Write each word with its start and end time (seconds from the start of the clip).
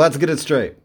Let's 0.00 0.16
get 0.16 0.30
it 0.30 0.38
straight. 0.38 0.76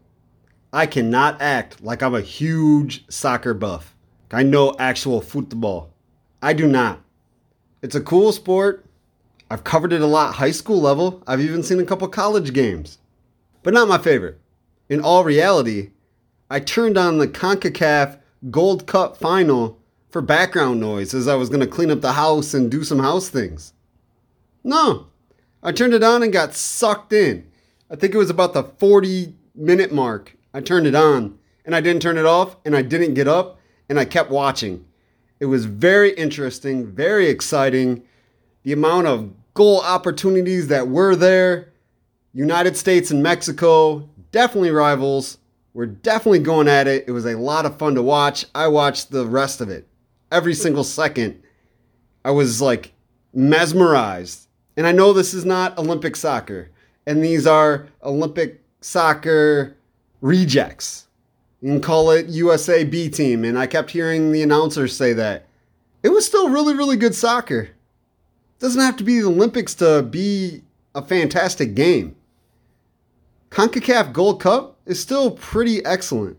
I 0.74 0.84
cannot 0.84 1.40
act 1.40 1.82
like 1.82 2.02
I'm 2.02 2.14
a 2.14 2.20
huge 2.20 3.10
soccer 3.10 3.54
buff. 3.54 3.96
I 4.30 4.42
know 4.42 4.76
actual 4.78 5.22
football. 5.22 5.94
I 6.42 6.52
do 6.52 6.66
not. 6.66 7.00
It's 7.80 7.94
a 7.94 8.02
cool 8.02 8.30
sport. 8.32 8.84
I've 9.50 9.64
covered 9.64 9.94
it 9.94 10.02
a 10.02 10.06
lot 10.06 10.34
high 10.34 10.50
school 10.50 10.82
level. 10.82 11.22
I've 11.26 11.40
even 11.40 11.62
seen 11.62 11.80
a 11.80 11.86
couple 11.86 12.06
college 12.08 12.52
games. 12.52 12.98
But 13.62 13.72
not 13.72 13.88
my 13.88 13.96
favorite. 13.96 14.38
In 14.90 15.00
all 15.00 15.24
reality, 15.24 15.92
I 16.50 16.60
turned 16.60 16.98
on 16.98 17.16
the 17.16 17.26
CONCACAF 17.26 18.18
Gold 18.50 18.86
Cup 18.86 19.16
final 19.16 19.78
for 20.10 20.20
background 20.20 20.78
noise 20.78 21.14
as 21.14 21.26
I 21.26 21.36
was 21.36 21.48
going 21.48 21.60
to 21.60 21.66
clean 21.66 21.90
up 21.90 22.02
the 22.02 22.12
house 22.12 22.52
and 22.52 22.70
do 22.70 22.84
some 22.84 22.98
house 22.98 23.30
things. 23.30 23.72
No, 24.62 25.06
I 25.62 25.72
turned 25.72 25.94
it 25.94 26.02
on 26.02 26.22
and 26.22 26.34
got 26.34 26.52
sucked 26.52 27.14
in. 27.14 27.50
I 27.90 27.96
think 27.96 28.14
it 28.14 28.18
was 28.18 28.30
about 28.30 28.52
the 28.52 28.64
40 28.64 29.34
minute 29.54 29.92
mark. 29.92 30.36
I 30.52 30.60
turned 30.60 30.86
it 30.86 30.94
on 30.94 31.38
and 31.64 31.74
I 31.74 31.80
didn't 31.80 32.02
turn 32.02 32.18
it 32.18 32.26
off 32.26 32.56
and 32.64 32.76
I 32.76 32.82
didn't 32.82 33.14
get 33.14 33.28
up 33.28 33.60
and 33.88 33.98
I 33.98 34.04
kept 34.04 34.30
watching. 34.30 34.84
It 35.38 35.46
was 35.46 35.66
very 35.66 36.12
interesting, 36.14 36.86
very 36.86 37.28
exciting. 37.28 38.02
The 38.62 38.72
amount 38.72 39.06
of 39.06 39.30
goal 39.54 39.80
opportunities 39.82 40.68
that 40.68 40.88
were 40.88 41.14
there. 41.14 41.72
United 42.32 42.76
States 42.76 43.10
and 43.10 43.22
Mexico, 43.22 44.08
definitely 44.32 44.70
rivals. 44.70 45.38
We're 45.72 45.86
definitely 45.86 46.40
going 46.40 46.68
at 46.68 46.86
it. 46.86 47.04
It 47.06 47.12
was 47.12 47.26
a 47.26 47.38
lot 47.38 47.66
of 47.66 47.78
fun 47.78 47.94
to 47.94 48.02
watch. 48.02 48.46
I 48.54 48.68
watched 48.68 49.10
the 49.10 49.26
rest 49.26 49.60
of 49.60 49.68
it 49.68 49.86
every 50.32 50.54
single 50.54 50.84
second. 50.84 51.42
I 52.24 52.30
was 52.30 52.60
like 52.60 52.92
mesmerized. 53.32 54.48
And 54.76 54.86
I 54.86 54.92
know 54.92 55.12
this 55.12 55.32
is 55.32 55.44
not 55.44 55.78
Olympic 55.78 56.16
soccer, 56.16 56.70
and 57.06 57.22
these 57.22 57.46
are 57.46 57.86
Olympic 58.02 58.60
soccer 58.80 59.76
rejects. 60.20 61.06
You 61.60 61.72
can 61.72 61.80
call 61.80 62.10
it 62.10 62.26
USA 62.26 62.84
B 62.84 63.08
team. 63.08 63.44
And 63.44 63.58
I 63.58 63.66
kept 63.66 63.90
hearing 63.90 64.32
the 64.32 64.42
announcers 64.42 64.96
say 64.96 65.12
that. 65.14 65.46
It 66.02 66.10
was 66.10 66.26
still 66.26 66.48
really, 66.48 66.74
really 66.74 66.96
good 66.96 67.14
soccer. 67.14 67.70
Doesn't 68.58 68.80
have 68.80 68.96
to 68.96 69.04
be 69.04 69.20
the 69.20 69.26
Olympics 69.26 69.74
to 69.76 70.02
be 70.02 70.62
a 70.94 71.02
fantastic 71.02 71.74
game. 71.74 72.16
CONCACAF 73.50 74.12
Gold 74.12 74.40
Cup 74.40 74.78
is 74.86 75.00
still 75.00 75.30
pretty 75.30 75.84
excellent. 75.84 76.38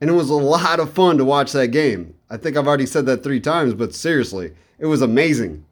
And 0.00 0.10
it 0.10 0.14
was 0.14 0.30
a 0.30 0.34
lot 0.34 0.80
of 0.80 0.92
fun 0.92 1.18
to 1.18 1.24
watch 1.24 1.52
that 1.52 1.68
game. 1.68 2.14
I 2.30 2.36
think 2.36 2.56
I've 2.56 2.68
already 2.68 2.86
said 2.86 3.06
that 3.06 3.22
three 3.22 3.40
times, 3.40 3.74
but 3.74 3.94
seriously, 3.94 4.52
it 4.78 4.86
was 4.86 5.02
amazing. 5.02 5.64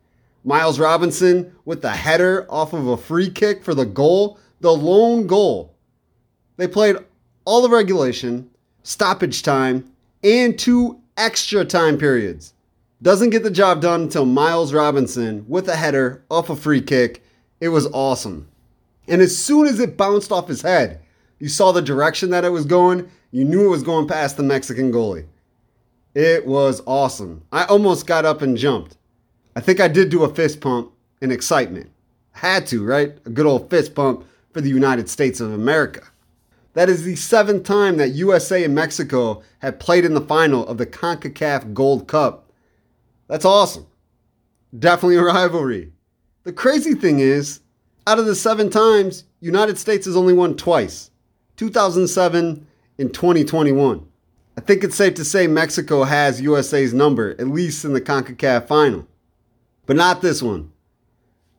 Miles 0.46 0.78
Robinson 0.78 1.52
with 1.64 1.82
the 1.82 1.90
header 1.90 2.46
off 2.48 2.72
of 2.72 2.86
a 2.86 2.96
free 2.96 3.28
kick 3.28 3.64
for 3.64 3.74
the 3.74 3.84
goal, 3.84 4.38
the 4.60 4.70
lone 4.70 5.26
goal. 5.26 5.74
They 6.56 6.68
played 6.68 6.98
all 7.44 7.62
the 7.62 7.68
regulation, 7.68 8.48
stoppage 8.84 9.42
time, 9.42 9.90
and 10.22 10.56
two 10.56 11.00
extra 11.16 11.64
time 11.64 11.98
periods. 11.98 12.54
Doesn't 13.02 13.30
get 13.30 13.42
the 13.42 13.50
job 13.50 13.80
done 13.80 14.02
until 14.02 14.24
Miles 14.24 14.72
Robinson 14.72 15.44
with 15.48 15.68
a 15.68 15.74
header 15.74 16.24
off 16.30 16.48
a 16.48 16.54
free 16.54 16.80
kick. 16.80 17.24
It 17.60 17.70
was 17.70 17.88
awesome. 17.88 18.46
And 19.08 19.20
as 19.20 19.36
soon 19.36 19.66
as 19.66 19.80
it 19.80 19.96
bounced 19.96 20.30
off 20.30 20.46
his 20.46 20.62
head, 20.62 21.00
you 21.40 21.48
saw 21.48 21.72
the 21.72 21.82
direction 21.82 22.30
that 22.30 22.44
it 22.44 22.50
was 22.50 22.66
going. 22.66 23.10
You 23.32 23.44
knew 23.44 23.66
it 23.66 23.70
was 23.70 23.82
going 23.82 24.06
past 24.06 24.36
the 24.36 24.44
Mexican 24.44 24.92
goalie. 24.92 25.26
It 26.14 26.46
was 26.46 26.82
awesome. 26.86 27.42
I 27.50 27.64
almost 27.64 28.06
got 28.06 28.24
up 28.24 28.42
and 28.42 28.56
jumped. 28.56 28.95
I 29.56 29.60
think 29.60 29.80
I 29.80 29.88
did 29.88 30.10
do 30.10 30.22
a 30.22 30.34
fist 30.34 30.60
pump 30.60 30.92
in 31.22 31.32
excitement. 31.32 31.90
Had 32.32 32.66
to, 32.66 32.84
right? 32.84 33.16
A 33.24 33.30
good 33.30 33.46
old 33.46 33.70
fist 33.70 33.94
pump 33.94 34.26
for 34.52 34.60
the 34.60 34.68
United 34.68 35.08
States 35.08 35.40
of 35.40 35.50
America. 35.50 36.02
That 36.74 36.90
is 36.90 37.04
the 37.04 37.16
seventh 37.16 37.64
time 37.64 37.96
that 37.96 38.10
USA 38.10 38.64
and 38.64 38.74
Mexico 38.74 39.42
have 39.60 39.78
played 39.78 40.04
in 40.04 40.12
the 40.12 40.20
final 40.20 40.66
of 40.66 40.76
the 40.76 40.84
CONCACAF 40.84 41.72
Gold 41.72 42.06
Cup. 42.06 42.52
That's 43.28 43.46
awesome. 43.46 43.86
Definitely 44.78 45.16
a 45.16 45.22
rivalry. 45.22 45.90
The 46.42 46.52
crazy 46.52 46.94
thing 46.94 47.20
is, 47.20 47.60
out 48.06 48.18
of 48.18 48.26
the 48.26 48.34
seven 48.34 48.68
times, 48.68 49.24
United 49.40 49.78
States 49.78 50.04
has 50.04 50.18
only 50.18 50.34
won 50.34 50.54
twice 50.54 51.10
2007 51.56 52.66
and 52.98 53.14
2021. 53.14 54.06
I 54.58 54.60
think 54.60 54.84
it's 54.84 54.96
safe 54.96 55.14
to 55.14 55.24
say 55.24 55.46
Mexico 55.46 56.04
has 56.04 56.42
USA's 56.42 56.92
number, 56.92 57.30
at 57.38 57.48
least 57.48 57.86
in 57.86 57.94
the 57.94 58.02
CONCACAF 58.02 58.68
final. 58.68 59.06
But 59.86 59.96
not 59.96 60.20
this 60.20 60.42
one. 60.42 60.72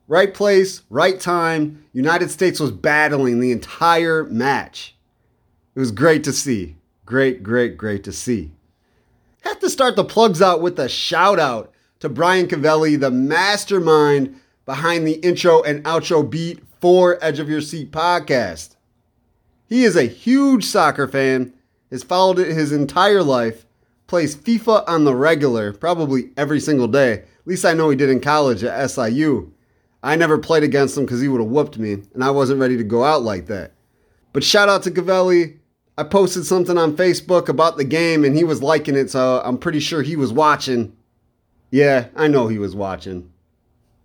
Right 0.06 0.32
place, 0.32 0.82
right 0.88 1.18
time. 1.18 1.84
United 1.92 2.30
States 2.30 2.60
was 2.60 2.70
battling 2.70 3.40
the 3.40 3.52
entire 3.52 4.24
match. 4.24 4.94
It 5.74 5.80
was 5.80 5.90
great 5.90 6.24
to 6.24 6.32
see. 6.32 6.76
Great, 7.04 7.42
great, 7.42 7.76
great 7.76 8.04
to 8.04 8.12
see. 8.12 8.52
Have 9.42 9.58
to 9.60 9.70
start 9.70 9.96
the 9.96 10.04
plugs 10.04 10.42
out 10.42 10.60
with 10.60 10.78
a 10.78 10.88
shout 10.88 11.38
out 11.38 11.72
to 12.00 12.08
Brian 12.08 12.46
Cavelli, 12.46 12.96
the 12.96 13.10
mastermind 13.10 14.38
behind 14.66 15.06
the 15.06 15.14
intro 15.14 15.62
and 15.62 15.82
outro 15.84 16.28
beat 16.28 16.60
for 16.80 17.18
Edge 17.22 17.38
of 17.38 17.48
Your 17.48 17.60
Seat 17.60 17.90
podcast. 17.90 18.76
He 19.66 19.84
is 19.84 19.96
a 19.96 20.04
huge 20.04 20.64
soccer 20.64 21.08
fan, 21.08 21.52
has 21.90 22.02
followed 22.02 22.38
it 22.38 22.54
his 22.54 22.72
entire 22.72 23.22
life, 23.22 23.66
plays 24.06 24.36
FIFA 24.36 24.84
on 24.86 25.04
the 25.04 25.14
regular, 25.14 25.72
probably 25.72 26.30
every 26.36 26.60
single 26.60 26.88
day. 26.88 27.24
Least 27.48 27.64
I 27.64 27.72
know 27.72 27.88
he 27.88 27.96
did 27.96 28.10
in 28.10 28.20
college 28.20 28.62
at 28.62 28.90
SIU. 28.90 29.50
I 30.02 30.16
never 30.16 30.36
played 30.36 30.64
against 30.64 30.98
him 30.98 31.06
because 31.06 31.22
he 31.22 31.28
would 31.28 31.40
have 31.40 31.48
whooped 31.48 31.78
me, 31.78 31.94
and 32.12 32.22
I 32.22 32.30
wasn't 32.30 32.60
ready 32.60 32.76
to 32.76 32.84
go 32.84 33.04
out 33.04 33.22
like 33.22 33.46
that. 33.46 33.72
But 34.34 34.44
shout 34.44 34.68
out 34.68 34.82
to 34.82 34.90
Cavelli. 34.90 35.56
I 35.96 36.02
posted 36.02 36.44
something 36.44 36.76
on 36.76 36.94
Facebook 36.94 37.48
about 37.48 37.78
the 37.78 37.84
game 37.84 38.22
and 38.22 38.36
he 38.36 38.44
was 38.44 38.62
liking 38.62 38.96
it, 38.96 39.10
so 39.10 39.40
I'm 39.42 39.56
pretty 39.56 39.80
sure 39.80 40.02
he 40.02 40.14
was 40.14 40.30
watching. 40.30 40.94
Yeah, 41.70 42.08
I 42.14 42.28
know 42.28 42.48
he 42.48 42.58
was 42.58 42.76
watching. 42.76 43.32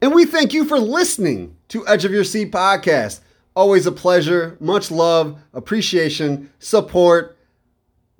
And 0.02 0.16
we 0.16 0.24
thank 0.24 0.54
you 0.54 0.64
for 0.64 0.80
listening 0.80 1.58
to 1.68 1.86
Edge 1.86 2.06
of 2.06 2.14
Your 2.14 2.24
Seat 2.24 2.50
podcast. 2.50 3.20
Always 3.58 3.86
a 3.86 3.92
pleasure. 3.92 4.56
Much 4.62 4.90
love, 4.90 5.38
appreciation, 5.54 6.50
support. 6.60 7.38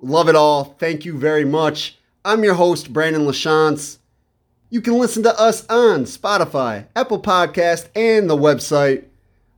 Love 0.00 0.28
it 0.28 0.36
all. 0.36 0.76
Thank 0.78 1.06
you 1.06 1.16
very 1.16 1.46
much. 1.46 1.98
I'm 2.26 2.44
your 2.44 2.54
host, 2.54 2.92
Brandon 2.92 3.22
LaChance. 3.24 4.00
You 4.74 4.80
can 4.80 4.98
listen 4.98 5.22
to 5.22 5.40
us 5.40 5.64
on 5.68 6.02
Spotify, 6.02 6.86
Apple 6.96 7.22
Podcast, 7.22 7.90
and 7.94 8.28
the 8.28 8.36
website 8.36 9.04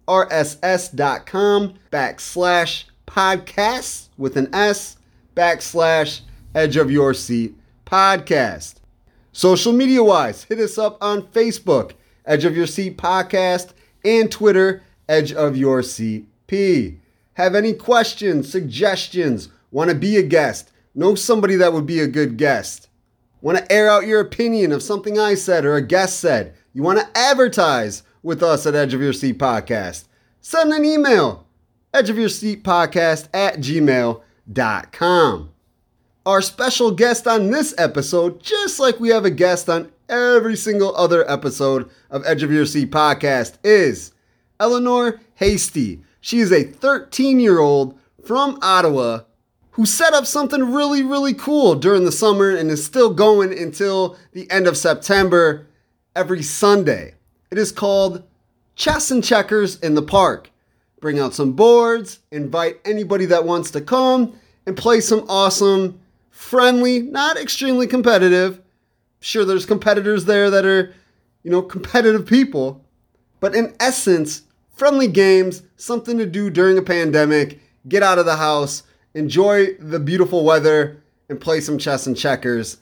rss.com 0.07 1.73
backslash 1.91 2.85
podcasts 3.07 4.09
with 4.19 4.37
an 4.37 4.55
S 4.55 4.99
backslash 5.35 6.21
edge 6.55 6.77
of 6.77 6.91
your 6.91 7.15
seat 7.15 7.55
podcast. 7.87 8.75
Social 9.33 9.73
media 9.73 10.05
wise, 10.05 10.45
hit 10.45 10.59
us 10.59 10.77
up 10.77 10.99
on 11.01 11.23
Facebook, 11.23 11.93
Edge 12.27 12.45
of 12.45 12.55
Your 12.55 12.67
Seat 12.67 12.99
Podcast, 12.99 13.71
and 14.05 14.31
Twitter, 14.31 14.83
Edge 15.09 15.33
of 15.33 15.57
Your 15.57 15.83
Seat 15.83 16.29
P. 16.47 16.99
Have 17.33 17.55
any 17.55 17.73
questions, 17.73 18.53
suggestions, 18.53 19.49
want 19.71 19.89
to 19.89 19.97
be 19.97 20.19
a 20.19 20.23
guest, 20.23 20.73
know 20.95 21.15
somebody 21.15 21.57
that 21.57 21.73
would 21.73 21.87
be 21.87 22.01
a 22.01 22.07
good 22.07 22.37
guest, 22.37 22.91
want 23.41 23.59
to 23.59 23.73
air 23.73 23.89
out 23.89 24.07
your 24.07 24.21
opinion 24.21 24.73
of 24.73 24.83
something 24.83 25.19
I 25.19 25.35
said 25.35 25.65
or 25.65 25.77
a 25.77 25.83
guest 25.83 26.21
said, 26.21 26.55
you 26.73 26.83
want 26.83 26.99
to 26.99 27.19
advertise 27.19 28.03
with 28.23 28.43
us 28.43 28.67
at 28.67 28.75
Edge 28.75 28.95
of 28.95 29.01
Your 29.01 29.13
Seat 29.13 29.39
Podcast, 29.39 30.05
send 30.41 30.73
an 30.73 30.85
email 30.85 31.47
edge 31.97 32.11
of 32.11 32.19
your 32.19 32.29
seat 32.29 32.63
podcast 32.63 33.29
at 33.33 33.57
gmail.com. 33.57 35.51
Our 36.27 36.43
special 36.43 36.91
guest 36.91 37.27
on 37.27 37.51
this 37.51 37.75
episode, 37.79 38.43
just 38.43 38.79
like 38.79 39.01
we 39.01 39.09
have 39.09 39.25
a 39.25 39.31
guest 39.31 39.71
on 39.71 39.91
every 40.09 40.57
single 40.57 40.95
other 40.95 41.29
episode 41.31 41.89
of 42.11 42.27
Edge 42.27 42.43
of 42.43 42.53
Your 42.53 42.67
Seat 42.67 42.91
podcast, 42.91 43.55
is 43.65 44.13
Eleanor 44.61 45.21
Hasty. 45.37 46.03
She 46.21 46.41
is 46.41 46.53
a 46.53 46.65
13 46.65 47.41
year 47.41 47.61
old 47.61 47.99
from 48.25 48.59
Ottawa 48.61 49.21
who 49.77 49.87
set 49.87 50.13
up 50.13 50.27
something 50.27 50.73
really, 50.73 51.03
really 51.03 51.35
cool 51.35 51.75
during 51.75 52.05
the 52.05 52.13
summer 52.13 52.51
and 52.51 52.71
is 52.71 52.85
still 52.85 53.15
going 53.15 53.57
until 53.57 54.17
the 54.33 54.51
end 54.51 54.67
of 54.67 54.77
September 54.77 55.67
every 56.15 56.43
Sunday. 56.43 57.15
It 57.51 57.59
is 57.59 57.73
called 57.73 58.25
Chess 58.75 59.11
and 59.11 59.23
Checkers 59.23 59.79
in 59.81 59.95
the 59.95 60.03
Park 60.03 60.51
bring 61.01 61.19
out 61.21 61.35
some 61.35 61.53
boards, 61.53 62.21
invite 62.31 62.81
anybody 62.85 63.27
that 63.27 63.45
wants 63.45 63.71
to 63.71 63.81
come, 63.81 64.39
and 64.67 64.77
play 64.77 65.01
some 65.01 65.25
awesome, 65.29 66.01
friendly, 66.31 67.01
not 67.01 67.37
extremely 67.37 67.87
competitive. 67.87 68.61
Sure, 69.21 69.45
there's 69.45 69.67
competitors 69.67 70.25
there 70.25 70.51
that 70.51 70.65
are, 70.65 70.93
you 71.43 71.51
know, 71.51 71.63
competitive 71.63 72.27
people, 72.27 72.85
but 73.41 73.55
in 73.55 73.75
essence, 73.79 74.43
friendly 74.75 75.07
games, 75.07 75.63
something 75.77 76.19
to 76.19 76.27
do 76.27 76.51
during 76.51 76.79
a 76.79 76.83
pandemic, 76.83 77.61
get 77.89 78.03
out 78.03 78.19
of 78.19 78.27
the 78.27 78.37
house, 78.37 78.83
enjoy 79.17 79.73
the 79.81 79.99
beautiful 79.99 80.45
weather, 80.45 81.03
and 81.29 81.41
play 81.41 81.61
some 81.61 81.79
chess 81.79 82.07
and 82.07 82.17
checkers. 82.17 82.79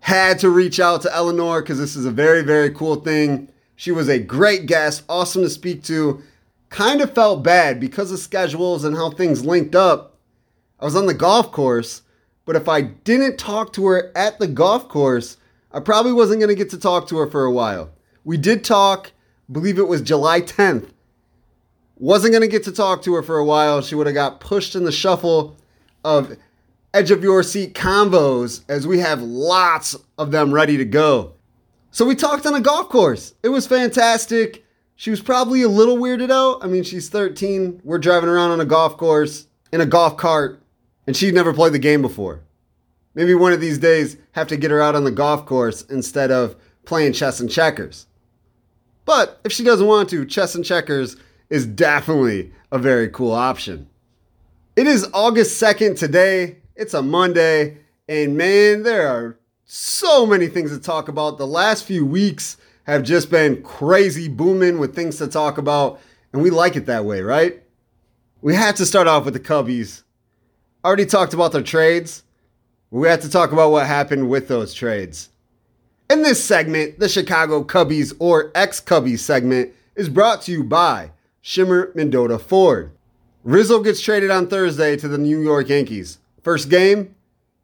Had 0.00 0.38
to 0.40 0.50
reach 0.50 0.78
out 0.78 1.02
to 1.02 1.14
Eleanor 1.14 1.62
because 1.62 1.78
this 1.78 1.96
is 1.96 2.04
a 2.04 2.10
very, 2.10 2.42
very 2.42 2.70
cool 2.70 2.96
thing. 2.96 3.48
She 3.76 3.90
was 3.90 4.08
a 4.08 4.18
great 4.18 4.66
guest, 4.66 5.04
awesome 5.08 5.42
to 5.42 5.50
speak 5.50 5.82
to, 5.84 6.22
kind 6.68 7.00
of 7.00 7.14
felt 7.14 7.42
bad 7.42 7.80
because 7.80 8.12
of 8.12 8.18
schedules 8.18 8.84
and 8.84 8.94
how 8.94 9.10
things 9.10 9.44
linked 9.44 9.74
up. 9.74 10.18
I 10.78 10.84
was 10.84 10.94
on 10.94 11.06
the 11.06 11.14
golf 11.14 11.50
course, 11.50 12.02
but 12.44 12.56
if 12.56 12.68
I 12.68 12.82
didn't 12.82 13.38
talk 13.38 13.72
to 13.72 13.86
her 13.86 14.12
at 14.14 14.38
the 14.38 14.46
golf 14.46 14.88
course, 14.88 15.38
I 15.72 15.80
probably 15.80 16.12
wasn't 16.12 16.40
going 16.40 16.54
to 16.54 16.62
get 16.62 16.70
to 16.70 16.78
talk 16.78 17.08
to 17.08 17.16
her 17.18 17.26
for 17.26 17.44
a 17.44 17.52
while. 17.52 17.90
We 18.24 18.36
did 18.36 18.64
talk, 18.64 19.12
believe 19.50 19.78
it 19.78 19.88
was 19.88 20.02
July 20.02 20.42
10th. 20.42 20.90
Wasn't 21.96 22.32
going 22.32 22.42
to 22.42 22.48
get 22.48 22.64
to 22.64 22.72
talk 22.72 23.02
to 23.02 23.14
her 23.14 23.22
for 23.22 23.38
a 23.38 23.44
while. 23.44 23.82
She 23.82 23.94
would 23.94 24.06
have 24.06 24.14
got 24.14 24.40
pushed 24.40 24.74
in 24.74 24.84
the 24.84 24.92
shuffle 24.92 25.56
of 26.04 26.36
edge 26.92 27.10
of 27.10 27.22
your 27.22 27.42
seat 27.42 27.74
convos 27.74 28.62
as 28.68 28.86
we 28.86 28.98
have 28.98 29.22
lots 29.22 29.96
of 30.18 30.30
them 30.30 30.52
ready 30.52 30.76
to 30.76 30.84
go. 30.84 31.34
So 31.90 32.04
we 32.04 32.14
talked 32.14 32.46
on 32.46 32.54
a 32.54 32.60
golf 32.60 32.88
course. 32.88 33.34
It 33.42 33.48
was 33.48 33.66
fantastic. 33.66 34.64
She 34.96 35.10
was 35.10 35.20
probably 35.20 35.62
a 35.62 35.68
little 35.68 35.96
weirded 35.96 36.30
out. 36.30 36.62
I 36.62 36.66
mean, 36.66 36.82
she's 36.82 37.08
13. 37.08 37.80
We're 37.84 37.98
driving 37.98 38.28
around 38.28 38.50
on 38.50 38.60
a 38.60 38.66
golf 38.66 38.96
course 38.96 39.46
in 39.72 39.80
a 39.80 39.86
golf 39.86 40.16
cart, 40.16 40.62
and 41.06 41.16
she'd 41.16 41.34
never 41.34 41.52
played 41.52 41.72
the 41.72 41.78
game 41.78 42.02
before. 42.02 42.42
Maybe 43.14 43.34
one 43.34 43.52
of 43.52 43.60
these 43.60 43.78
days 43.78 44.16
have 44.32 44.48
to 44.48 44.56
get 44.56 44.70
her 44.70 44.80
out 44.80 44.94
on 44.94 45.04
the 45.04 45.10
golf 45.10 45.46
course 45.46 45.82
instead 45.82 46.30
of 46.30 46.54
playing 46.84 47.12
chess 47.12 47.40
and 47.40 47.50
checkers. 47.50 48.06
But 49.04 49.40
if 49.44 49.52
she 49.52 49.64
doesn't 49.64 49.86
want 49.86 50.08
to, 50.10 50.24
chess 50.24 50.54
and 50.54 50.64
checkers 50.64 51.16
is 51.48 51.66
definitely 51.66 52.52
a 52.70 52.78
very 52.78 53.08
cool 53.08 53.32
option. 53.32 53.88
It 54.80 54.86
is 54.86 55.06
August 55.12 55.62
2nd 55.62 55.98
today. 55.98 56.56
It's 56.74 56.94
a 56.94 57.02
Monday, 57.02 57.76
and 58.08 58.34
man, 58.34 58.82
there 58.82 59.08
are 59.08 59.38
so 59.66 60.24
many 60.24 60.46
things 60.46 60.70
to 60.70 60.80
talk 60.80 61.08
about. 61.08 61.36
The 61.36 61.46
last 61.46 61.84
few 61.84 62.06
weeks 62.06 62.56
have 62.84 63.02
just 63.02 63.30
been 63.30 63.62
crazy 63.62 64.26
booming 64.26 64.78
with 64.78 64.94
things 64.94 65.18
to 65.18 65.26
talk 65.26 65.58
about, 65.58 66.00
and 66.32 66.40
we 66.40 66.48
like 66.48 66.76
it 66.76 66.86
that 66.86 67.04
way, 67.04 67.20
right? 67.20 67.62
We 68.40 68.54
have 68.54 68.74
to 68.76 68.86
start 68.86 69.06
off 69.06 69.26
with 69.26 69.34
the 69.34 69.40
Cubbies. 69.40 70.02
Already 70.82 71.04
talked 71.04 71.34
about 71.34 71.52
their 71.52 71.60
trades. 71.60 72.22
We 72.90 73.06
have 73.08 73.20
to 73.20 73.28
talk 73.28 73.52
about 73.52 73.72
what 73.72 73.86
happened 73.86 74.30
with 74.30 74.48
those 74.48 74.72
trades. 74.72 75.28
In 76.08 76.22
this 76.22 76.42
segment, 76.42 76.98
the 76.98 77.08
Chicago 77.10 77.64
Cubbies 77.64 78.14
or 78.18 78.50
ex 78.54 78.80
Cubbies 78.80 79.18
segment 79.18 79.74
is 79.94 80.08
brought 80.08 80.40
to 80.44 80.52
you 80.52 80.64
by 80.64 81.10
Shimmer 81.42 81.92
Mendota 81.94 82.38
Ford. 82.38 82.92
Rizzo 83.42 83.80
gets 83.80 84.00
traded 84.00 84.30
on 84.30 84.48
Thursday 84.48 84.96
to 84.96 85.08
the 85.08 85.16
New 85.16 85.40
York 85.40 85.68
Yankees. 85.68 86.18
First 86.42 86.68
game, 86.68 87.14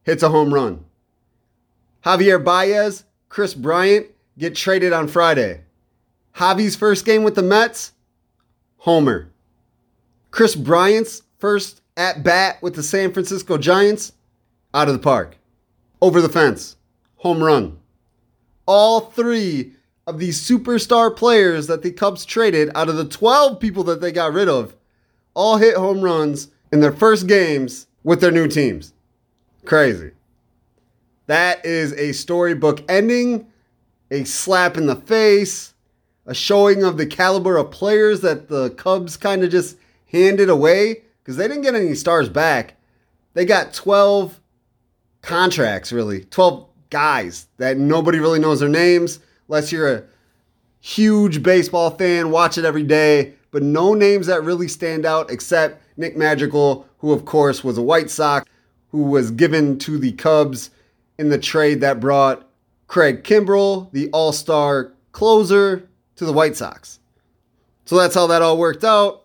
hits 0.05 0.23
a 0.23 0.31
home 0.31 0.55
run. 0.55 0.85
Javier 2.05 2.43
Baez, 2.43 3.05
Kris 3.29 3.53
Bryant 3.53 4.07
get 4.39 4.55
traded 4.55 4.93
on 4.93 5.09
Friday. 5.09 5.63
Javi's 6.37 6.77
first 6.77 7.05
game 7.05 7.25
with 7.25 7.35
the 7.35 7.43
Mets, 7.43 7.93
homer. 8.79 9.29
Kris 10.31 10.55
Bryant's 10.55 11.23
first 11.39 11.83
at 11.97 12.23
bat 12.23 12.63
with 12.63 12.75
the 12.75 12.83
San 12.83 13.13
Francisco 13.13 13.59
Giants, 13.59 14.13
out 14.73 14.89
of 14.89 14.95
the 14.95 15.01
park. 15.01 15.37
Over 16.01 16.21
the 16.21 16.29
fence, 16.29 16.77
home 17.17 17.43
run. 17.43 17.79
All 18.67 19.01
three 19.01 19.73
of 20.07 20.19
these 20.19 20.41
superstar 20.41 21.15
players 21.15 21.67
that 21.67 21.83
the 21.83 21.91
Cubs 21.91 22.25
traded 22.25 22.71
out 22.75 22.89
of 22.89 22.97
the 22.97 23.05
12 23.05 23.59
people 23.59 23.85
that 23.85 24.01
they 24.01 24.13
got 24.13 24.33
rid 24.33 24.49
of 24.49 24.75
all 25.37 25.59
hit 25.59 25.77
home 25.77 26.01
runs 26.01 26.49
in 26.73 26.81
their 26.81 26.91
first 26.91 27.29
games 27.29 27.87
with 28.03 28.21
their 28.21 28.33
new 28.33 28.49
teams. 28.49 28.95
Crazy. 29.65 30.11
That 31.27 31.65
is 31.65 31.93
a 31.93 32.13
storybook 32.13 32.83
ending, 32.89 33.47
a 34.11 34.25
slap 34.25 34.77
in 34.77 34.87
the 34.87 34.97
face, 34.97 35.75
a 36.25 36.35
showing 36.35 36.83
of 36.83 36.97
the 36.97 37.07
caliber 37.07 37.59
of 37.59 37.71
players 37.71 38.23
that 38.23 38.49
the 38.49 38.71
Cubs 38.71 39.17
kind 39.17 39.45
of 39.45 39.51
just 39.51 39.77
handed 40.07 40.49
away 40.49 41.03
because 41.23 41.37
they 41.37 41.47
didn't 41.47 41.63
get 41.63 41.75
any 41.75 41.95
stars 41.95 42.29
back. 42.29 42.77
They 43.35 43.45
got 43.45 43.75
12 43.75 44.41
contracts, 45.21 45.93
really, 45.93 46.25
12 46.25 46.67
guys 46.89 47.47
that 47.59 47.77
nobody 47.77 48.21
really 48.21 48.39
knows 48.39 48.61
their 48.61 48.69
names 48.69 49.21
unless 49.49 49.71
you're 49.71 49.93
a 49.93 50.03
huge 50.81 51.43
baseball 51.43 51.91
fan, 51.91 52.31
watch 52.31 52.57
it 52.57 52.65
every 52.65 52.85
day, 52.85 53.35
but 53.57 53.63
no 53.63 53.95
names 53.95 54.27
that 54.27 54.45
really 54.45 54.69
stand 54.69 55.07
out 55.07 55.31
except 55.31 55.83
Nick 55.97 56.15
Madrigal, 56.15 56.87
who 56.99 57.13
of 57.13 57.25
course 57.25 57.65
was 57.65 57.79
a 57.79 57.83
White 57.83 58.11
Sox, 58.11 58.47
who 58.91 59.05
was 59.05 59.31
given 59.31 59.79
to 59.79 59.97
the 59.97 60.13
Cubs 60.13 60.69
in 61.17 61.31
the 61.31 61.39
trade 61.39 61.81
that 61.81 61.99
brought 61.99 62.47
Craig 62.87 63.25
Kimbrel, 63.25 63.91
the 63.93 64.11
All 64.11 64.33
Star 64.33 64.93
closer, 65.13 65.89
to 66.17 66.27
the 66.27 66.35
White 66.35 66.55
Sox. 66.55 67.01
So 67.87 67.97
that's 67.97 68.15
how 68.15 68.27
that 68.27 68.43
all 68.43 68.59
worked 68.59 68.85
out. 68.85 69.25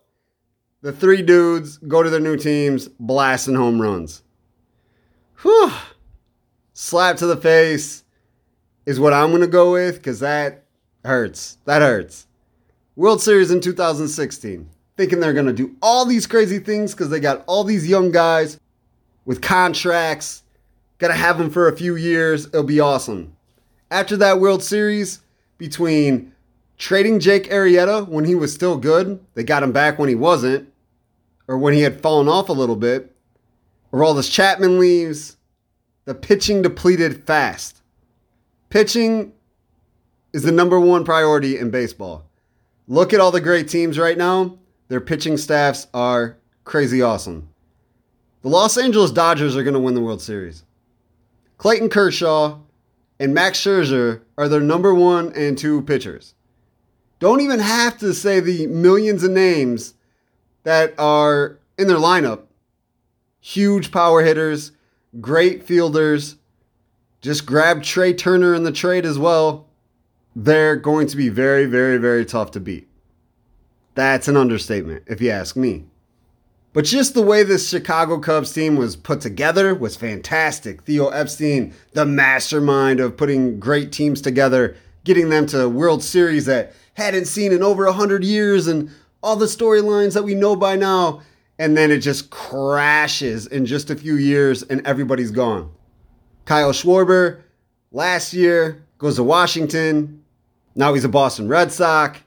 The 0.81 0.93
three 0.93 1.23
dudes 1.23 1.75
go 1.79 2.01
to 2.01 2.09
their 2.09 2.21
new 2.21 2.37
teams, 2.37 2.87
blasting 2.87 3.55
home 3.55 3.81
runs. 3.81 4.23
Whew. 5.41 5.73
Slap 6.71 7.17
to 7.17 7.25
the 7.25 7.35
face 7.35 8.05
is 8.85 8.97
what 8.97 9.11
I'm 9.11 9.31
going 9.31 9.41
to 9.41 9.47
go 9.47 9.73
with 9.73 9.97
because 9.97 10.21
that 10.21 10.63
hurts. 11.03 11.57
That 11.65 11.81
hurts. 11.81 12.27
World 12.97 13.21
Series 13.21 13.51
in 13.51 13.61
2016. 13.61 14.69
Thinking 14.97 15.19
they're 15.19 15.33
going 15.33 15.45
to 15.45 15.53
do 15.53 15.75
all 15.81 16.05
these 16.05 16.27
crazy 16.27 16.59
things 16.59 16.91
because 16.91 17.09
they 17.09 17.21
got 17.21 17.43
all 17.47 17.63
these 17.63 17.87
young 17.87 18.11
guys 18.11 18.59
with 19.23 19.41
contracts. 19.41 20.43
Got 20.97 21.07
to 21.07 21.13
have 21.13 21.37
them 21.37 21.49
for 21.49 21.67
a 21.67 21.75
few 21.75 21.95
years. 21.95 22.47
It'll 22.47 22.63
be 22.63 22.81
awesome. 22.81 23.35
After 23.89 24.17
that 24.17 24.39
World 24.39 24.61
Series, 24.61 25.21
between 25.57 26.33
trading 26.77 27.19
Jake 27.19 27.49
Arrieta 27.49 28.07
when 28.07 28.25
he 28.25 28.35
was 28.35 28.53
still 28.53 28.77
good, 28.77 29.23
they 29.35 29.43
got 29.43 29.63
him 29.63 29.71
back 29.71 29.97
when 29.97 30.09
he 30.09 30.15
wasn't, 30.15 30.71
or 31.47 31.57
when 31.57 31.73
he 31.73 31.81
had 31.81 32.01
fallen 32.01 32.27
off 32.27 32.49
a 32.49 32.53
little 32.53 32.75
bit, 32.75 33.15
or 33.91 34.03
all 34.03 34.13
this 34.13 34.29
Chapman 34.29 34.79
leaves, 34.79 35.37
the 36.05 36.13
pitching 36.13 36.61
depleted 36.61 37.25
fast. 37.25 37.81
Pitching 38.69 39.33
is 40.33 40.43
the 40.43 40.51
number 40.51 40.79
one 40.79 41.05
priority 41.05 41.57
in 41.57 41.69
baseball. 41.69 42.25
Look 42.91 43.13
at 43.13 43.21
all 43.21 43.31
the 43.31 43.39
great 43.39 43.69
teams 43.69 43.97
right 43.97 44.17
now. 44.17 44.57
Their 44.89 44.99
pitching 44.99 45.37
staffs 45.37 45.87
are 45.93 46.35
crazy 46.65 47.01
awesome. 47.01 47.47
The 48.41 48.49
Los 48.49 48.77
Angeles 48.77 49.11
Dodgers 49.11 49.55
are 49.55 49.63
going 49.63 49.75
to 49.75 49.79
win 49.79 49.93
the 49.93 50.01
World 50.01 50.21
Series. 50.21 50.65
Clayton 51.57 51.87
Kershaw 51.87 52.59
and 53.17 53.33
Max 53.33 53.61
Scherzer 53.61 54.23
are 54.37 54.49
their 54.49 54.59
number 54.59 54.93
one 54.93 55.31
and 55.37 55.57
two 55.57 55.83
pitchers. 55.83 56.33
Don't 57.19 57.39
even 57.39 57.61
have 57.61 57.97
to 57.99 58.13
say 58.13 58.41
the 58.41 58.67
millions 58.67 59.23
of 59.23 59.31
names 59.31 59.93
that 60.63 60.93
are 60.99 61.59
in 61.77 61.87
their 61.87 61.95
lineup. 61.95 62.41
Huge 63.39 63.93
power 63.93 64.21
hitters, 64.21 64.73
great 65.21 65.63
fielders. 65.63 66.35
Just 67.21 67.45
grab 67.45 67.83
Trea 67.83 68.13
Turner 68.13 68.53
in 68.53 68.63
the 68.63 68.71
trade 68.73 69.05
as 69.05 69.17
well. 69.17 69.69
They're 70.35 70.75
going 70.75 71.07
to 71.07 71.17
be 71.17 71.29
very, 71.29 71.65
very, 71.65 71.97
very 71.97 72.25
tough 72.25 72.51
to 72.51 72.59
beat. 72.59 72.87
That's 73.95 74.27
an 74.27 74.37
understatement, 74.37 75.03
if 75.07 75.21
you 75.21 75.29
ask 75.29 75.55
me. 75.55 75.85
But 76.73 76.85
just 76.85 77.13
the 77.13 77.21
way 77.21 77.43
this 77.43 77.67
Chicago 77.67 78.17
Cubs 78.17 78.53
team 78.53 78.77
was 78.77 78.95
put 78.95 79.19
together 79.19 79.75
was 79.75 79.97
fantastic. 79.97 80.83
Theo 80.83 81.09
Epstein, 81.09 81.73
the 81.91 82.05
mastermind 82.05 83.01
of 83.01 83.17
putting 83.17 83.59
great 83.59 83.91
teams 83.91 84.21
together, 84.21 84.77
getting 85.03 85.29
them 85.29 85.45
to 85.47 85.67
World 85.67 86.01
Series 86.01 86.45
that 86.45 86.73
hadn't 86.93 87.25
seen 87.25 87.51
in 87.51 87.61
over 87.61 87.83
100 87.85 88.23
years, 88.23 88.67
and 88.67 88.89
all 89.21 89.35
the 89.35 89.47
storylines 89.47 90.13
that 90.13 90.23
we 90.23 90.33
know 90.33 90.55
by 90.55 90.77
now. 90.77 91.21
And 91.59 91.75
then 91.75 91.91
it 91.91 91.99
just 91.99 92.29
crashes 92.29 93.47
in 93.47 93.65
just 93.65 93.89
a 93.89 93.95
few 93.95 94.15
years, 94.15 94.63
and 94.63 94.85
everybody's 94.87 95.31
gone. 95.31 95.69
Kyle 96.45 96.71
Schwarber, 96.71 97.41
last 97.91 98.33
year, 98.33 98.83
goes 98.97 99.17
to 99.17 99.23
Washington. 99.23 100.20
Now 100.75 100.93
he's 100.93 101.03
a 101.03 101.09
Boston 101.09 101.47
Red 101.47 101.71
Sox 101.71 102.19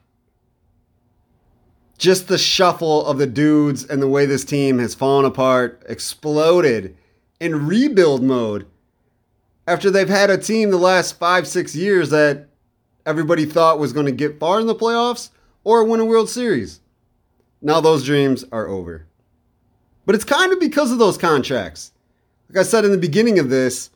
just 1.99 2.29
the 2.29 2.39
shuffle 2.39 3.07
of 3.07 3.19
the 3.19 3.27
dudes 3.27 3.85
and 3.85 4.03
the 4.03 4.09
way 4.09 4.27
this 4.27 4.45
team 4.45 4.79
has 4.79 4.95
fallen 4.95 5.25
apart, 5.25 5.83
exploded 5.89 6.97
in 7.41 7.67
rebuild 7.67 8.23
mode 8.23 8.67
after 9.67 9.91
they've 9.91 10.09
had 10.09 10.31
a 10.31 10.39
team 10.39 10.71
the 10.71 10.77
last 10.77 11.19
five, 11.19 11.47
six 11.47 11.75
years 11.75 12.11
that 12.11 12.49
everybody 13.07 13.47
thought 13.47 13.79
was 13.79 13.93
going 13.93 14.07
to 14.07 14.13
get 14.13 14.39
far 14.39 14.61
in 14.61 14.67
the 14.67 14.75
playoffs 14.75 15.31
or 15.63 15.85
win 15.85 16.01
a 16.01 16.05
World 16.05 16.29
Series. 16.29 16.81
Now 17.63 17.81
those 17.81 18.05
dreams 18.05 18.45
are 18.53 18.69
over. 18.69 19.07
But 20.05 20.15
it's 20.15 20.25
kind 20.25 20.53
of 20.53 20.61
because 20.61 20.93
of 20.93 20.99
those 20.99 21.17
contracts. 21.17 21.93
Like 22.51 22.59
I 22.59 22.69
said 22.69 22.85
in 22.85 22.91
the 22.91 22.99
beginning 22.99 23.39
of 23.39 23.49
this, 23.49 23.91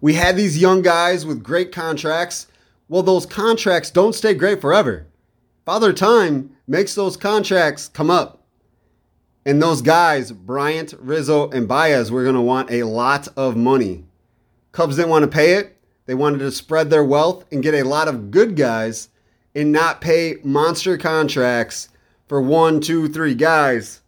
we 0.00 0.14
had 0.14 0.36
these 0.36 0.58
young 0.58 0.82
guys 0.82 1.26
with 1.26 1.42
great 1.42 1.72
contracts. 1.72 2.46
Well, 2.88 3.02
those 3.02 3.26
contracts 3.26 3.90
don't 3.90 4.14
stay 4.14 4.34
great 4.34 4.60
forever. 4.60 5.06
Father 5.64 5.92
Time 5.92 6.56
makes 6.66 6.94
those 6.94 7.16
contracts 7.16 7.88
come 7.88 8.10
up. 8.10 8.46
And 9.44 9.62
those 9.62 9.82
guys, 9.82 10.32
Bryant, 10.32 10.94
Rizzo, 10.98 11.50
and 11.50 11.68
Baez, 11.68 12.10
were 12.10 12.22
going 12.22 12.34
to 12.34 12.40
want 12.40 12.70
a 12.70 12.84
lot 12.84 13.28
of 13.36 13.56
money. 13.56 14.04
Cubs 14.72 14.96
didn't 14.96 15.10
want 15.10 15.24
to 15.24 15.30
pay 15.30 15.54
it. 15.54 15.76
They 16.06 16.14
wanted 16.14 16.38
to 16.38 16.50
spread 16.50 16.88
their 16.88 17.04
wealth 17.04 17.44
and 17.52 17.62
get 17.62 17.74
a 17.74 17.82
lot 17.82 18.08
of 18.08 18.30
good 18.30 18.56
guys 18.56 19.10
and 19.54 19.72
not 19.72 20.00
pay 20.00 20.36
monster 20.42 20.96
contracts 20.96 21.88
for 22.28 22.40
one, 22.40 22.80
two, 22.80 23.08
three 23.08 23.34
guys 23.34 24.00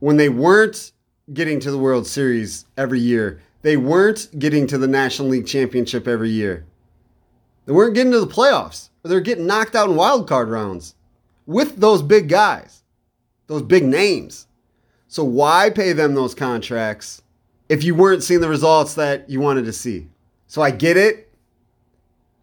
when 0.00 0.16
they 0.16 0.28
weren't 0.28 0.92
getting 1.32 1.60
to 1.60 1.70
the 1.70 1.78
World 1.78 2.06
Series 2.06 2.64
every 2.76 3.00
year. 3.00 3.40
They 3.62 3.76
weren't 3.76 4.38
getting 4.38 4.66
to 4.68 4.78
the 4.78 4.86
National 4.86 5.28
League 5.28 5.46
Championship 5.46 6.06
every 6.06 6.30
year. 6.30 6.64
They 7.66 7.72
weren't 7.72 7.94
getting 7.94 8.12
to 8.12 8.20
the 8.20 8.26
playoffs. 8.26 8.88
They're 9.02 9.20
getting 9.20 9.46
knocked 9.46 9.76
out 9.76 9.90
in 9.90 9.96
wild 9.96 10.28
card 10.28 10.48
rounds 10.48 10.94
with 11.46 11.76
those 11.76 12.02
big 12.02 12.28
guys, 12.28 12.82
those 13.46 13.62
big 13.62 13.84
names. 13.84 14.46
So 15.08 15.22
why 15.22 15.70
pay 15.70 15.92
them 15.92 16.14
those 16.14 16.34
contracts 16.34 17.22
if 17.68 17.84
you 17.84 17.94
weren't 17.94 18.22
seeing 18.22 18.40
the 18.40 18.48
results 18.48 18.94
that 18.94 19.28
you 19.30 19.40
wanted 19.40 19.64
to 19.66 19.72
see? 19.72 20.08
So 20.46 20.62
I 20.62 20.70
get 20.70 20.96
it. 20.96 21.32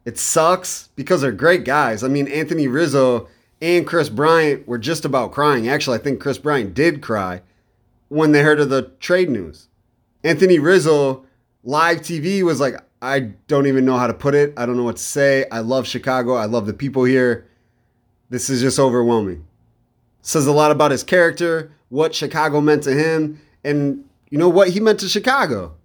It 0.05 0.17
sucks 0.17 0.89
because 0.95 1.21
they're 1.21 1.31
great 1.31 1.63
guys. 1.63 2.03
I 2.03 2.07
mean, 2.09 2.27
Anthony 2.27 2.67
Rizzo 2.67 3.27
and 3.61 3.87
Kris 3.87 4.09
Bryant 4.09 4.67
were 4.67 4.77
just 4.77 5.05
about 5.05 5.31
crying. 5.31 5.69
Actually, 5.69 5.97
I 5.97 6.01
think 6.01 6.19
Kris 6.19 6.37
Bryant 6.37 6.73
did 6.73 7.01
cry 7.01 7.41
when 8.09 8.33
they 8.33 8.41
heard 8.41 8.59
of 8.59 8.69
the 8.69 8.91
trade 8.99 9.29
news. 9.29 9.69
Anthony 10.23 10.59
Rizzo, 10.59 11.25
live 11.63 11.99
TV, 11.99 12.43
was 12.43 12.59
like, 12.59 12.75
I 13.03 13.19
don't 13.49 13.67
even 13.67 13.83
know 13.83 13.97
how 13.97 14.07
to 14.07 14.13
put 14.13 14.33
it. 14.33 14.53
I 14.55 14.65
don't 14.65 14.77
know 14.77 14.83
what 14.83 14.95
to 14.95 15.03
say. 15.03 15.45
I 15.51 15.59
love 15.59 15.85
Chicago. 15.85 16.35
I 16.35 16.45
love 16.45 16.65
the 16.65 16.73
people 16.73 17.03
here. 17.03 17.45
This 18.29 18.49
is 18.49 18.61
just 18.61 18.79
overwhelming. 18.79 19.45
Says 20.21 20.47
a 20.47 20.53
lot 20.53 20.71
about 20.71 20.91
his 20.91 21.03
character, 21.03 21.73
what 21.89 22.15
Chicago 22.15 22.61
meant 22.61 22.83
to 22.83 22.93
him, 22.93 23.41
and 23.65 24.05
you 24.29 24.37
know 24.37 24.47
what 24.47 24.69
he 24.69 24.79
meant 24.79 25.01
to 25.01 25.09
Chicago. 25.09 25.75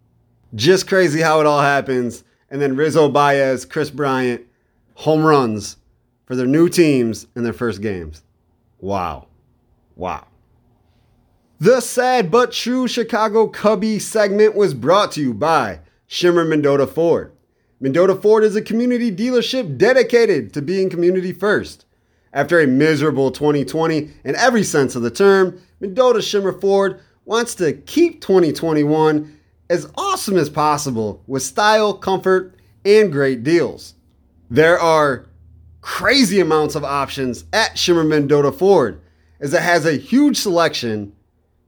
Just 0.54 0.86
crazy 0.86 1.20
how 1.20 1.40
it 1.40 1.46
all 1.46 1.60
happens. 1.60 2.22
And 2.50 2.62
then 2.62 2.76
Rizzo 2.76 3.08
Baez, 3.08 3.64
Kris 3.64 3.90
Bryant, 3.90 4.46
home 4.94 5.24
runs 5.24 5.76
for 6.24 6.36
their 6.36 6.46
new 6.46 6.68
teams 6.68 7.26
in 7.34 7.42
their 7.42 7.52
first 7.52 7.82
games. 7.82 8.22
Wow. 8.78 9.26
Wow. 9.96 10.28
The 11.58 11.80
sad 11.80 12.30
but 12.30 12.52
true 12.52 12.86
Chicago 12.86 13.48
Cubby 13.48 13.98
segment 13.98 14.54
was 14.54 14.72
brought 14.72 15.10
to 15.12 15.20
you 15.20 15.34
by 15.34 15.80
Shimmer 16.10 16.42
Mendota 16.42 16.86
Ford. 16.86 17.32
Mendota 17.80 18.14
Ford 18.14 18.42
is 18.42 18.56
a 18.56 18.62
community 18.62 19.14
dealership 19.14 19.76
dedicated 19.76 20.54
to 20.54 20.62
being 20.62 20.88
community 20.88 21.32
first. 21.32 21.84
After 22.32 22.58
a 22.58 22.66
miserable 22.66 23.30
2020 23.30 24.10
in 24.24 24.34
every 24.34 24.64
sense 24.64 24.96
of 24.96 25.02
the 25.02 25.10
term, 25.10 25.60
Mendota 25.80 26.22
Shimmer 26.22 26.58
Ford 26.58 27.00
wants 27.26 27.54
to 27.56 27.74
keep 27.74 28.22
2021 28.22 29.38
as 29.68 29.92
awesome 29.98 30.38
as 30.38 30.48
possible 30.48 31.22
with 31.26 31.42
style, 31.42 31.92
comfort, 31.92 32.56
and 32.86 33.12
great 33.12 33.44
deals. 33.44 33.94
There 34.50 34.80
are 34.80 35.26
crazy 35.82 36.40
amounts 36.40 36.74
of 36.74 36.84
options 36.84 37.44
at 37.52 37.78
Shimmer 37.78 38.02
Mendota 38.02 38.50
Ford 38.50 39.02
as 39.40 39.52
it 39.52 39.60
has 39.60 39.84
a 39.84 39.98
huge 39.98 40.38
selection 40.38 41.12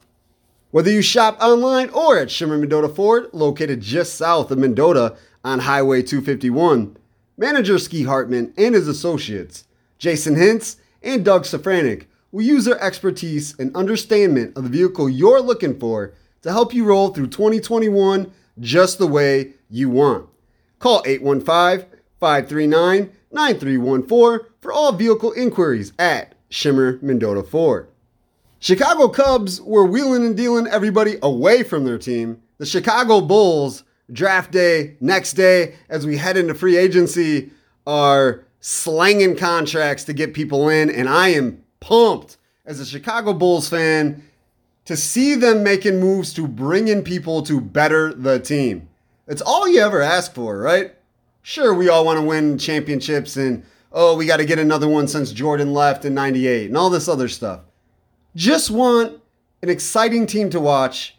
Whether 0.70 0.92
you 0.92 1.02
shop 1.02 1.38
online 1.40 1.90
or 1.90 2.18
at 2.18 2.30
Shimmer 2.30 2.56
Mendota 2.56 2.88
Ford, 2.88 3.28
located 3.32 3.80
just 3.80 4.14
south 4.14 4.52
of 4.52 4.58
Mendota 4.58 5.16
on 5.44 5.58
Highway 5.58 6.02
251, 6.02 6.96
manager 7.36 7.78
Ski 7.78 8.04
Hartman 8.04 8.54
and 8.56 8.74
his 8.74 8.86
associates, 8.86 9.64
Jason 9.98 10.36
Hintz 10.36 10.76
and 11.02 11.24
Doug 11.24 11.42
Safranik, 11.42 12.04
will 12.30 12.42
use 12.42 12.64
their 12.64 12.80
expertise 12.80 13.58
and 13.58 13.74
understanding 13.74 14.52
of 14.54 14.62
the 14.62 14.68
vehicle 14.68 15.08
you're 15.08 15.40
looking 15.40 15.78
for 15.78 16.14
to 16.42 16.52
help 16.52 16.72
you 16.72 16.84
roll 16.84 17.08
through 17.08 17.26
2021 17.26 18.30
just 18.60 18.98
the 18.98 19.06
way 19.06 19.54
you 19.68 19.90
want. 19.90 20.28
Call 20.78 21.02
815 21.04 21.98
539 22.20 23.10
9314 23.32 24.46
for 24.60 24.72
all 24.72 24.92
vehicle 24.92 25.32
inquiries 25.32 25.92
at 25.98 26.34
Shimmer 26.50 26.98
Mendota 27.00 27.42
Ford. 27.42 27.88
Chicago 28.58 29.08
Cubs 29.08 29.60
were 29.62 29.86
wheeling 29.86 30.26
and 30.26 30.36
dealing 30.36 30.66
everybody 30.66 31.16
away 31.22 31.62
from 31.62 31.84
their 31.84 31.96
team. 31.96 32.42
The 32.58 32.66
Chicago 32.66 33.22
Bulls, 33.22 33.84
draft 34.12 34.52
day, 34.52 34.96
next 35.00 35.32
day, 35.32 35.76
as 35.88 36.06
we 36.06 36.18
head 36.18 36.36
into 36.36 36.54
free 36.54 36.76
agency, 36.76 37.50
are 37.86 38.44
slanging 38.60 39.36
contracts 39.36 40.04
to 40.04 40.12
get 40.12 40.34
people 40.34 40.68
in. 40.68 40.90
And 40.90 41.08
I 41.08 41.28
am 41.28 41.64
pumped 41.80 42.36
as 42.66 42.80
a 42.80 42.84
Chicago 42.84 43.32
Bulls 43.32 43.68
fan 43.68 44.22
to 44.84 44.96
see 44.96 45.34
them 45.34 45.62
making 45.62 46.00
moves 46.00 46.34
to 46.34 46.46
bring 46.46 46.88
in 46.88 47.02
people 47.02 47.42
to 47.44 47.60
better 47.60 48.12
the 48.12 48.38
team. 48.38 48.88
It's 49.26 49.40
all 49.40 49.68
you 49.68 49.80
ever 49.80 50.02
ask 50.02 50.34
for, 50.34 50.58
right? 50.58 50.94
Sure, 51.42 51.72
we 51.72 51.88
all 51.88 52.04
want 52.04 52.18
to 52.18 52.26
win 52.26 52.58
championships 52.58 53.36
and, 53.36 53.64
oh, 53.92 54.16
we 54.16 54.26
got 54.26 54.38
to 54.38 54.44
get 54.44 54.58
another 54.58 54.88
one 54.88 55.08
since 55.08 55.32
Jordan 55.32 55.72
left 55.72 56.04
in 56.04 56.14
98 56.14 56.66
and 56.66 56.76
all 56.76 56.90
this 56.90 57.08
other 57.08 57.28
stuff. 57.28 57.60
Just 58.36 58.70
want 58.70 59.20
an 59.62 59.68
exciting 59.68 60.26
team 60.26 60.50
to 60.50 60.60
watch, 60.60 61.16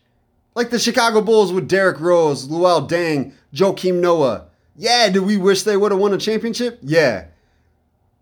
like 0.55 0.69
the 0.69 0.79
Chicago 0.79 1.21
Bulls 1.21 1.51
with 1.51 1.67
Derrick 1.67 1.99
Rose, 1.99 2.47
Luol 2.47 2.89
Deng, 2.89 3.33
Joakim 3.53 3.95
Noah. 3.95 4.45
Yeah, 4.75 5.09
do 5.09 5.21
we 5.21 5.37
wish 5.37 5.63
they 5.63 5.77
would 5.77 5.91
have 5.91 5.99
won 5.99 6.13
a 6.13 6.17
championship? 6.17 6.79
Yeah. 6.81 7.25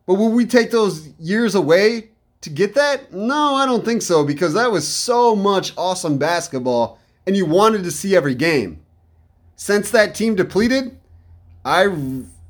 But 0.06 0.16
will 0.16 0.32
we 0.32 0.46
take 0.46 0.72
those 0.72 1.10
years 1.20 1.54
away 1.54 2.10
to 2.42 2.50
get 2.50 2.74
that? 2.76 3.14
No, 3.14 3.56
I 3.56 3.66
don't 3.66 3.86
think 3.86 4.02
so 4.02 4.26
because 4.26 4.56
that 4.56 4.72
was 4.72 4.88
so 4.88 5.36
much 5.36 5.74
awesome 5.78 6.18
basketball 6.18 7.00
and 7.28 7.38
you 7.38 7.46
wanted 7.46 7.84
to 7.84 7.92
see 7.92 8.16
every 8.16 8.34
game. 8.34 8.82
Since 9.56 9.92
that 9.92 10.16
team 10.16 10.36
depleted, 10.36 10.98
I 11.64 11.84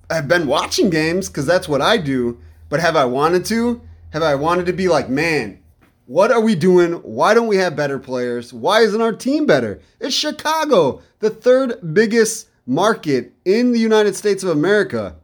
have 0.10 0.28
been 0.28 0.48
watching 0.48 0.90
games 0.90 1.28
because 1.28 1.46
that's 1.46 1.68
what 1.68 1.82
I 1.82 1.98
do. 1.98 2.40
But 2.70 2.80
have 2.80 2.96
I 2.96 3.06
wanted 3.06 3.46
to? 3.46 3.82
Have 4.12 4.24
I 4.24 4.36
wanted 4.36 4.66
to 4.68 4.74
be 4.74 4.88
like, 4.88 5.10
man, 5.10 5.60
what 6.06 6.32
are 6.32 6.42
we 6.42 6.56
doing? 6.56 6.94
Why 6.94 7.34
don't 7.34 7.48
we 7.48 7.58
have 7.58 7.76
better 7.76 8.00
players? 8.00 8.52
Why 8.52 8.82
isn't 8.82 9.02
our 9.02 9.14
team 9.14 9.46
better? 9.46 9.80
It's 10.00 10.16
Chicago, 10.16 11.02
the 11.20 11.30
third 11.30 11.94
biggest 11.94 12.50
market 12.66 13.34
in 13.46 13.72
the 13.72 13.80
United 13.80 14.16
States 14.16 14.44
of 14.44 14.50
America. 14.50 15.16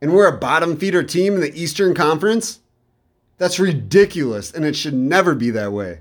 And 0.00 0.12
we're 0.12 0.28
a 0.28 0.38
bottom 0.38 0.76
feeder 0.76 1.02
team 1.02 1.34
in 1.34 1.40
the 1.40 1.54
Eastern 1.58 1.94
Conference? 1.94 2.60
That's 3.38 3.58
ridiculous, 3.58 4.52
and 4.52 4.64
it 4.64 4.76
should 4.76 4.94
never 4.94 5.34
be 5.34 5.50
that 5.50 5.72
way. 5.72 6.00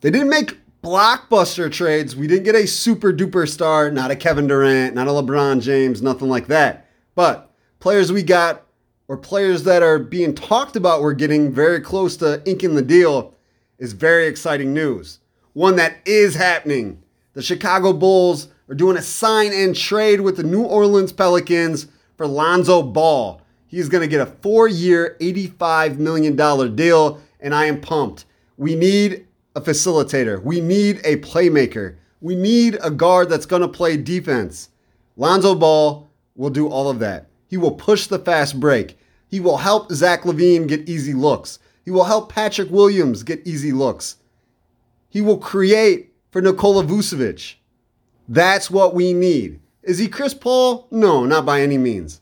They 0.00 0.10
didn't 0.10 0.30
make 0.30 0.58
blockbuster 0.82 1.72
trades. 1.72 2.14
We 2.14 2.26
didn't 2.26 2.44
get 2.44 2.54
a 2.54 2.66
super 2.66 3.12
duper 3.12 3.48
star, 3.48 3.90
not 3.90 4.10
a 4.10 4.16
Kevin 4.16 4.46
Durant, 4.46 4.94
not 4.94 5.08
a 5.08 5.10
LeBron 5.10 5.62
James, 5.62 6.02
nothing 6.02 6.28
like 6.28 6.46
that. 6.48 6.83
But 7.14 7.50
players 7.80 8.12
we 8.12 8.22
got, 8.22 8.62
or 9.08 9.16
players 9.16 9.64
that 9.64 9.82
are 9.82 9.98
being 9.98 10.34
talked 10.34 10.76
about, 10.76 11.02
we're 11.02 11.14
getting 11.14 11.52
very 11.52 11.80
close 11.80 12.16
to 12.18 12.42
inking 12.48 12.74
the 12.74 12.82
deal, 12.82 13.34
is 13.78 13.92
very 13.92 14.26
exciting 14.26 14.72
news. 14.72 15.20
One 15.52 15.76
that 15.76 15.98
is 16.04 16.34
happening. 16.34 17.02
The 17.34 17.42
Chicago 17.42 17.92
Bulls 17.92 18.48
are 18.68 18.74
doing 18.74 18.96
a 18.96 19.02
sign 19.02 19.52
and 19.52 19.76
trade 19.76 20.20
with 20.20 20.36
the 20.36 20.42
New 20.42 20.62
Orleans 20.62 21.12
Pelicans 21.12 21.86
for 22.16 22.26
Lonzo 22.26 22.82
Ball. 22.82 23.40
He's 23.66 23.88
going 23.88 24.02
to 24.02 24.08
get 24.08 24.20
a 24.20 24.26
four 24.26 24.68
year, 24.68 25.16
$85 25.20 25.98
million 25.98 26.36
deal, 26.76 27.20
and 27.40 27.54
I 27.54 27.66
am 27.66 27.80
pumped. 27.80 28.24
We 28.56 28.74
need 28.74 29.26
a 29.56 29.60
facilitator. 29.60 30.42
We 30.42 30.60
need 30.60 31.00
a 31.04 31.16
playmaker. 31.16 31.96
We 32.20 32.36
need 32.36 32.78
a 32.82 32.90
guard 32.90 33.28
that's 33.28 33.46
going 33.46 33.62
to 33.62 33.68
play 33.68 33.96
defense. 33.96 34.70
Lonzo 35.16 35.54
Ball 35.54 36.03
will 36.34 36.50
do 36.50 36.68
all 36.68 36.88
of 36.88 36.98
that. 36.98 37.28
He 37.46 37.56
will 37.56 37.72
push 37.72 38.06
the 38.06 38.18
fast 38.18 38.58
break. 38.58 38.98
He 39.28 39.40
will 39.40 39.58
help 39.58 39.92
Zach 39.92 40.22
LaVine 40.22 40.66
get 40.66 40.88
easy 40.88 41.14
looks. 41.14 41.58
He 41.84 41.90
will 41.90 42.04
help 42.04 42.32
Patrick 42.32 42.70
Williams 42.70 43.22
get 43.22 43.46
easy 43.46 43.72
looks. 43.72 44.16
He 45.08 45.20
will 45.20 45.38
create 45.38 46.12
for 46.30 46.40
Nikola 46.40 46.84
Vucevic. 46.84 47.54
That's 48.28 48.70
what 48.70 48.94
we 48.94 49.12
need. 49.12 49.60
Is 49.82 49.98
he 49.98 50.08
Chris 50.08 50.34
Paul? 50.34 50.88
No, 50.90 51.24
not 51.24 51.44
by 51.44 51.60
any 51.60 51.78
means. 51.78 52.20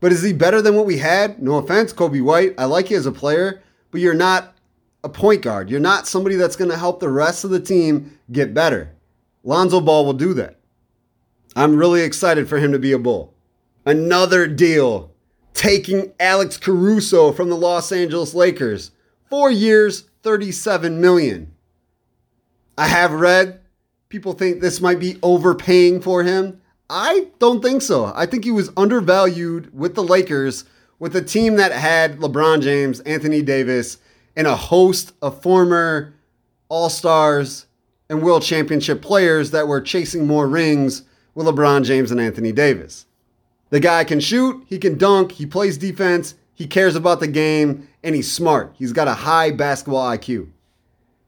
But 0.00 0.12
is 0.12 0.22
he 0.22 0.32
better 0.32 0.60
than 0.60 0.74
what 0.74 0.86
we 0.86 0.98
had? 0.98 1.40
No 1.40 1.56
offense, 1.56 1.92
Coby 1.92 2.22
White. 2.22 2.54
I 2.58 2.64
like 2.64 2.90
you 2.90 2.96
as 2.96 3.06
a 3.06 3.12
player, 3.12 3.62
but 3.90 4.00
you're 4.00 4.12
not 4.12 4.54
a 5.04 5.08
point 5.08 5.42
guard. 5.42 5.70
You're 5.70 5.80
not 5.80 6.06
somebody 6.06 6.36
that's 6.36 6.56
going 6.56 6.70
to 6.70 6.76
help 6.76 7.00
the 7.00 7.08
rest 7.08 7.44
of 7.44 7.50
the 7.50 7.60
team 7.60 8.18
get 8.30 8.52
better. 8.52 8.90
Lonzo 9.44 9.80
Ball 9.80 10.04
will 10.04 10.12
do 10.12 10.34
that. 10.34 10.55
I'm 11.56 11.76
really 11.76 12.02
excited 12.02 12.50
for 12.50 12.58
him 12.58 12.72
to 12.72 12.78
be 12.78 12.92
a 12.92 12.98
Bull. 12.98 13.32
Another 13.86 14.46
deal 14.46 15.10
taking 15.54 16.12
Alex 16.20 16.58
Caruso 16.58 17.32
from 17.32 17.48
the 17.48 17.56
Los 17.56 17.90
Angeles 17.90 18.34
Lakers. 18.34 18.90
Four 19.30 19.50
years, 19.50 20.02
37 20.22 21.00
million. 21.00 21.50
I 22.76 22.88
have 22.88 23.12
read 23.12 23.60
people 24.10 24.34
think 24.34 24.60
this 24.60 24.82
might 24.82 25.00
be 25.00 25.18
overpaying 25.22 26.02
for 26.02 26.22
him. 26.22 26.60
I 26.90 27.28
don't 27.38 27.62
think 27.62 27.80
so. 27.80 28.12
I 28.14 28.26
think 28.26 28.44
he 28.44 28.50
was 28.50 28.70
undervalued 28.76 29.76
with 29.76 29.94
the 29.94 30.04
Lakers, 30.04 30.64
with 30.98 31.16
a 31.16 31.22
team 31.22 31.56
that 31.56 31.72
had 31.72 32.18
LeBron 32.18 32.60
James, 32.60 33.00
Anthony 33.00 33.40
Davis, 33.40 33.96
and 34.36 34.46
a 34.46 34.56
host 34.56 35.12
of 35.22 35.42
former 35.42 36.12
All 36.68 36.90
Stars 36.90 37.64
and 38.10 38.22
world 38.22 38.42
championship 38.42 39.00
players 39.00 39.52
that 39.52 39.66
were 39.66 39.80
chasing 39.80 40.26
more 40.26 40.46
rings 40.46 41.02
with 41.36 41.46
LeBron 41.46 41.84
James 41.84 42.10
and 42.10 42.20
Anthony 42.20 42.50
Davis. 42.50 43.06
The 43.70 43.78
guy 43.78 44.02
can 44.04 44.18
shoot, 44.18 44.64
he 44.66 44.78
can 44.78 44.96
dunk, 44.96 45.32
he 45.32 45.44
plays 45.44 45.76
defense, 45.76 46.34
he 46.54 46.66
cares 46.66 46.96
about 46.96 47.20
the 47.20 47.28
game, 47.28 47.88
and 48.02 48.14
he's 48.14 48.32
smart. 48.32 48.74
He's 48.78 48.92
got 48.92 49.06
a 49.06 49.12
high 49.12 49.50
basketball 49.50 50.10
IQ. 50.10 50.48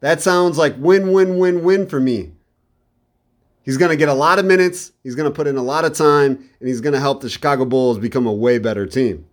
That 0.01 0.23
sounds 0.23 0.57
like 0.57 0.75
win, 0.79 1.13
win, 1.13 1.39
win, 1.39 1.63
win 1.63 1.87
for 1.87 2.01
me. 2.01 2.33
He's 3.63 3.77
going 3.77 3.91
to 3.91 3.97
get 3.97 4.09
a 4.09 4.15
lot 4.15 4.39
of 4.39 4.47
minutes, 4.47 4.93
he's 5.05 5.15
going 5.15 5.31
to 5.31 5.35
put 5.35 5.47
in 5.47 5.59
a 5.59 5.63
lot 5.63 5.85
of 5.85 5.93
time, 5.93 6.49
and 6.59 6.69
he's 6.69 6.81
going 6.81 6.95
to 6.95 7.01
help 7.01 7.21
the 7.21 7.29
Chicago 7.29 7.67
Bulls 7.67 7.99
become 7.99 8.27
a 8.27 8.33
way 8.33 8.59
better 8.59 8.87
team. 8.87 9.27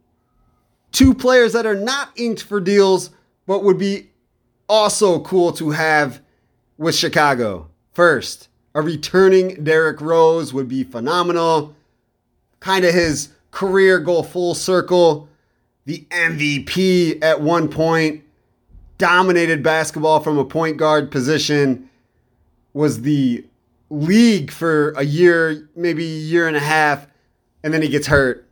Two 0.92 1.14
players 1.14 1.54
that 1.54 1.66
are 1.66 1.76
not 1.76 2.10
inked 2.18 2.44
for 2.44 2.60
deals, 2.60 3.12
but 3.48 3.64
would 3.64 3.78
be 3.78 4.10
also 4.68 5.22
cool 5.22 5.54
to 5.54 5.70
have 5.70 6.22
with 6.78 6.96
Chicago. 6.96 7.70
First, 7.94 8.50
a 8.76 8.82
returning 8.82 9.64
Derrick 9.64 10.02
Rose 10.02 10.54
would 10.54 10.68
be 10.68 10.84
phenomenal. 10.84 11.74
Kind 12.60 12.84
of 12.84 12.94
his 12.94 13.30
career 13.52 14.00
go 14.00 14.22
full 14.22 14.54
circle. 14.54 15.30
The 15.86 16.06
MVP 16.12 17.24
at 17.24 17.42
one 17.42 17.70
point, 17.70 18.24
dominated 18.98 19.64
basketball 19.64 20.20
from 20.20 20.38
a 20.38 20.46
point 20.46 20.78
guard 20.78 21.10
position, 21.10 21.90
was 22.74 23.02
the 23.02 23.46
league 23.90 24.52
for 24.52 24.92
a 24.92 25.04
year, 25.04 25.70
maybe 25.76 26.04
a 26.04 26.20
year 26.20 26.48
and 26.48 26.58
a 26.58 26.62
half, 26.62 27.08
and 27.64 27.74
then 27.74 27.82
he 27.82 27.88
gets 27.88 28.08
hurt, 28.08 28.46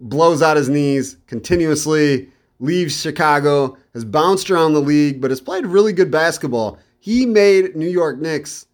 blows 0.00 0.40
out 0.40 0.56
his 0.56 0.68
knees 0.68 1.16
continuously, 1.26 2.30
leaves 2.60 2.98
Chicago, 2.98 3.76
has 3.92 4.04
bounced 4.04 4.50
around 4.50 4.72
the 4.72 4.80
league, 4.80 5.20
but 5.20 5.30
has 5.30 5.40
played 5.40 5.66
really 5.66 5.92
good 5.92 6.10
basketball. 6.10 6.78
He 7.00 7.26
made 7.26 7.76
New 7.76 7.88
York 7.88 8.18
Knicks 8.18 8.67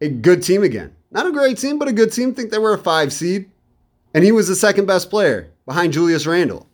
a 0.00 0.08
good 0.08 0.42
team 0.42 0.62
again. 0.62 0.94
Not 1.10 1.26
a 1.26 1.32
great 1.32 1.58
team, 1.58 1.78
but 1.78 1.88
a 1.88 1.92
good 1.92 2.12
team. 2.12 2.34
Think 2.34 2.50
they 2.50 2.58
were 2.58 2.74
a 2.74 2.78
five 2.78 3.12
seed. 3.12 3.50
And 4.14 4.24
he 4.24 4.32
was 4.32 4.48
the 4.48 4.56
second 4.56 4.86
best 4.86 5.10
player 5.10 5.50
behind 5.66 5.92
Julius 5.92 6.26
Randle. 6.26 6.68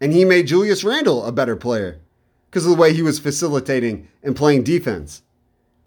And 0.00 0.12
he 0.12 0.24
made 0.24 0.46
Julius 0.46 0.84
Randle 0.84 1.24
a 1.24 1.32
better 1.32 1.56
player 1.56 2.00
because 2.50 2.64
of 2.64 2.70
the 2.70 2.76
way 2.76 2.92
he 2.92 3.02
was 3.02 3.18
facilitating 3.18 4.08
and 4.22 4.36
playing 4.36 4.64
defense. 4.64 5.22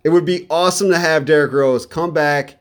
It 0.04 0.10
would 0.10 0.26
be 0.26 0.46
awesome 0.50 0.90
to 0.90 1.00
have 1.00 1.26
Derrick 1.26 1.52
Rose 1.52 1.86
come 1.86 2.12
back 2.12 2.60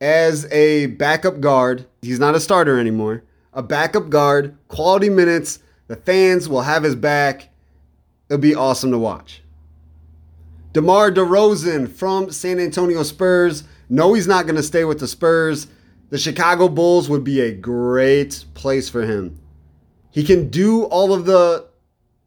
as 0.00 0.50
a 0.52 0.86
backup 0.86 1.40
guard. 1.40 1.86
He's 2.02 2.18
not 2.18 2.34
a 2.34 2.40
starter 2.40 2.78
anymore. 2.78 3.24
A 3.52 3.62
backup 3.62 4.08
guard, 4.08 4.56
quality 4.68 5.08
minutes. 5.08 5.60
The 5.88 5.96
fans 5.96 6.48
will 6.48 6.62
have 6.62 6.82
his 6.82 6.94
back. 6.94 7.48
It'll 8.28 8.40
be 8.40 8.54
awesome 8.54 8.90
to 8.90 8.98
watch. 8.98 9.42
DeMar 10.78 11.10
DeRozan 11.10 11.90
from 11.90 12.30
San 12.30 12.60
Antonio 12.60 13.02
Spurs. 13.02 13.64
No, 13.88 14.14
he's 14.14 14.28
not 14.28 14.44
going 14.44 14.54
to 14.54 14.62
stay 14.62 14.84
with 14.84 15.00
the 15.00 15.08
Spurs. 15.08 15.66
The 16.10 16.18
Chicago 16.18 16.68
Bulls 16.68 17.10
would 17.10 17.24
be 17.24 17.40
a 17.40 17.50
great 17.50 18.44
place 18.54 18.88
for 18.88 19.02
him. 19.02 19.40
He 20.12 20.22
can 20.22 20.50
do 20.50 20.84
all 20.84 21.12
of 21.12 21.26
the 21.26 21.66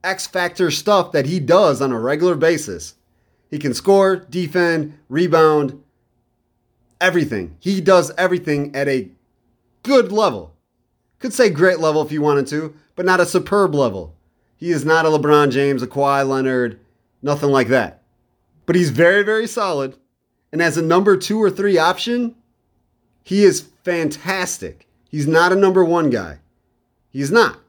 X 0.03 0.27
Factor 0.27 0.69
stuff 0.69 1.13
that 1.13 1.27
he 1.27 1.39
does 1.39 1.81
on 1.81 1.93
a 1.93 1.99
regular 2.01 2.35
basis. 2.35 2.95
He 3.49 3.57
can 3.57 3.73
score, 3.73 4.17
defend, 4.17 4.99
rebound, 5.07 5.81
everything. 6.99 7.55
He 7.57 7.79
does 7.79 8.11
everything 8.17 8.75
at 8.75 8.89
a 8.89 9.11
good 9.83 10.11
level. 10.11 10.57
Could 11.19 11.31
say 11.31 11.49
great 11.49 11.79
level 11.79 12.01
if 12.01 12.11
you 12.11 12.21
wanted 12.21 12.47
to, 12.47 12.75
but 12.97 13.05
not 13.05 13.21
a 13.21 13.25
superb 13.25 13.73
level. 13.73 14.13
He 14.57 14.71
is 14.71 14.83
not 14.83 15.05
a 15.05 15.07
LeBron 15.07 15.51
James, 15.51 15.81
a 15.81 15.87
Kawhi 15.87 16.27
Leonard, 16.27 16.81
nothing 17.21 17.49
like 17.49 17.69
that 17.69 18.00
but 18.71 18.77
he's 18.77 18.89
very, 18.89 19.21
very 19.21 19.47
solid. 19.47 19.97
And 20.53 20.61
as 20.61 20.77
a 20.77 20.81
number 20.81 21.17
two 21.17 21.43
or 21.43 21.51
three 21.51 21.77
option, 21.77 22.35
he 23.21 23.43
is 23.43 23.67
fantastic. 23.83 24.87
He's 25.09 25.27
not 25.27 25.51
a 25.51 25.57
number 25.57 25.83
one 25.83 26.09
guy. 26.09 26.39
He's 27.09 27.33
not. 27.33 27.59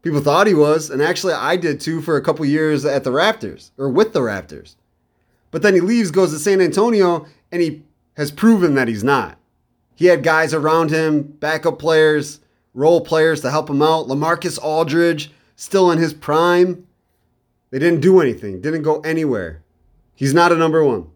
People 0.00 0.22
thought 0.22 0.46
he 0.46 0.54
was, 0.54 0.88
and 0.88 1.02
actually 1.02 1.34
I 1.34 1.56
did 1.56 1.78
too 1.78 2.00
for 2.00 2.16
a 2.16 2.22
couple 2.22 2.46
years 2.46 2.86
at 2.86 3.04
the 3.04 3.10
Raptors 3.10 3.70
or 3.76 3.90
with 3.90 4.14
the 4.14 4.20
Raptors. 4.20 4.76
But 5.50 5.60
then 5.60 5.74
he 5.74 5.80
leaves, 5.82 6.10
goes 6.10 6.32
to 6.32 6.38
San 6.38 6.62
Antonio, 6.62 7.26
and 7.52 7.60
he 7.60 7.82
has 8.16 8.30
proven 8.30 8.74
that 8.76 8.88
he's 8.88 9.04
not. 9.04 9.36
He 9.94 10.06
had 10.06 10.22
guys 10.22 10.54
around 10.54 10.88
him, 10.88 11.20
backup 11.20 11.78
players, 11.78 12.40
role 12.72 13.02
players 13.02 13.42
to 13.42 13.50
help 13.50 13.68
him 13.68 13.82
out. 13.82 14.08
LaMarcus 14.08 14.58
Aldridge, 14.62 15.30
still 15.56 15.90
in 15.90 15.98
his 15.98 16.14
prime. 16.14 16.86
They 17.70 17.78
didn't 17.78 18.00
do 18.00 18.22
anything, 18.22 18.62
didn't 18.62 18.84
go 18.84 19.00
anywhere. 19.00 19.61
He's 20.14 20.34
not 20.34 20.52
a 20.52 20.56
number 20.56 20.84
one. 20.84 21.08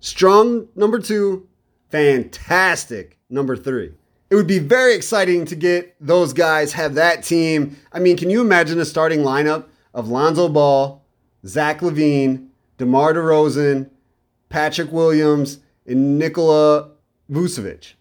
Strong 0.00 0.68
number 0.74 0.98
two, 0.98 1.48
fantastic 1.90 3.18
number 3.28 3.56
three. 3.56 3.92
It 4.28 4.34
would 4.34 4.46
be 4.46 4.58
very 4.58 4.94
exciting 4.94 5.44
to 5.46 5.54
get 5.54 5.94
those 6.00 6.32
guys, 6.32 6.72
have 6.72 6.94
that 6.94 7.22
team. 7.22 7.76
I 7.92 8.00
mean, 8.00 8.16
can 8.16 8.28
you 8.28 8.40
imagine 8.40 8.80
a 8.80 8.84
starting 8.84 9.20
lineup 9.20 9.66
of 9.94 10.08
Lonzo 10.08 10.48
Ball, 10.48 11.04
Zach 11.46 11.80
LaVine, 11.80 12.48
DeMar 12.78 13.14
DeRozan, 13.14 13.88
Patrick 14.48 14.90
Williams, 14.90 15.60
and 15.86 16.18
Nikola 16.18 16.90
Vucevic? 17.30 17.94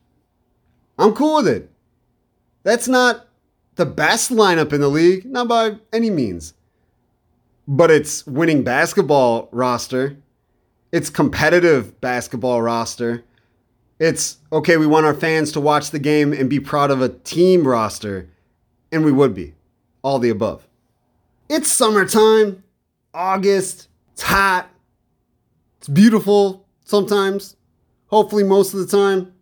I'm 0.98 1.14
cool 1.14 1.38
with 1.38 1.48
it. 1.48 1.70
That's 2.64 2.88
not 2.88 3.28
the 3.76 3.86
best 3.86 4.32
lineup 4.32 4.74
in 4.74 4.82
the 4.82 4.88
league, 4.88 5.26
not 5.26 5.48
by 5.48 5.78
any 5.94 6.10
means 6.10 6.55
but 7.68 7.92
it's 7.92 8.26
winning 8.28 8.64
basketball 8.64 9.50
roster. 9.52 10.18
It's 10.92 11.10
competitive 11.10 12.00
basketball 12.02 12.62
roster. 12.62 13.24
It's 14.00 14.38
okay, 14.52 14.78
we 14.78 14.88
want 14.88 15.06
our 15.06 15.14
fans 15.14 15.52
to 15.54 15.62
watch 15.62 15.92
the 15.92 16.00
game 16.00 16.34
and 16.34 16.50
be 16.50 16.60
proud 16.60 16.92
of 16.92 17.02
a 17.02 17.10
team 17.10 17.68
roster, 17.68 18.30
and 18.92 19.06
we 19.06 19.12
would 19.12 19.34
be. 19.34 19.54
All 20.02 20.20
the 20.20 20.30
above. 20.30 20.68
It's 21.50 21.72
summertime, 21.72 22.64
August, 23.14 23.88
it's 24.14 24.24
hot, 24.24 24.70
it's 25.78 25.88
beautiful 25.88 26.66
sometimes, 26.84 27.56
hopefully, 28.08 28.44
most 28.44 28.74
of 28.74 28.80
the 28.80 28.88
time. 28.88 29.34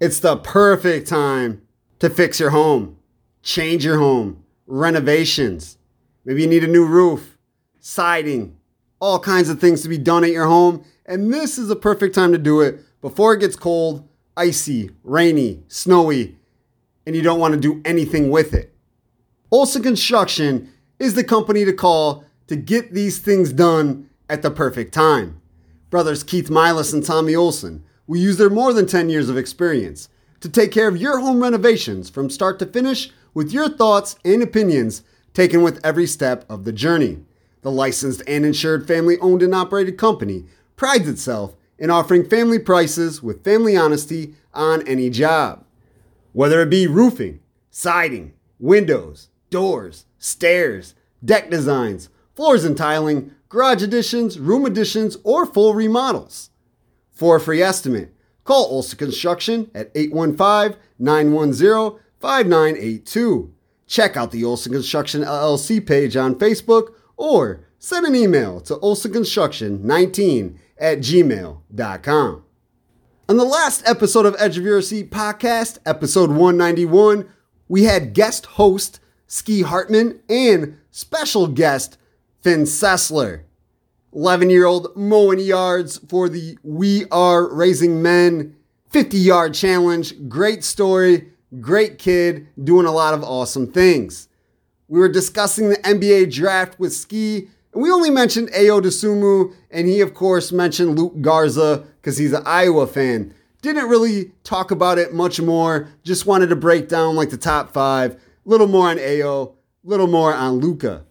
It's 0.00 0.20
the 0.20 0.36
perfect 0.36 1.08
time 1.08 1.62
to 1.98 2.08
fix 2.08 2.40
your 2.40 2.50
home, 2.50 2.96
change 3.42 3.84
your 3.84 3.98
home, 3.98 4.44
renovations. 4.66 5.76
Maybe 6.24 6.42
you 6.42 6.48
need 6.48 6.64
a 6.64 6.68
new 6.68 6.86
roof 6.86 7.29
siding, 7.80 8.56
all 9.00 9.18
kinds 9.18 9.48
of 9.48 9.60
things 9.60 9.82
to 9.82 9.88
be 9.88 9.98
done 9.98 10.24
at 10.24 10.30
your 10.30 10.46
home. 10.46 10.84
And 11.06 11.32
this 11.32 11.58
is 11.58 11.68
the 11.68 11.76
perfect 11.76 12.14
time 12.14 12.32
to 12.32 12.38
do 12.38 12.60
it 12.60 12.80
before 13.00 13.34
it 13.34 13.40
gets 13.40 13.56
cold, 13.56 14.06
icy, 14.36 14.90
rainy, 15.02 15.62
snowy, 15.68 16.36
and 17.06 17.16
you 17.16 17.22
don't 17.22 17.40
want 17.40 17.54
to 17.54 17.60
do 17.60 17.80
anything 17.84 18.30
with 18.30 18.54
it. 18.54 18.72
Olson 19.50 19.82
Construction 19.82 20.72
is 20.98 21.14
the 21.14 21.24
company 21.24 21.64
to 21.64 21.72
call 21.72 22.24
to 22.46 22.56
get 22.56 22.92
these 22.92 23.18
things 23.18 23.52
done 23.52 24.08
at 24.28 24.42
the 24.42 24.50
perfect 24.50 24.94
time. 24.94 25.40
Brothers 25.88 26.22
Keith 26.22 26.48
Milas 26.48 26.92
and 26.92 27.04
Tommy 27.04 27.34
Olson 27.34 27.82
will 28.06 28.18
use 28.18 28.36
their 28.36 28.50
more 28.50 28.72
than 28.72 28.86
10 28.86 29.08
years 29.08 29.28
of 29.28 29.36
experience 29.36 30.08
to 30.40 30.48
take 30.48 30.72
care 30.72 30.88
of 30.88 30.96
your 30.96 31.18
home 31.18 31.42
renovations 31.42 32.08
from 32.08 32.30
start 32.30 32.58
to 32.58 32.66
finish 32.66 33.10
with 33.34 33.52
your 33.52 33.68
thoughts 33.68 34.16
and 34.24 34.42
opinions 34.42 35.02
taken 35.34 35.62
with 35.62 35.84
every 35.84 36.06
step 36.06 36.44
of 36.48 36.64
the 36.64 36.72
journey. 36.72 37.18
The 37.62 37.70
licensed 37.70 38.22
and 38.26 38.44
insured 38.44 38.86
family 38.86 39.18
owned 39.18 39.42
and 39.42 39.54
operated 39.54 39.98
company 39.98 40.46
prides 40.76 41.08
itself 41.08 41.54
in 41.78 41.90
offering 41.90 42.28
family 42.28 42.58
prices 42.58 43.22
with 43.22 43.44
family 43.44 43.76
honesty 43.76 44.34
on 44.54 44.86
any 44.86 45.10
job. 45.10 45.64
Whether 46.32 46.62
it 46.62 46.70
be 46.70 46.86
roofing, 46.86 47.40
siding, 47.70 48.34
windows, 48.58 49.28
doors, 49.50 50.06
stairs, 50.18 50.94
deck 51.24 51.50
designs, 51.50 52.08
floors 52.34 52.64
and 52.64 52.76
tiling, 52.76 53.32
garage 53.48 53.82
additions, 53.82 54.38
room 54.38 54.64
additions, 54.64 55.16
or 55.24 55.44
full 55.44 55.74
remodels. 55.74 56.50
For 57.10 57.36
a 57.36 57.40
free 57.40 57.60
estimate, 57.60 58.14
call 58.44 58.64
Olson 58.66 58.98
Construction 58.98 59.70
at 59.74 59.90
815 59.94 60.78
910 60.98 62.00
5982. 62.20 63.54
Check 63.86 64.16
out 64.16 64.30
the 64.30 64.44
Olson 64.44 64.72
Construction 64.72 65.22
LLC 65.22 65.84
page 65.84 66.16
on 66.16 66.36
Facebook 66.36 66.94
or 67.20 67.60
send 67.78 68.06
an 68.06 68.16
email 68.16 68.60
to 68.62 68.74
olsonconstruction19 68.76 70.56
at 70.78 70.98
gmail.com. 70.98 72.44
On 73.28 73.36
the 73.36 73.44
last 73.44 73.86
episode 73.86 74.26
of 74.26 74.34
Edge 74.38 74.58
of 74.58 74.64
Your 74.64 74.82
Seat 74.82 75.10
podcast, 75.10 75.78
episode 75.86 76.30
191, 76.30 77.28
we 77.68 77.84
had 77.84 78.14
guest 78.14 78.46
host 78.46 78.98
Ski 79.26 79.62
Hartman 79.62 80.20
and 80.28 80.78
special 80.90 81.46
guest 81.46 81.98
Finn 82.40 82.62
Sessler. 82.62 83.42
11 84.12 84.50
year 84.50 84.66
old 84.66 84.96
mowing 84.96 85.38
yards 85.38 85.98
for 86.08 86.28
the 86.28 86.58
We 86.64 87.04
Are 87.12 87.46
Raising 87.54 88.02
Men 88.02 88.56
50 88.88 89.18
yard 89.18 89.54
challenge. 89.54 90.28
Great 90.28 90.64
story, 90.64 91.28
great 91.60 91.98
kid, 91.98 92.48
doing 92.64 92.86
a 92.86 92.92
lot 92.92 93.14
of 93.14 93.22
awesome 93.22 93.70
things. 93.70 94.26
We 94.90 94.98
were 94.98 95.08
discussing 95.08 95.68
the 95.68 95.76
NBA 95.76 96.34
draft 96.34 96.80
with 96.80 96.92
Ski, 96.92 97.48
And 97.72 97.80
we 97.80 97.92
only 97.92 98.10
mentioned 98.10 98.50
Ayo 98.50 98.82
Dosunmu, 98.82 99.54
and 99.70 99.86
he, 99.86 100.00
of 100.00 100.14
course, 100.14 100.50
mentioned 100.50 100.98
Luka 100.98 101.16
Garza 101.18 101.84
because 102.02 102.18
he's 102.18 102.32
an 102.32 102.42
Iowa 102.44 102.88
fan. 102.88 103.32
Didn't 103.62 103.88
really 103.88 104.32
talk 104.42 104.72
about 104.72 104.98
it 104.98 105.14
much 105.14 105.40
more. 105.40 105.86
Just 106.02 106.26
wanted 106.26 106.48
to 106.48 106.56
break 106.56 106.88
down 106.88 107.14
like 107.14 107.30
the 107.30 107.36
top 107.36 107.72
five. 107.72 108.20
Little 108.44 108.66
more 108.66 108.88
on 108.88 108.96
Ayo, 108.96 109.52
a 109.52 109.88
little 109.88 110.08
more 110.08 110.34
on 110.34 110.58
Luka. 110.58 111.04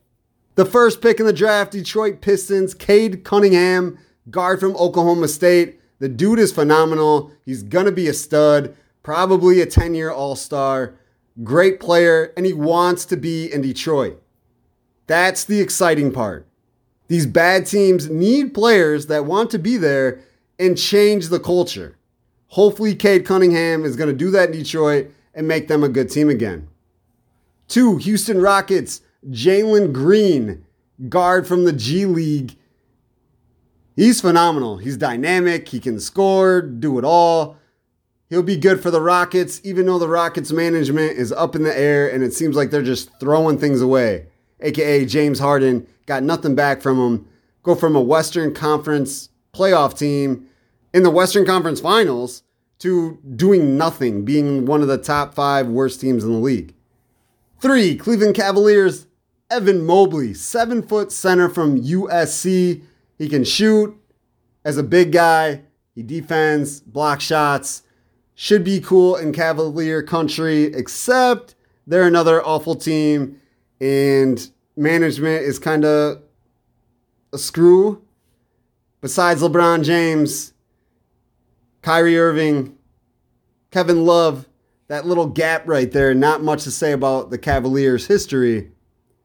The 0.55 0.65
first 0.65 1.01
pick 1.01 1.21
in 1.21 1.25
the 1.25 1.31
draft, 1.31 1.71
Detroit 1.71 2.19
Pistons, 2.19 2.73
Cade 2.73 3.23
Cunningham, 3.23 3.97
guard 4.29 4.59
from 4.59 4.75
Oklahoma 4.75 5.29
State. 5.29 5.79
The 5.99 6.09
dude 6.09 6.39
is 6.39 6.51
phenomenal. 6.51 7.31
He's 7.45 7.63
gonna 7.63 7.93
be 7.93 8.09
a 8.09 8.13
stud, 8.13 8.75
probably 9.03 9.61
a 9.61 9.65
10 9.65 9.95
year 9.95 10.11
All 10.11 10.35
Star. 10.35 10.95
Great 11.43 11.79
player, 11.79 12.33
and 12.35 12.45
he 12.45 12.53
wants 12.53 13.05
to 13.05 13.17
be 13.17 13.51
in 13.51 13.61
Detroit. 13.61 14.21
That's 15.07 15.43
the 15.43 15.61
exciting 15.61 16.11
part. 16.11 16.45
These 17.07 17.25
bad 17.25 17.65
teams 17.65 18.09
need 18.09 18.53
players 18.53 19.07
that 19.07 19.25
want 19.25 19.49
to 19.51 19.59
be 19.59 19.77
there 19.77 20.19
and 20.59 20.77
change 20.77 21.29
the 21.29 21.39
culture. 21.39 21.97
Hopefully, 22.49 22.95
Cade 22.95 23.25
Cunningham 23.25 23.83
is 23.83 23.95
going 23.95 24.09
to 24.09 24.15
do 24.15 24.31
that 24.31 24.49
in 24.49 24.57
Detroit 24.57 25.11
and 25.33 25.47
make 25.47 25.67
them 25.67 25.83
a 25.83 25.89
good 25.89 26.09
team 26.09 26.29
again. 26.29 26.67
Two, 27.67 27.97
Houston 27.97 28.41
Rockets, 28.41 29.01
Jalen 29.29 29.93
Green, 29.93 30.65
guard 31.07 31.47
from 31.47 31.65
the 31.65 31.73
G 31.73 32.05
League. 32.05 32.55
He's 33.95 34.21
phenomenal. 34.21 34.77
He's 34.77 34.97
dynamic. 34.97 35.69
He 35.69 35.79
can 35.79 35.99
score, 35.99 36.61
do 36.61 36.97
it 36.97 37.05
all. 37.05 37.57
He'll 38.29 38.43
be 38.43 38.57
good 38.57 38.81
for 38.81 38.91
the 38.91 39.01
Rockets, 39.01 39.59
even 39.63 39.87
though 39.87 39.97
the 39.97 40.07
Rockets 40.07 40.51
management 40.51 41.17
is 41.17 41.31
up 41.31 41.55
in 41.55 41.63
the 41.63 41.75
air 41.77 42.07
and 42.07 42.23
it 42.23 42.31
seems 42.33 42.55
like 42.55 42.69
they're 42.69 42.83
just 42.83 43.09
throwing 43.19 43.57
things 43.57 43.81
away. 43.81 44.27
AKA 44.59 45.05
James 45.05 45.39
Harden 45.39 45.87
got 46.05 46.21
nothing 46.21 46.53
back 46.53 46.81
from 46.81 46.99
him. 46.99 47.27
Go 47.63 47.73
from 47.73 47.95
a 47.95 48.01
Western 48.01 48.53
Conference 48.53 49.29
playoff 49.53 49.97
team 49.97 50.47
in 50.93 51.01
the 51.01 51.09
Western 51.09 51.43
Conference 51.43 51.81
Finals 51.81 52.43
to 52.79 53.17
doing 53.35 53.77
nothing, 53.77 54.23
being 54.25 54.65
one 54.65 54.81
of 54.81 54.87
the 54.87 54.97
top 54.97 55.33
five 55.33 55.67
worst 55.67 55.99
teams 55.99 56.23
in 56.23 56.31
the 56.31 56.37
league. 56.37 56.75
Three, 57.59 57.97
Cleveland 57.97 58.35
Cavaliers, 58.35 59.07
Evan 59.49 59.83
Mobley, 59.83 60.35
seven 60.35 60.83
foot 60.83 61.11
center 61.11 61.49
from 61.49 61.81
USC. 61.81 62.83
He 63.17 63.27
can 63.27 63.43
shoot 63.43 63.99
as 64.63 64.77
a 64.77 64.83
big 64.83 65.11
guy, 65.11 65.63
he 65.95 66.03
defends, 66.03 66.79
block 66.79 67.21
shots 67.21 67.81
should 68.41 68.63
be 68.63 68.79
cool 68.79 69.17
in 69.17 69.33
Cavalier 69.33 70.01
country, 70.01 70.63
except 70.63 71.55
they're 71.85 72.07
another 72.07 72.41
awful 72.41 72.73
team 72.73 73.37
and 73.81 74.49
management 74.77 75.43
is 75.43 75.59
kind 75.59 75.83
of 75.83 76.21
a 77.33 77.37
screw. 77.37 78.01
Besides 79.01 79.41
LeBron 79.41 79.83
James, 79.83 80.53
Kyrie 81.81 82.17
Irving, 82.17 82.77
Kevin 83.71 84.05
Love, 84.05 84.47
that 84.87 85.05
little 85.05 85.27
gap 85.27 85.67
right 85.67 85.91
there, 85.91 86.13
not 86.13 86.41
much 86.41 86.63
to 86.63 86.71
say 86.71 86.93
about 86.93 87.31
the 87.31 87.37
Cavaliers' 87.37 88.07
history. 88.07 88.71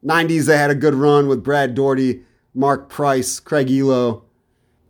90s, 0.05 0.47
they 0.47 0.57
had 0.57 0.73
a 0.73 0.75
good 0.75 0.95
run 0.95 1.29
with 1.29 1.45
Brad 1.45 1.77
Daugherty, 1.77 2.25
Mark 2.53 2.89
Price, 2.89 3.39
Craig 3.39 3.69
Ehlo. 3.69 4.23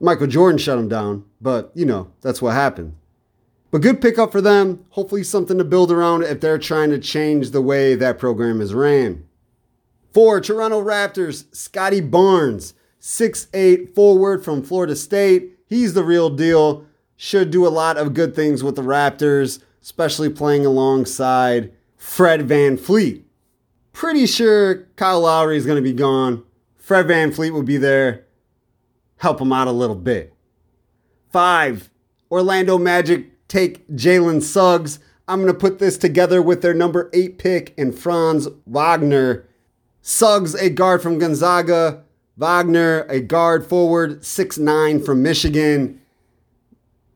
Michael 0.01 0.29
Jordan 0.29 0.57
shut 0.57 0.79
them 0.79 0.89
down, 0.89 1.27
but 1.43 1.71
you 1.75 1.85
know, 1.85 2.11
that's 2.23 2.41
what 2.41 2.55
happened. 2.55 2.97
But 3.75 3.83
good 3.83 4.01
pickup 4.01 4.31
for 4.31 4.41
them. 4.41 4.85
Hopefully, 4.91 5.25
something 5.25 5.59
to 5.59 5.65
build 5.65 5.91
around 5.91 6.23
if 6.23 6.41
they're 6.41 6.59
trying 6.59 6.91
to 6.91 6.99
change 7.01 7.51
the 7.51 7.61
way 7.61 7.97
that 7.97 8.21
program 8.21 8.61
is 8.61 8.73
ran. 8.73 9.27
For 10.13 10.41
Toronto 10.41 10.81
Raptors, 10.81 11.53
Scottie 11.53 12.01
Barnes, 12.01 12.75
6'8 13.01 13.93
forward 13.93 14.45
from 14.45 14.63
Florida 14.63 14.95
State. 14.95 15.59
He's 15.67 15.93
the 15.93 16.05
real 16.05 16.31
deal. 16.31 16.87
Should 17.17 17.51
do 17.51 17.67
a 17.67 17.69
lot 17.69 17.97
of 17.97 18.15
good 18.15 18.37
things 18.37 18.63
with 18.63 18.77
the 18.77 18.83
Raptors, 18.83 19.61
especially 19.83 20.29
playing 20.29 20.65
alongside 20.65 21.73
Fred 21.97 22.47
VanVleet. 22.47 23.25
Pretty 23.93 24.27
sure 24.29 24.85
Kyle 24.95 25.23
Lowry 25.23 25.57
is 25.57 25.67
going 25.67 25.83
to 25.83 25.83
be 25.83 25.93
gone. 25.93 26.45
Fred 26.77 27.09
VanVleet 27.09 27.51
will 27.51 27.65
be 27.65 27.79
there, 27.79 28.25
help 29.17 29.41
him 29.41 29.53
out 29.53 29.67
a 29.67 29.73
little 29.73 29.97
bit. 29.97 30.33
Five, 31.33 31.91
Orlando 32.31 32.79
Magic 32.79 33.34
take 33.55 33.87
Jalen 33.91 34.43
Suggs. 34.43 34.99
I'm 35.29 35.41
going 35.41 35.53
to 35.53 35.59
put 35.59 35.79
this 35.79 35.97
together 35.97 36.43
with 36.43 36.61
their 36.61 36.75
number 36.75 37.09
eight 37.13 37.39
pick 37.39 37.73
and 37.79 37.97
Franz 37.97 38.49
Wagner. 38.67 39.47
Suggs, 40.03 40.57
a 40.57 40.69
guard 40.69 41.01
from 41.03 41.19
Gonzaga. 41.19 42.03
Wagner, 42.37 43.03
a 43.09 43.21
guard 43.21 43.65
forward, 43.65 44.25
six 44.25 44.59
nine 44.59 45.01
from 45.01 45.23
Michigan. 45.23 46.01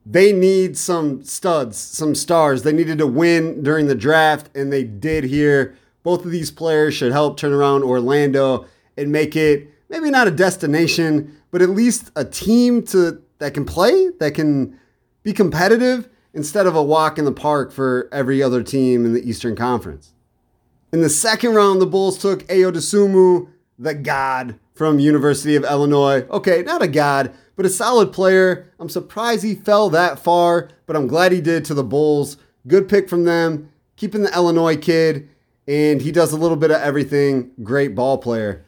They 0.07 0.33
need 0.33 0.79
some 0.79 1.25
studs, 1.25 1.77
some 1.77 2.15
stars. 2.15 2.63
They 2.63 2.73
needed 2.73 2.99
to 2.99 3.07
win 3.09 3.65
during 3.65 3.89
the 3.89 3.97
draft, 3.97 4.49
and 4.57 4.73
they 4.73 4.85
did 4.85 5.25
here. 5.25 5.77
Both 6.05 6.25
of 6.25 6.31
these 6.31 6.53
players 6.53 6.95
should 6.95 7.11
help 7.11 7.37
turn 7.37 7.53
around 7.53 7.83
Orlando 7.83 8.67
and 8.97 9.11
make 9.11 9.35
it 9.35 9.69
maybe 9.89 10.09
not 10.09 10.29
a 10.29 10.31
destination, 10.31 11.37
but 11.51 11.63
at 11.63 11.71
least 11.71 12.13
a 12.15 12.25
team 12.25 12.85
to 12.85 13.21
that 13.39 13.55
can 13.55 13.65
play, 13.65 14.11
that 14.21 14.35
can 14.35 14.79
be 15.25 15.33
competitive 15.33 16.09
instead 16.33 16.67
of 16.67 16.77
a 16.77 16.83
walk 16.83 17.19
in 17.19 17.25
the 17.25 17.33
park 17.33 17.73
for 17.73 18.09
every 18.13 18.43
other 18.43 18.63
team 18.63 19.05
in 19.05 19.15
the 19.15 19.29
Eastern 19.29 19.57
Conference. 19.57 20.13
In 20.93 21.01
the 21.01 21.09
second 21.09 21.55
round, 21.55 21.81
the 21.81 21.87
Bulls 21.87 22.19
took 22.19 22.47
Ayo 22.49 22.73
Dosunmu, 22.73 23.49
the 23.79 23.95
god 23.95 24.59
from 24.75 24.99
University 24.99 25.57
of 25.57 25.65
Illinois. 25.65 26.23
Okay, 26.31 26.63
not 26.63 26.83
a 26.83 26.89
god, 26.89 27.35
but 27.57 27.67
a 27.67 27.71
solid 27.71 28.13
player. 28.13 28.73
I'm 28.79 28.89
surprised 28.89 29.45
he 29.45 29.55
fell 29.55 29.91
that 29.91 30.19
far, 30.19 30.71
but 30.87 30.97
I'm 30.97 31.07
glad 31.07 31.33
he 31.33 31.41
did 31.41 31.65
to 31.67 31.75
the 31.75 31.85
Bulls. 31.85 32.37
Good 32.67 32.89
pick 32.89 33.09
from 33.09 33.25
them, 33.25 33.71
keeping 33.97 34.23
the 34.23 34.33
Illinois 34.33 34.77
kid, 34.77 35.29
and 35.67 36.01
he 36.01 36.13
does 36.13 36.33
a 36.33 36.37
little 36.37 36.57
bit 36.57 36.71
of 36.71 36.81
everything. 36.81 37.51
Great 37.63 37.95
ball 37.95 38.19
player. 38.19 38.65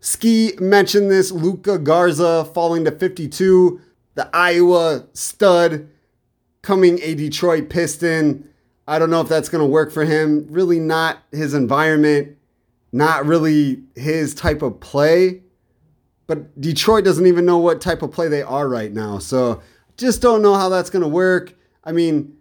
Ski 0.00 0.52
mentioned 0.60 1.10
this 1.10 1.30
Luka 1.30 1.78
Garza 1.78 2.44
falling 2.44 2.84
to 2.84 2.90
52, 2.90 3.80
the 4.14 4.28
Iowa 4.34 5.06
stud 5.12 5.88
coming 6.64 6.98
a 7.02 7.14
Detroit 7.14 7.68
Piston. 7.68 8.48
I 8.88 8.98
don't 8.98 9.10
know 9.10 9.20
if 9.20 9.28
that's 9.28 9.48
going 9.48 9.62
to 9.62 9.70
work 9.70 9.92
for 9.92 10.04
him. 10.04 10.46
Really, 10.50 10.80
not 10.80 11.18
his 11.30 11.54
environment, 11.54 12.36
not 12.92 13.24
really 13.24 13.82
his 13.94 14.34
type 14.34 14.62
of 14.62 14.80
play. 14.80 15.42
But 16.26 16.60
Detroit 16.60 17.04
doesn't 17.04 17.26
even 17.26 17.44
know 17.44 17.58
what 17.58 17.80
type 17.80 18.02
of 18.02 18.10
play 18.10 18.28
they 18.28 18.42
are 18.42 18.68
right 18.68 18.92
now. 18.92 19.18
So 19.18 19.62
just 19.96 20.22
don't 20.22 20.42
know 20.42 20.54
how 20.54 20.68
that's 20.68 20.90
going 20.90 21.02
to 21.02 21.08
work. 21.08 21.54
I 21.84 21.92
mean, 21.92 22.36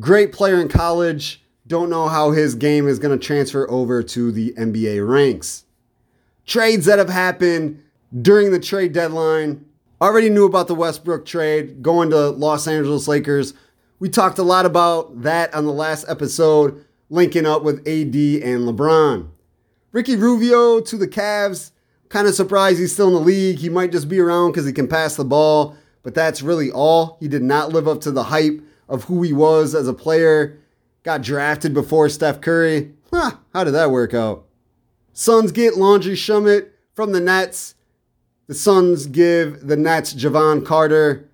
great 0.00 0.32
player 0.32 0.60
in 0.60 0.68
college. 0.68 1.42
Don't 1.68 1.88
know 1.88 2.08
how 2.08 2.32
his 2.32 2.56
game 2.56 2.88
is 2.88 2.98
going 2.98 3.16
to 3.16 3.24
transfer 3.24 3.70
over 3.70 4.02
to 4.02 4.32
the 4.32 4.52
NBA 4.54 5.08
ranks. 5.08 5.64
Trades 6.44 6.86
that 6.86 6.98
have 6.98 7.08
happened 7.08 7.82
during 8.20 8.50
the 8.50 8.58
trade 8.58 8.92
deadline 8.92 9.64
Already 10.02 10.30
knew 10.30 10.46
about 10.46 10.66
the 10.66 10.74
Westbrook 10.74 11.24
trade 11.24 11.80
going 11.80 12.10
to 12.10 12.30
Los 12.30 12.66
Angeles 12.66 13.06
Lakers. 13.06 13.54
We 14.00 14.08
talked 14.08 14.36
a 14.36 14.42
lot 14.42 14.66
about 14.66 15.22
that 15.22 15.54
on 15.54 15.64
the 15.64 15.72
last 15.72 16.06
episode, 16.08 16.84
linking 17.08 17.46
up 17.46 17.62
with 17.62 17.86
AD 17.86 18.16
and 18.16 18.66
LeBron. 18.66 19.28
Ricky 19.92 20.16
Rubio 20.16 20.80
to 20.80 20.96
the 20.96 21.06
Cavs. 21.06 21.70
Kind 22.08 22.26
of 22.26 22.34
surprised 22.34 22.80
he's 22.80 22.92
still 22.92 23.06
in 23.06 23.14
the 23.14 23.20
league. 23.20 23.58
He 23.58 23.68
might 23.68 23.92
just 23.92 24.08
be 24.08 24.18
around 24.18 24.50
because 24.50 24.66
he 24.66 24.72
can 24.72 24.88
pass 24.88 25.14
the 25.14 25.24
ball, 25.24 25.76
but 26.02 26.16
that's 26.16 26.42
really 26.42 26.72
all. 26.72 27.16
He 27.20 27.28
did 27.28 27.44
not 27.44 27.72
live 27.72 27.86
up 27.86 28.00
to 28.00 28.10
the 28.10 28.24
hype 28.24 28.60
of 28.88 29.04
who 29.04 29.22
he 29.22 29.32
was 29.32 29.72
as 29.72 29.86
a 29.86 29.94
player. 29.94 30.58
Got 31.04 31.22
drafted 31.22 31.74
before 31.74 32.08
Steph 32.08 32.40
Curry. 32.40 32.92
Huh, 33.12 33.36
how 33.52 33.62
did 33.62 33.74
that 33.74 33.92
work 33.92 34.14
out? 34.14 34.46
Suns 35.12 35.52
get 35.52 35.76
Landry 35.76 36.14
Shamet 36.14 36.70
from 36.92 37.12
the 37.12 37.20
Nets. 37.20 37.76
The 38.52 38.58
Suns 38.58 39.06
give 39.06 39.66
the 39.66 39.78
Nets 39.78 40.12
Jevon 40.12 40.62
Carter. 40.62 41.26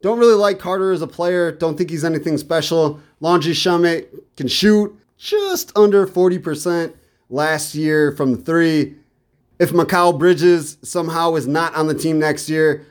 Don't 0.00 0.20
really 0.20 0.36
like 0.36 0.60
Carter 0.60 0.92
as 0.92 1.02
a 1.02 1.08
player. 1.08 1.50
Don't 1.50 1.76
think 1.76 1.90
he's 1.90 2.04
anything 2.04 2.38
special. 2.38 3.00
Landry 3.18 3.52
Shamet 3.52 4.06
can 4.36 4.46
shoot 4.46 4.96
just 5.18 5.76
under 5.76 6.06
40% 6.06 6.94
last 7.28 7.74
year 7.74 8.12
from 8.12 8.36
three. 8.36 8.94
If 9.58 9.72
Mikal 9.72 10.16
Bridges 10.16 10.78
somehow 10.82 11.34
is 11.34 11.48
not 11.48 11.74
on 11.74 11.88
the 11.88 11.98
team 11.98 12.20
next 12.20 12.48
year, 12.48 12.86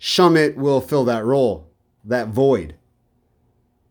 Shamet 0.00 0.54
will 0.56 0.80
fill 0.80 1.04
that 1.04 1.26
role, 1.26 1.68
that 2.02 2.28
void. 2.28 2.76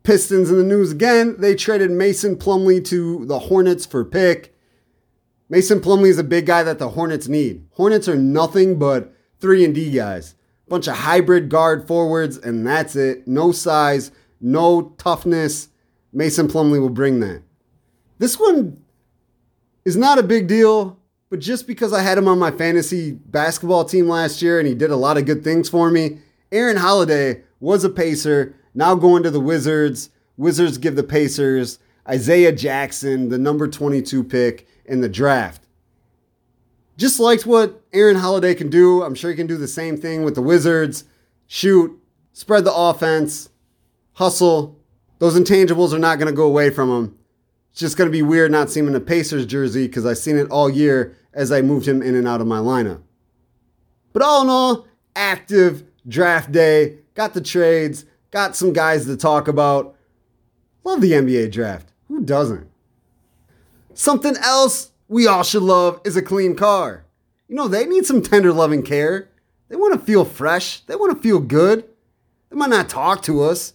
Pistons 0.02 0.50
in 0.50 0.58
the 0.58 0.63
news 0.63 0.91
again. 0.91 1.36
They 1.38 1.54
traded 1.54 1.91
Mason 1.91 2.38
Plumlee 2.38 2.84
to 2.86 3.24
the 3.28 3.38
Hornets 3.38 3.86
for 3.86 4.04
pick. 4.04 4.55
Mason 5.47 5.79
Plumlee 5.79 6.10
is 6.10 6.17
a 6.17 6.23
big 6.23 6.47
guy 6.47 6.63
that 6.63 6.79
the 6.79 6.89
Hornets 6.89 7.27
need. 7.27 7.67
Hornets 7.71 8.08
are 8.08 8.15
nothing 8.15 8.79
but 8.79 9.13
3 9.39 9.65
and 9.65 9.75
D 9.75 9.91
guys. 9.91 10.34
Bunch 10.67 10.88
of 10.88 10.95
hybrid 10.95 11.49
guard 11.49 11.88
forwards 11.88 12.38
and 12.38 12.65
that's 12.65 12.95
it. 12.95 13.27
No 13.27 13.51
size, 13.51 14.12
no 14.41 14.95
toughness. 14.97 15.69
Mason 16.12 16.47
Plumlee 16.47 16.81
will 16.81 16.89
bring 16.89 17.19
that. 17.19 17.43
This 18.17 18.39
one 18.39 18.81
is 19.84 19.95
not 19.95 20.17
a 20.17 20.23
big 20.23 20.47
deal, 20.47 20.97
but 21.29 21.39
just 21.39 21.67
because 21.67 21.93
I 21.93 22.01
had 22.01 22.17
him 22.17 22.27
on 22.27 22.39
my 22.39 22.49
fantasy 22.49 23.12
basketball 23.12 23.86
team 23.86 24.08
last 24.08 24.41
year 24.41 24.58
and 24.58 24.67
he 24.67 24.73
did 24.73 24.89
a 24.89 24.95
lot 24.95 25.17
of 25.17 25.25
good 25.25 25.43
things 25.43 25.69
for 25.69 25.91
me, 25.91 26.19
Aaron 26.51 26.77
Holiday 26.77 27.43
was 27.60 27.84
a 27.84 27.89
Pacer, 27.89 28.55
now 28.73 28.95
going 28.95 29.21
to 29.21 29.29
the 29.29 29.39
Wizards. 29.39 30.10
Wizards 30.38 30.79
give 30.79 30.95
the 30.95 31.03
Pacers 31.03 31.77
Isaiah 32.08 32.51
Jackson, 32.51 33.29
the 33.29 33.38
number 33.38 33.67
22 33.67 34.23
pick 34.23 34.67
in 34.86 35.02
the 35.02 35.10
draft. 35.10 35.65
Just 36.98 37.19
liked 37.19 37.45
what 37.45 37.82
Aaron 37.91 38.15
Holiday 38.15 38.56
can 38.56 38.69
do. 38.69 39.04
I'm 39.04 39.15
sure 39.15 39.30
he 39.30 39.36
can 39.36 39.48
do 39.48 39.58
the 39.58 39.67
same 39.67 39.98
thing 39.98 40.24
with 40.24 40.36
the 40.36 40.41
Wizards. 40.41 41.04
Shoot, 41.48 42.00
spread 42.32 42.63
the 42.63 42.74
offense, 42.74 43.50
hustle. 44.13 44.80
Those 45.19 45.38
intangibles 45.38 45.93
are 45.93 46.00
not 46.00 46.19
going 46.19 46.32
to 46.32 46.36
go 46.36 46.45
away 46.45 46.69
from 46.69 46.89
him. 46.89 47.17
It's 47.71 47.82
just 47.82 47.98
going 47.98 48.10
to 48.10 48.12
be 48.12 48.21
weird 48.21 48.52
not 48.52 48.69
seeing 48.69 48.86
him 48.86 48.95
in 48.95 49.02
a 49.02 49.04
Pacers 49.04 49.45
jersey 49.45 49.88
because 49.88 50.06
I've 50.06 50.17
seen 50.17 50.38
it 50.38 50.50
all 50.50 50.69
year 50.69 51.17
as 51.34 51.52
I 51.52 51.62
moved 51.62 51.88
him 51.88 52.02
in 52.02 52.15
and 52.15 52.28
out 52.28 52.39
of 52.39 52.48
my 52.48 52.60
lineup. 52.60 53.02
But 54.13 54.21
all 54.21 54.43
in 54.43 54.50
all, 54.50 54.88
active 55.15 55.84
draft 56.08 56.52
day. 56.52 57.00
Got 57.15 57.34
the 57.34 57.41
trades, 57.41 58.06
got 58.32 58.56
some 58.56 58.71
guys 58.71 59.06
to 59.06 59.17
talk 59.17 59.48
about. 59.48 59.95
Love 60.86 61.02
the 61.02 61.12
NBA 61.12 61.52
draft. 61.52 61.91
Who 62.08 62.21
doesn't? 62.21 62.69
Something 63.97 64.36
else 64.41 64.91
we 65.08 65.25
all 65.25 65.43
should 65.43 65.63
love 65.63 66.01
is 66.03 66.17
a 66.17 66.21
clean 66.21 66.53
car. 66.58 67.05
You 67.47 67.55
know, 67.55 67.69
they 67.69 67.86
need 67.86 68.05
some 68.05 68.21
tender 68.21 68.51
loving 68.51 68.84
care. 68.84 69.29
They 69.69 69.77
want 69.77 69.97
to 69.97 70.05
feel 70.05 70.25
fresh, 70.25 70.81
they 70.81 70.97
want 70.97 71.15
to 71.15 71.23
feel 71.23 71.39
good. 71.39 71.86
They 72.49 72.58
might 72.58 72.69
not 72.69 72.89
talk 72.89 73.23
to 73.23 73.41
us, 73.41 73.73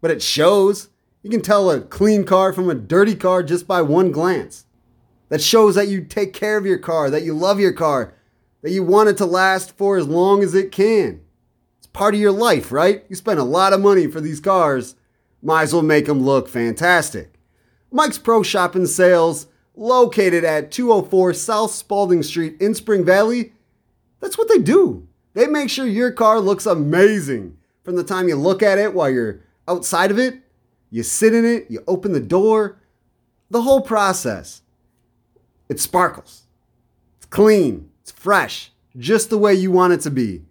but 0.00 0.10
it 0.10 0.20
shows. 0.20 0.88
You 1.22 1.30
can 1.30 1.40
tell 1.40 1.70
a 1.70 1.80
clean 1.80 2.24
car 2.24 2.52
from 2.52 2.68
a 2.68 2.74
dirty 2.74 3.14
car 3.14 3.44
just 3.44 3.68
by 3.68 3.80
one 3.80 4.10
glance. 4.10 4.66
That 5.28 5.40
shows 5.40 5.76
that 5.76 5.88
you 5.88 6.02
take 6.02 6.32
care 6.32 6.56
of 6.56 6.66
your 6.66 6.78
car, 6.78 7.08
that 7.08 7.22
you 7.22 7.32
love 7.32 7.60
your 7.60 7.72
car, 7.72 8.12
that 8.62 8.72
you 8.72 8.82
want 8.82 9.08
it 9.08 9.16
to 9.18 9.24
last 9.24 9.76
for 9.76 9.96
as 9.96 10.08
long 10.08 10.42
as 10.42 10.54
it 10.54 10.72
can. 10.72 11.20
It's 11.78 11.86
part 11.86 12.14
of 12.14 12.20
your 12.20 12.32
life, 12.32 12.72
right? 12.72 13.04
You 13.08 13.14
spend 13.14 13.38
a 13.38 13.44
lot 13.44 13.72
of 13.72 13.80
money 13.80 14.08
for 14.08 14.20
these 14.20 14.40
cars. 14.40 14.96
Might 15.40 15.62
as 15.62 15.72
well 15.72 15.82
make 15.82 16.06
them 16.06 16.24
look 16.24 16.48
fantastic. 16.48 17.33
Mike's 17.94 18.18
Pro 18.18 18.42
Shop 18.42 18.74
and 18.74 18.88
Sales, 18.88 19.46
located 19.76 20.42
at 20.42 20.72
204 20.72 21.32
South 21.32 21.70
Spalding 21.70 22.24
Street 22.24 22.60
in 22.60 22.74
Spring 22.74 23.04
Valley. 23.04 23.52
That's 24.18 24.36
what 24.36 24.48
they 24.48 24.58
do. 24.58 25.06
They 25.34 25.46
make 25.46 25.70
sure 25.70 25.86
your 25.86 26.10
car 26.10 26.40
looks 26.40 26.66
amazing 26.66 27.56
from 27.84 27.94
the 27.94 28.02
time 28.02 28.26
you 28.26 28.34
look 28.34 28.64
at 28.64 28.78
it 28.78 28.94
while 28.94 29.08
you're 29.08 29.42
outside 29.68 30.10
of 30.10 30.18
it, 30.18 30.40
you 30.90 31.04
sit 31.04 31.32
in 31.34 31.44
it, 31.44 31.70
you 31.70 31.84
open 31.86 32.12
the 32.12 32.18
door, 32.18 32.80
the 33.48 33.62
whole 33.62 33.80
process. 33.80 34.62
It 35.68 35.78
sparkles. 35.78 36.48
It's 37.18 37.26
clean, 37.26 37.90
it's 38.02 38.10
fresh, 38.10 38.72
just 38.96 39.30
the 39.30 39.38
way 39.38 39.54
you 39.54 39.70
want 39.70 39.92
it 39.92 40.00
to 40.00 40.10
be. 40.10 40.42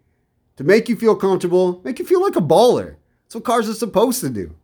To 0.55 0.63
make 0.63 0.87
you 0.87 0.95
feel 0.95 1.17
comfortable, 1.17 1.81
make 1.83 1.99
you 1.99 2.05
feel 2.05 2.21
like 2.21 2.37
a 2.37 2.41
baller. 2.41 2.95
That's 3.25 3.35
what 3.35 3.43
cars 3.43 3.67
are 3.67 3.73
supposed 3.73 4.21
to 4.21 4.29
do 4.29 4.55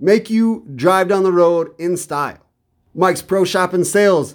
make 0.00 0.30
you 0.30 0.66
drive 0.74 1.08
down 1.08 1.22
the 1.22 1.32
road 1.32 1.74
in 1.78 1.96
style. 1.96 2.38
Mike's 2.94 3.22
Pro 3.22 3.44
Shop 3.44 3.72
and 3.72 3.86
Sales 3.86 4.34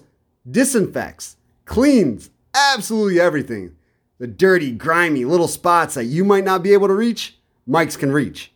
disinfects, 0.49 1.37
cleans 1.65 2.29
absolutely 2.53 3.19
everything. 3.19 3.75
The 4.17 4.27
dirty, 4.27 4.71
grimy 4.71 5.25
little 5.25 5.47
spots 5.47 5.95
that 5.95 6.05
you 6.05 6.23
might 6.23 6.45
not 6.45 6.63
be 6.63 6.71
able 6.71 6.87
to 6.87 6.93
reach, 6.93 7.37
Mike's 7.67 7.97
can 7.97 8.11
reach. 8.11 8.53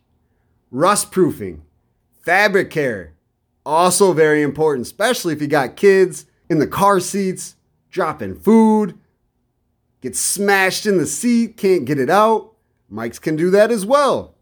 Rust 0.71 1.11
proofing, 1.11 1.63
fabric 2.23 2.69
care, 2.69 3.13
also 3.65 4.13
very 4.13 4.41
important, 4.41 4.85
especially 4.85 5.33
if 5.33 5.41
you 5.41 5.47
got 5.47 5.75
kids 5.75 6.25
in 6.49 6.59
the 6.59 6.67
car 6.67 6.99
seats, 6.99 7.55
dropping 7.89 8.35
food, 8.35 8.97
get 10.01 10.15
smashed 10.15 10.85
in 10.85 10.97
the 10.97 11.05
seat, 11.05 11.57
can't 11.57 11.85
get 11.85 11.99
it 11.99 12.09
out. 12.09 12.53
Mike's 12.89 13.19
can 13.19 13.35
do 13.35 13.49
that 13.49 13.71
as 13.71 13.85
well. 13.85 14.35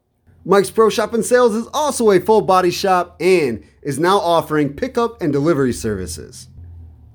Mike's 0.49 0.71
Pro 0.71 0.89
Shop 0.89 1.13
and 1.13 1.25
Sales 1.25 1.53
is 1.53 1.67
also 1.73 2.09
a 2.09 2.21
full 2.21 2.39
body 2.39 2.71
shop 2.71 3.17
and 3.19 3.61
is 3.81 3.99
now 3.99 4.17
offering 4.17 4.73
pickup 4.73 5.21
and 5.21 5.33
delivery 5.33 5.73
services. 5.73 6.47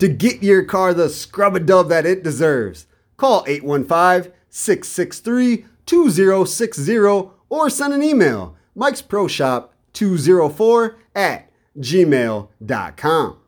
To 0.00 0.08
get 0.08 0.42
your 0.42 0.64
car 0.64 0.92
the 0.92 1.08
scrub 1.08 1.56
a 1.56 1.60
dub 1.60 1.88
that 1.88 2.04
it 2.04 2.22
deserves, 2.22 2.86
call 3.16 3.42
815 3.46 4.34
663 4.50 5.64
2060 5.86 6.98
or 7.48 7.70
send 7.70 7.94
an 7.94 8.02
email 8.02 8.54
Mike's 8.74 9.00
Pro 9.00 9.26
Shop 9.26 9.72
204 9.94 10.98
at 11.14 11.50
gmail.com. 11.78 13.38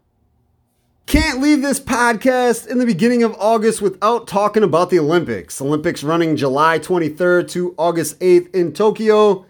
Can't 1.05 1.42
leave 1.42 1.61
this 1.61 1.79
podcast 1.79 2.66
in 2.66 2.79
the 2.79 2.87
beginning 2.87 3.23
of 3.23 3.37
August 3.38 3.83
without 3.83 4.27
talking 4.27 4.62
about 4.62 4.88
the 4.88 4.99
Olympics. 4.99 5.61
Olympics 5.61 6.03
running 6.03 6.37
July 6.37 6.79
23rd 6.79 7.51
to 7.51 7.75
August 7.77 8.18
8th 8.20 8.55
in 8.55 8.73
Tokyo 8.73 9.44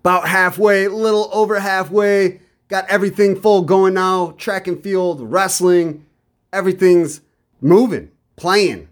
about 0.00 0.28
halfway, 0.28 0.84
a 0.84 0.90
little 0.90 1.28
over 1.32 1.60
halfway. 1.60 2.40
Got 2.68 2.88
everything 2.88 3.40
full 3.40 3.62
going 3.62 3.94
now 3.94 4.34
track 4.38 4.66
and 4.66 4.82
field, 4.82 5.20
wrestling, 5.20 6.06
everything's 6.52 7.20
moving, 7.60 8.10
playing, 8.36 8.88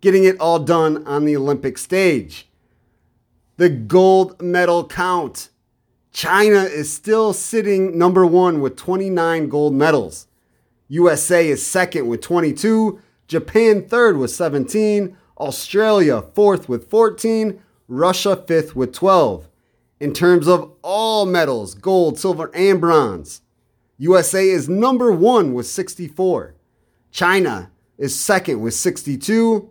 getting 0.00 0.24
it 0.24 0.38
all 0.38 0.58
done 0.58 1.06
on 1.06 1.24
the 1.24 1.36
Olympic 1.36 1.78
stage. 1.78 2.48
The 3.56 3.68
gold 3.68 4.40
medal 4.40 4.86
count. 4.86 5.48
China 6.12 6.62
is 6.62 6.92
still 6.92 7.32
sitting 7.32 7.98
number 7.98 8.24
one 8.26 8.60
with 8.60 8.76
29 8.76 9.48
gold 9.48 9.74
medals. 9.74 10.26
USA 10.88 11.48
is 11.48 11.64
second 11.66 12.06
with 12.06 12.20
22, 12.20 13.00
Japan 13.26 13.86
third 13.86 14.16
with 14.16 14.30
17, 14.30 15.16
Australia 15.38 16.22
fourth 16.22 16.68
with 16.68 16.88
14, 16.88 17.60
Russia 17.88 18.36
fifth 18.36 18.76
with 18.76 18.92
12 18.92 19.48
in 20.00 20.12
terms 20.12 20.46
of 20.46 20.72
all 20.82 21.26
medals 21.26 21.74
gold, 21.74 22.18
silver, 22.18 22.50
and 22.54 22.80
bronze. 22.80 23.42
USA 23.98 24.48
is 24.48 24.68
number 24.68 25.10
one 25.10 25.52
with 25.52 25.66
64. 25.66 26.54
China 27.10 27.70
is 27.96 28.18
second 28.18 28.60
with 28.60 28.74
62. 28.74 29.70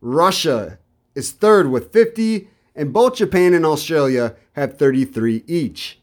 Russia 0.00 0.78
is 1.14 1.30
third 1.30 1.70
with 1.70 1.92
50. 1.92 2.48
And 2.74 2.92
both 2.92 3.16
Japan 3.16 3.54
and 3.54 3.66
Australia 3.66 4.34
have 4.52 4.78
33 4.78 5.44
each. 5.46 5.98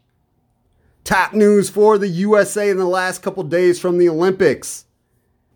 Top 1.04 1.32
news 1.32 1.70
for 1.70 1.98
the 1.98 2.08
USA 2.08 2.68
in 2.70 2.76
the 2.76 2.86
last 2.86 3.22
couple 3.22 3.42
days 3.42 3.80
from 3.80 3.98
the 3.98 4.08
Olympics. 4.08 4.84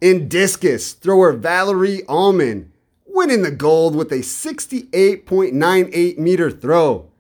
In 0.00 0.28
discus, 0.28 0.92
thrower 0.92 1.32
Valerie 1.32 2.02
Allman 2.04 2.72
winning 3.06 3.42
the 3.42 3.50
gold 3.50 3.94
with 3.94 4.10
a 4.10 4.20
68.98 4.20 6.18
meter 6.18 6.50
throw. 6.50 7.11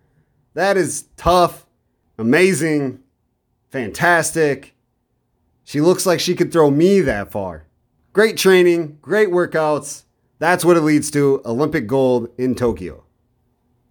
That 0.54 0.76
is 0.76 1.06
tough, 1.16 1.66
amazing, 2.18 3.00
fantastic. 3.70 4.74
She 5.64 5.80
looks 5.80 6.04
like 6.04 6.20
she 6.20 6.34
could 6.34 6.52
throw 6.52 6.70
me 6.70 7.00
that 7.00 7.30
far. 7.30 7.66
Great 8.12 8.36
training, 8.36 8.98
great 9.00 9.30
workouts. 9.30 10.04
That's 10.38 10.64
what 10.64 10.76
it 10.76 10.82
leads 10.82 11.10
to 11.12 11.40
Olympic 11.46 11.86
gold 11.86 12.28
in 12.36 12.54
Tokyo. 12.54 13.04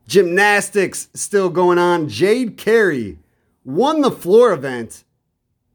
Gymnastics 0.07 1.07
still 1.13 1.49
going 1.49 1.79
on. 1.79 2.09
Jade 2.09 2.57
Carey 2.57 3.17
won 3.63 4.01
the 4.01 4.11
floor 4.11 4.51
event. 4.51 5.03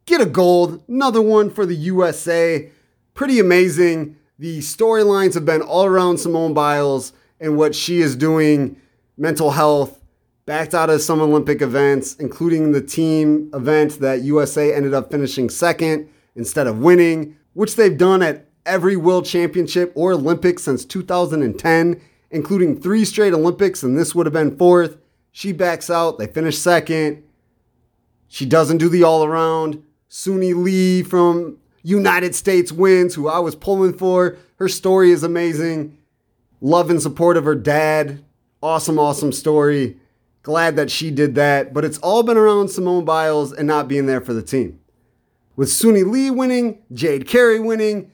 Get 0.05 0.21
a 0.21 0.27
gold, 0.27 0.85
another 0.87 1.23
one 1.23 1.51
for 1.51 1.67
the 1.67 1.75
USA. 1.75 2.71
Pretty 3.15 3.41
amazing. 3.41 4.17
The 4.39 4.59
storylines 4.59 5.35
have 5.35 5.47
been 5.47 5.63
all 5.63 5.87
around 5.87 6.19
Simone 6.19 6.53
Biles 6.55 7.13
and 7.41 7.57
what 7.57 7.75
she 7.75 8.01
is 8.01 8.15
doing, 8.15 8.81
mental 9.17 9.53
health, 9.53 10.03
backed 10.47 10.75
out 10.75 10.89
of 10.89 11.03
some 11.03 11.21
Olympic 11.21 11.61
events, 11.61 12.15
including 12.15 12.71
the 12.71 12.81
team 12.81 13.51
event 13.53 14.01
that 14.01 14.23
USA 14.23 14.73
ended 14.73 14.95
up 14.95 15.11
finishing 15.11 15.51
second 15.51 16.09
instead 16.37 16.69
of 16.69 16.79
winning, 16.79 17.37
which 17.53 17.75
they've 17.75 17.99
done 17.99 18.23
at 18.23 18.47
every 18.65 18.97
World 18.97 19.27
Championship 19.27 19.93
or 19.97 20.13
Olympics 20.13 20.63
since 20.63 20.85
2010, 20.85 22.01
including 22.31 22.81
three 22.81 23.05
straight 23.05 23.33
Olympics, 23.33 23.83
and 23.83 23.99
this 23.99 24.15
would 24.15 24.27
have 24.27 24.33
been 24.33 24.57
fourth. 24.57 24.99
She 25.33 25.53
backs 25.53 25.91
out, 25.91 26.19
they 26.19 26.27
finish 26.29 26.59
second. 26.59 27.25
She 28.29 28.47
doesn't 28.47 28.79
do 28.79 28.89
the 28.89 29.03
all 29.03 29.25
around. 29.25 29.83
Suni 30.09 30.55
Lee 30.55 31.03
from 31.03 31.59
United 31.83 32.35
States 32.35 32.71
wins, 32.71 33.15
who 33.15 33.29
I 33.29 33.41
was 33.41 33.55
pulling 33.55 33.95
for. 33.95 34.39
Her 34.57 34.69
story 34.69 35.11
is 35.11 35.23
amazing. 35.23 35.99
Love 36.61 36.89
and 36.91 37.03
support 37.03 37.37
of 37.37 37.45
her 37.45 37.55
dad. 37.55 38.25
Awesome, 38.63 38.99
awesome 38.99 39.33
story. 39.33 39.97
Glad 40.47 40.77
that 40.77 40.93
she 40.93 41.11
did 41.11 41.35
that, 41.35 41.75
but 41.75 41.85
it's 41.85 41.99
all 41.99 42.23
been 42.23 42.37
around 42.37 42.69
Simone 42.69 43.05
Biles 43.05 43.53
and 43.53 43.67
not 43.67 43.89
being 43.89 44.07
there 44.07 44.21
for 44.21 44.33
the 44.33 44.45
team. 44.45 44.79
With 45.57 45.71
Suni 45.71 46.09
Lee 46.09 46.31
winning, 46.31 46.79
Jade 46.93 47.27
Carey 47.27 47.59
winning, 47.59 48.13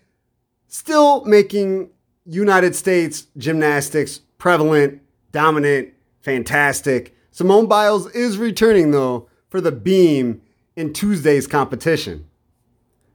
still 0.67 1.27
making 1.27 1.91
United 2.25 2.75
States 2.75 3.27
gymnastics 3.37 4.21
prevalent, 4.39 5.03
dominant, 5.31 5.91
fantastic. 6.23 7.15
Simone 7.33 7.67
Biles 7.67 8.11
is 8.13 8.39
returning 8.39 8.93
though 8.93 9.29
for 9.51 9.61
the 9.61 9.71
beam 9.71 10.41
in 10.75 10.95
Tuesday's 10.95 11.47
competition. 11.47 12.27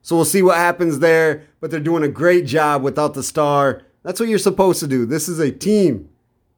So 0.04 0.16
we'll 0.16 0.26
see 0.26 0.44
what 0.44 0.58
happens 0.58 1.00
there, 1.00 1.48
but 1.60 1.72
they're 1.72 1.80
doing 1.80 2.04
a 2.04 2.08
great 2.08 2.46
job 2.46 2.84
without 2.84 3.16
the 3.16 3.24
star. 3.24 3.82
That's 4.04 4.20
what 4.20 4.30
you're 4.30 4.38
supposed 4.38 4.80
to 4.82 4.88
do. 4.88 5.08
This 5.08 5.28
is 5.28 5.40
a 5.40 5.52
team. 5.52 6.10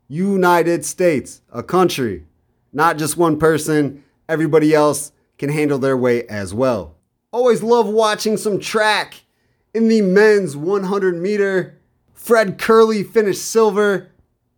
United 0.10 0.84
States, 0.84 1.40
a 1.54 1.64
country, 1.64 2.26
not 2.74 2.98
just 2.98 3.18
one 3.18 3.38
person. 3.38 4.04
Everybody 4.28 4.74
else 4.74 5.12
can 5.38 5.50
handle 5.50 5.80
their 5.80 5.98
weight 5.98 6.26
as 6.30 6.54
well. 6.54 6.96
Always 7.32 7.64
love 7.64 7.88
watching 7.88 8.38
some 8.38 8.60
track. 8.60 9.22
In 9.74 9.88
the 9.88 10.02
men's 10.02 10.58
100 10.58 11.16
meter, 11.16 11.80
Fred 12.14 12.58
Kerley 12.58 13.08
finished 13.08 13.44
silver, 13.44 14.10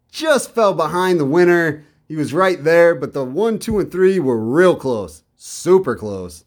just 0.09 0.53
fell 0.53 0.73
behind 0.73 1.19
the 1.19 1.25
winner. 1.25 1.85
He 2.07 2.15
was 2.15 2.33
right 2.33 2.61
there, 2.63 2.95
but 2.95 3.13
the 3.13 3.23
one, 3.23 3.59
two, 3.59 3.79
and 3.79 3.91
three 3.91 4.19
were 4.19 4.37
real 4.37 4.75
close, 4.75 5.23
super 5.35 5.95
close. 5.95 6.45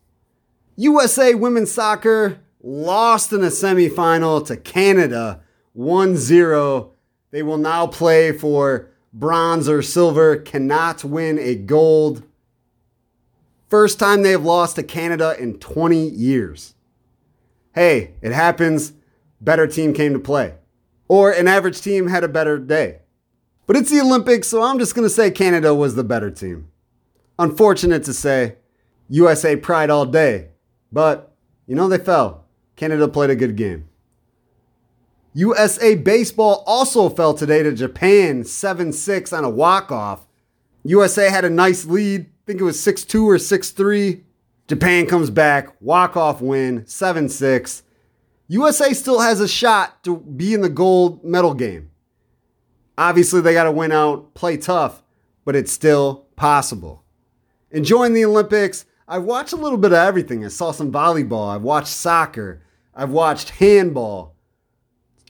USA 0.77 1.35
women's 1.35 1.70
soccer 1.70 2.40
lost 2.62 3.33
in 3.33 3.42
a 3.42 3.48
semifinal 3.48 4.44
to 4.46 4.57
Canada 4.57 5.40
1 5.74 6.16
0. 6.16 6.92
They 7.31 7.42
will 7.42 7.59
now 7.59 7.87
play 7.87 8.33
for 8.33 8.90
bronze 9.14 9.68
or 9.68 9.81
silver, 9.81 10.37
cannot 10.37 11.05
win 11.05 11.38
a 11.38 11.55
gold. 11.55 12.24
First 13.68 13.98
time 13.98 14.22
they 14.22 14.33
have 14.33 14.44
lost 14.44 14.77
to 14.77 14.83
Canada 14.83 15.35
in 15.38 15.59
20 15.59 16.09
years. 16.09 16.74
Hey, 17.74 18.12
it 18.20 18.33
happens. 18.33 18.92
Better 19.40 19.66
team 19.66 19.94
came 19.94 20.12
to 20.12 20.18
play. 20.18 20.55
Or 21.09 21.31
an 21.31 21.48
average 21.48 21.81
team 21.81 22.09
had 22.09 22.24
a 22.24 22.29
better 22.29 22.59
day. 22.59 23.00
But 23.66 23.77
it's 23.77 23.90
the 23.90 24.00
Olympics, 24.00 24.48
so 24.48 24.62
I'm 24.62 24.79
just 24.79 24.94
going 24.94 25.07
to 25.07 25.14
say 25.14 25.31
Canada 25.31 25.74
was 25.74 25.94
the 25.94 26.05
better 26.05 26.31
team. 26.31 26.68
Unfortunate 27.38 28.05
to 28.05 28.12
say, 28.12 28.57
USA 29.09 29.57
pride 29.57 29.90
all 29.90 30.07
day. 30.07 30.48
But, 30.92 31.33
you 31.66 31.74
know, 31.74 31.88
they 31.88 31.98
fell. 31.98 32.44
Canada 32.77 33.09
played 33.09 33.31
a 33.31 33.37
good 33.37 33.57
game. 33.57 33.88
USA 35.36 35.96
Baseball 35.96 36.62
also 36.64 37.08
fell 37.08 37.34
today 37.34 37.64
to 37.64 37.72
Japan 37.72 38.44
7 38.44 38.92
6 38.92 39.32
on 39.32 39.42
a 39.42 39.50
walk 39.50 39.90
off. 39.90 40.28
USA 40.84 41.28
had 41.28 41.44
a 41.44 41.50
nice 41.50 41.84
lead. 41.86 42.20
I 42.26 42.26
think 42.46 42.60
it 42.60 42.64
was 42.64 42.78
6 42.78 43.04
2 43.04 43.28
or 43.28 43.38
6 43.40 43.70
3. 43.70 44.22
Japan 44.68 45.06
comes 45.06 45.30
back, 45.30 45.74
walk 45.80 46.16
off 46.16 46.40
win 46.40 46.86
7 46.86 47.28
6. 47.28 47.82
USA 48.46 48.92
still 48.92 49.18
has 49.18 49.40
a 49.40 49.48
shot 49.48 50.04
to 50.04 50.18
be 50.18 50.54
in 50.54 50.60
the 50.60 50.68
gold 50.68 51.24
medal 51.24 51.52
game. 51.52 51.90
Obviously, 52.96 53.40
they 53.40 53.54
got 53.54 53.64
to 53.64 53.72
win 53.72 53.90
out, 53.90 54.34
play 54.34 54.56
tough, 54.56 55.02
but 55.44 55.56
it's 55.56 55.72
still 55.72 56.28
possible. 56.36 57.02
Enjoying 57.72 58.12
the 58.12 58.24
Olympics. 58.24 58.84
I've 59.08 59.24
watched 59.24 59.52
a 59.52 59.56
little 59.56 59.78
bit 59.78 59.92
of 59.92 59.98
everything. 59.98 60.44
I 60.44 60.48
saw 60.48 60.70
some 60.70 60.92
volleyball. 60.92 61.52
I've 61.52 61.62
watched 61.62 61.88
soccer. 61.88 62.62
I've 62.94 63.10
watched 63.10 63.50
handball 63.50 64.33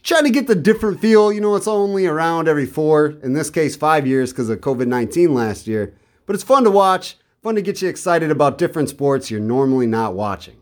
trying 0.04 0.24
to 0.24 0.30
get 0.30 0.46
the 0.46 0.54
different 0.54 1.00
feel. 1.00 1.32
You 1.32 1.40
know, 1.40 1.56
it's 1.56 1.66
only 1.66 2.06
around 2.06 2.46
every 2.46 2.66
four, 2.66 3.06
in 3.22 3.32
this 3.32 3.50
case, 3.50 3.74
five 3.74 4.06
years 4.06 4.30
because 4.30 4.48
of 4.48 4.60
COVID 4.60 4.86
19 4.86 5.34
last 5.34 5.66
year. 5.66 5.94
But 6.26 6.34
it's 6.34 6.44
fun 6.44 6.62
to 6.64 6.70
watch, 6.70 7.16
fun 7.42 7.56
to 7.56 7.62
get 7.62 7.82
you 7.82 7.88
excited 7.88 8.30
about 8.30 8.58
different 8.58 8.90
sports 8.90 9.30
you're 9.30 9.40
normally 9.40 9.86
not 9.86 10.14
watching. 10.14 10.56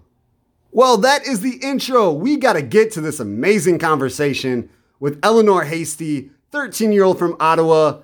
Well, 0.70 0.96
that 0.98 1.26
is 1.26 1.40
the 1.40 1.58
intro. 1.62 2.10
We 2.12 2.38
got 2.38 2.54
to 2.54 2.62
get 2.62 2.92
to 2.92 3.02
this 3.02 3.20
amazing 3.20 3.78
conversation 3.78 4.70
with 4.98 5.20
Eleanor 5.22 5.64
Hasty, 5.64 6.30
13 6.50 6.92
year 6.92 7.04
old 7.04 7.18
from 7.18 7.36
Ottawa, 7.38 8.00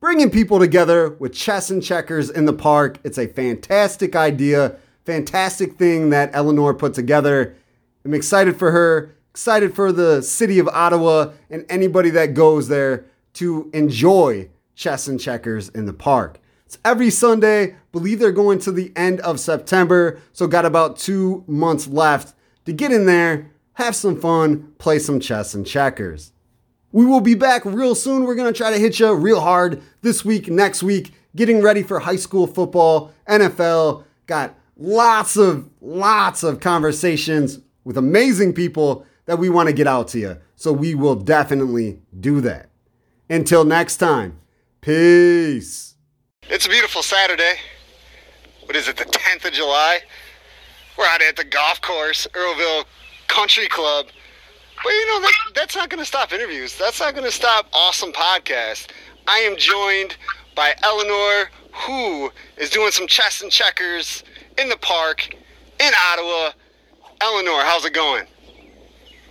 bringing 0.00 0.30
people 0.30 0.58
together 0.58 1.10
with 1.18 1.32
chess 1.32 1.70
and 1.70 1.82
checkers 1.82 2.28
in 2.28 2.44
the 2.44 2.52
park. 2.52 2.98
It's 3.02 3.18
a 3.18 3.28
fantastic 3.28 4.14
idea, 4.14 4.76
fantastic 5.06 5.76
thing 5.78 6.10
that 6.10 6.30
Eleanor 6.34 6.74
put 6.74 6.92
together. 6.92 7.56
I'm 8.04 8.14
excited 8.14 8.58
for 8.58 8.72
her 8.72 9.14
excited 9.40 9.74
for 9.74 9.90
the 9.90 10.20
city 10.20 10.58
of 10.58 10.68
Ottawa 10.68 11.32
and 11.48 11.64
anybody 11.70 12.10
that 12.10 12.34
goes 12.34 12.68
there 12.68 13.06
to 13.32 13.70
enjoy 13.72 14.46
chess 14.74 15.08
and 15.08 15.18
checkers 15.18 15.70
in 15.70 15.86
the 15.86 15.94
park. 15.94 16.38
It's 16.66 16.76
every 16.84 17.08
Sunday. 17.08 17.76
Believe 17.90 18.18
they're 18.18 18.32
going 18.32 18.58
to 18.58 18.70
the 18.70 18.92
end 18.94 19.18
of 19.20 19.40
September, 19.40 20.20
so 20.34 20.46
got 20.46 20.66
about 20.66 20.98
two 20.98 21.42
months 21.46 21.88
left 21.88 22.34
to 22.66 22.74
get 22.74 22.92
in 22.92 23.06
there, 23.06 23.50
have 23.72 23.96
some 23.96 24.20
fun, 24.20 24.74
play 24.76 24.98
some 24.98 25.20
chess 25.20 25.54
and 25.54 25.66
checkers. 25.66 26.32
We 26.92 27.06
will 27.06 27.22
be 27.22 27.34
back 27.34 27.64
real 27.64 27.94
soon. 27.94 28.24
We're 28.24 28.34
going 28.34 28.52
to 28.52 28.58
try 28.58 28.70
to 28.70 28.78
hit 28.78 29.00
you 29.00 29.10
real 29.14 29.40
hard 29.40 29.80
this 30.02 30.22
week, 30.22 30.48
next 30.48 30.82
week, 30.82 31.14
getting 31.34 31.62
ready 31.62 31.82
for 31.82 32.00
high 32.00 32.16
school 32.16 32.46
football, 32.46 33.10
NFL. 33.26 34.04
Got 34.26 34.54
lots 34.76 35.38
of, 35.38 35.66
lots 35.80 36.42
of 36.42 36.60
conversations 36.60 37.60
with 37.84 37.96
amazing 37.96 38.52
people 38.52 39.06
that 39.30 39.38
we 39.38 39.48
want 39.48 39.68
to 39.68 39.72
get 39.72 39.86
out 39.86 40.08
to 40.08 40.18
you. 40.18 40.36
So 40.56 40.72
we 40.72 40.96
will 40.96 41.14
definitely 41.14 42.00
do 42.18 42.40
that. 42.40 42.68
Until 43.28 43.64
next 43.64 43.98
time, 43.98 44.40
peace. 44.80 45.94
It's 46.48 46.66
a 46.66 46.68
beautiful 46.68 47.00
Saturday. 47.04 47.54
What 48.64 48.74
is 48.74 48.88
it, 48.88 48.96
the 48.96 49.04
10th 49.04 49.46
of 49.46 49.52
July? 49.52 50.00
We're 50.98 51.06
out 51.06 51.22
at 51.22 51.36
the 51.36 51.44
golf 51.44 51.80
course, 51.80 52.26
Earlville 52.32 52.86
Country 53.28 53.68
Club. 53.68 54.06
But 54.82 54.90
you 54.90 55.06
know, 55.06 55.20
that, 55.20 55.34
that's 55.54 55.76
not 55.76 55.90
going 55.90 56.00
to 56.00 56.04
stop 56.04 56.32
interviews. 56.32 56.76
That's 56.76 56.98
not 56.98 57.14
going 57.14 57.24
to 57.24 57.30
stop 57.30 57.66
awesome 57.72 58.10
podcasts. 58.10 58.88
I 59.28 59.38
am 59.38 59.56
joined 59.56 60.16
by 60.56 60.74
Eleanor, 60.82 61.50
who 61.86 62.32
is 62.56 62.68
doing 62.68 62.90
some 62.90 63.06
chess 63.06 63.42
and 63.42 63.52
checkers 63.52 64.24
in 64.58 64.68
the 64.68 64.78
park 64.78 65.32
in 65.78 65.92
Ottawa. 66.10 66.50
Eleanor, 67.20 67.60
how's 67.62 67.84
it 67.84 67.94
going? 67.94 68.26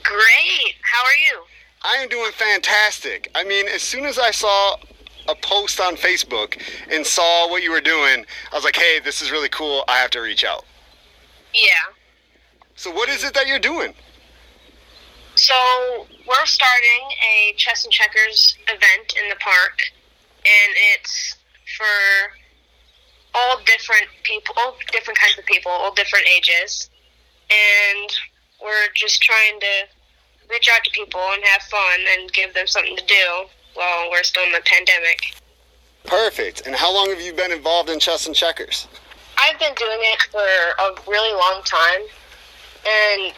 Great. 0.10 0.74
How 0.82 1.06
are 1.06 1.14
you? 1.14 1.44
I 1.84 1.98
am 1.98 2.10
doing 2.10 2.32
fantastic. 2.32 3.30
I 3.36 3.44
mean, 3.44 3.68
as 3.68 3.84
soon 3.84 4.06
as 4.06 4.18
I 4.18 4.32
saw 4.32 4.76
a 5.28 5.36
post 5.36 5.80
on 5.80 5.96
Facebook 5.96 6.60
and 6.92 7.06
saw 7.06 7.48
what 7.48 7.62
you 7.62 7.70
were 7.70 7.80
doing, 7.80 8.26
I 8.52 8.56
was 8.56 8.64
like, 8.64 8.76
hey, 8.76 9.00
this 9.04 9.22
is 9.22 9.30
really 9.30 9.50
cool. 9.50 9.84
I 9.88 9.98
have 9.98 10.10
to 10.12 10.20
reach 10.20 10.44
out. 10.44 10.66
Yeah. 11.54 11.94
So, 12.76 12.90
what 12.90 13.08
is 13.08 13.24
it 13.24 13.36
that 13.36 13.46
you're 13.46 13.60
doing? 13.60 13.94
So, 15.36 15.54
we're 16.28 16.46
starting 16.46 17.04
a 17.32 17.54
chess 17.58 17.84
and 17.84 17.94
checkers 17.94 18.58
event 18.68 19.14
in 19.22 19.30
the 19.30 19.36
park, 19.36 19.80
and 20.40 20.74
it's 20.96 21.36
for 21.78 22.34
all 23.36 23.60
different 23.64 24.08
people, 24.24 24.56
all 24.58 24.76
different 24.92 25.20
kinds 25.20 25.38
of 25.38 25.46
people, 25.46 25.72
all 25.72 25.94
different 25.94 26.26
ages. 26.36 26.90
And 27.52 28.10
we're 28.60 28.90
just 28.96 29.22
trying 29.22 29.60
to 29.60 29.86
reach 30.50 30.70
out 30.74 30.84
to 30.84 30.92
people 30.92 31.22
and 31.34 31.44
have 31.44 31.62
fun 31.64 32.00
and 32.18 32.32
give 32.34 32.54
them 32.54 32.68
something 32.68 32.96
to 32.96 33.06
do 33.06 33.46
while 33.76 34.10
we're 34.10 34.24
still 34.24 34.44
in 34.44 34.52
the 34.52 34.62
pandemic. 34.66 35.36
Perfect. 36.06 36.66
And 36.66 36.76
how 36.76 36.94
long 36.94 37.10
have 37.10 37.22
you 37.22 37.34
been 37.34 37.52
involved 37.52 37.90
in 37.90 38.00
chess 38.00 38.26
and 38.26 38.36
checkers? 38.36 38.88
I've 39.38 39.60
been 39.60 39.74
doing 39.76 40.00
it 40.02 40.22
for 40.32 40.40
a 40.40 41.10
really 41.10 41.32
long 41.32 41.62
time, 41.64 42.02
and 42.84 43.34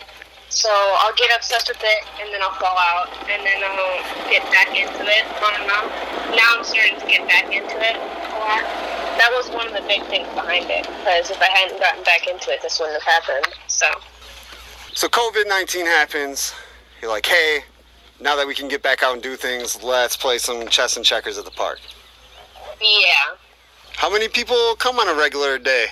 so 0.49 0.69
I'll 0.71 1.13
get 1.13 1.29
obsessed 1.35 1.67
with 1.67 1.81
it, 1.83 2.01
and 2.19 2.33
then 2.33 2.41
I'll 2.41 2.57
fall 2.57 2.75
out, 2.77 3.09
and 3.29 3.45
then 3.45 3.61
I'll 3.61 4.29
get 4.29 4.41
back 4.51 4.69
into 4.69 5.03
it 5.05 5.25
on 5.43 5.61
and 5.61 5.69
on. 5.69 6.35
Now 6.35 6.57
I'm 6.57 6.63
starting 6.63 6.99
to 6.99 7.05
get 7.05 7.27
back 7.27 7.53
into 7.53 7.77
it 7.77 7.95
a 7.97 8.39
lot. 8.39 8.63
That 9.19 9.29
was 9.31 9.49
one 9.49 9.67
of 9.67 9.73
the 9.73 9.85
big 9.87 10.01
things 10.05 10.27
behind 10.33 10.71
it, 10.71 10.87
because 10.87 11.29
if 11.29 11.39
I 11.39 11.49
hadn't 11.49 11.79
gotten 11.79 12.03
back 12.03 12.25
into 12.25 12.51
it, 12.51 12.61
this 12.61 12.79
wouldn't 12.79 13.01
have 13.03 13.23
happened. 13.23 13.53
So. 13.67 13.85
So 14.93 15.07
COVID 15.07 15.47
19 15.47 15.85
happens. 15.85 16.53
You're 17.01 17.09
like, 17.09 17.25
hey, 17.25 17.63
now 18.19 18.35
that 18.35 18.45
we 18.45 18.53
can 18.53 18.67
get 18.67 18.83
back 18.83 19.01
out 19.01 19.13
and 19.13 19.23
do 19.23 19.35
things, 19.35 19.81
let's 19.83 20.15
play 20.15 20.37
some 20.37 20.67
chess 20.67 20.97
and 20.97 21.05
checkers 21.05 21.37
at 21.37 21.45
the 21.45 21.51
park. 21.51 21.79
Yeah. 22.79 23.35
How 23.95 24.11
many 24.11 24.27
people 24.27 24.75
come 24.77 24.99
on 24.99 25.07
a 25.07 25.15
regular 25.17 25.57
day? 25.57 25.87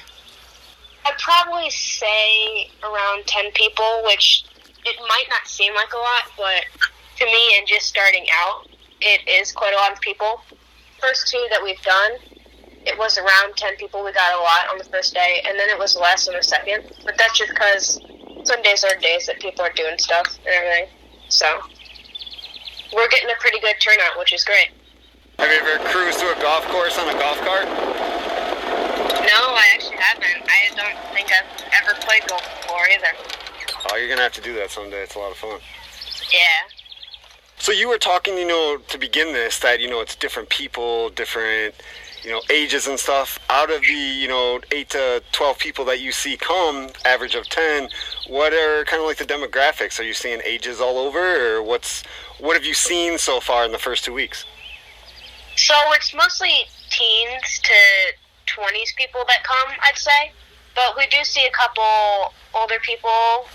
I'd 1.05 1.17
probably 1.17 1.69
say 1.71 2.69
around 2.83 3.25
10 3.25 3.51
people, 3.53 4.01
which 4.05 4.45
it 4.85 4.95
might 4.99 5.25
not 5.29 5.47
seem 5.47 5.73
like 5.73 5.91
a 5.93 5.97
lot, 5.97 6.23
but 6.37 6.63
to 7.17 7.25
me, 7.25 7.57
and 7.57 7.67
just 7.67 7.87
starting 7.87 8.25
out, 8.31 8.67
it 9.01 9.27
is 9.27 9.51
quite 9.51 9.73
a 9.73 9.77
lot 9.77 9.91
of 9.91 9.99
people. 10.01 10.41
First 11.01 11.29
two 11.29 11.43
that 11.49 11.63
we've 11.63 11.81
done, 11.81 12.11
it 12.85 12.97
was 12.97 13.17
around 13.17 13.55
10 13.55 13.77
people. 13.77 14.03
We 14.03 14.13
got 14.13 14.33
a 14.37 14.41
lot 14.41 14.71
on 14.71 14.77
the 14.77 14.83
first 14.83 15.13
day, 15.15 15.41
and 15.47 15.57
then 15.59 15.69
it 15.69 15.77
was 15.79 15.95
less 15.95 16.27
on 16.27 16.35
the 16.35 16.43
second. 16.43 16.83
But 17.03 17.15
that's 17.17 17.39
just 17.39 17.51
because 17.51 17.99
Sundays 18.43 18.83
are 18.83 18.95
days 18.99 19.25
that 19.25 19.39
people 19.39 19.65
are 19.65 19.73
doing 19.73 19.97
stuff 19.97 20.37
and 20.45 20.53
everything. 20.53 20.98
So 21.29 21.45
we're 22.93 23.07
getting 23.09 23.29
a 23.29 23.39
pretty 23.39 23.59
good 23.59 23.75
turnout, 23.79 24.17
which 24.17 24.33
is 24.33 24.43
great. 24.43 24.69
Have 25.37 25.49
you 25.51 25.59
ever 25.59 25.83
cruised 25.89 26.19
to 26.19 26.25
a 26.25 26.41
golf 26.41 26.65
course 26.67 26.97
on 26.97 27.07
a 27.07 27.17
golf 27.17 27.37
cart? 27.39 27.65
No, 27.65 29.39
I 29.55 29.69
actually 29.73 29.97
haven't. 29.97 30.43
I 30.49 30.75
don't 30.75 31.13
think 31.13 31.29
I've 31.31 31.83
ever 31.83 31.93
played 32.01 32.27
golf 32.27 32.43
before 32.61 32.81
either. 32.93 33.15
Oh, 33.91 33.95
you're 33.95 34.09
gonna 34.09 34.23
have 34.23 34.33
to 34.33 34.41
do 34.41 34.55
that 34.55 34.71
someday. 34.71 35.03
It's 35.03 35.15
a 35.15 35.19
lot 35.19 35.31
of 35.31 35.37
fun. 35.37 35.59
Yeah. 36.31 36.67
So 37.59 37.71
you 37.71 37.87
were 37.87 37.99
talking, 37.99 38.37
you 38.37 38.47
know, 38.47 38.77
to 38.87 38.97
begin 38.97 39.31
this 39.33 39.59
that 39.59 39.79
you 39.79 39.89
know 39.89 40.01
it's 40.01 40.15
different 40.15 40.49
people, 40.49 41.09
different 41.09 41.75
you 42.23 42.31
know, 42.31 42.41
ages 42.49 42.87
and 42.87 42.99
stuff. 42.99 43.39
Out 43.49 43.71
of 43.71 43.81
the, 43.81 43.93
you 43.93 44.27
know, 44.27 44.59
8 44.71 44.89
to 44.89 45.23
12 45.31 45.57
people 45.57 45.85
that 45.85 45.99
you 45.99 46.11
see 46.11 46.37
come, 46.37 46.89
average 47.05 47.35
of 47.35 47.47
10, 47.49 47.89
what 48.27 48.53
are 48.53 48.83
kind 48.85 49.01
of 49.01 49.07
like 49.07 49.17
the 49.17 49.25
demographics? 49.25 49.99
Are 49.99 50.03
you 50.03 50.13
seeing 50.13 50.41
ages 50.45 50.81
all 50.81 50.97
over 50.97 51.55
or 51.55 51.63
what's 51.63 52.03
what 52.39 52.55
have 52.55 52.65
you 52.65 52.73
seen 52.73 53.17
so 53.17 53.39
far 53.39 53.65
in 53.65 53.71
the 53.71 53.77
first 53.77 54.05
2 54.05 54.13
weeks? 54.13 54.45
So 55.55 55.73
it's 55.93 56.13
mostly 56.13 56.67
teens 56.89 57.59
to 57.63 57.73
20s 58.47 58.95
people 58.95 59.21
that 59.27 59.43
come, 59.43 59.75
I'd 59.83 59.97
say. 59.97 60.31
But 60.75 60.95
we 60.97 61.07
do 61.07 61.23
see 61.23 61.45
a 61.45 61.51
couple 61.51 62.33
older 62.55 62.79
people 62.81 63.47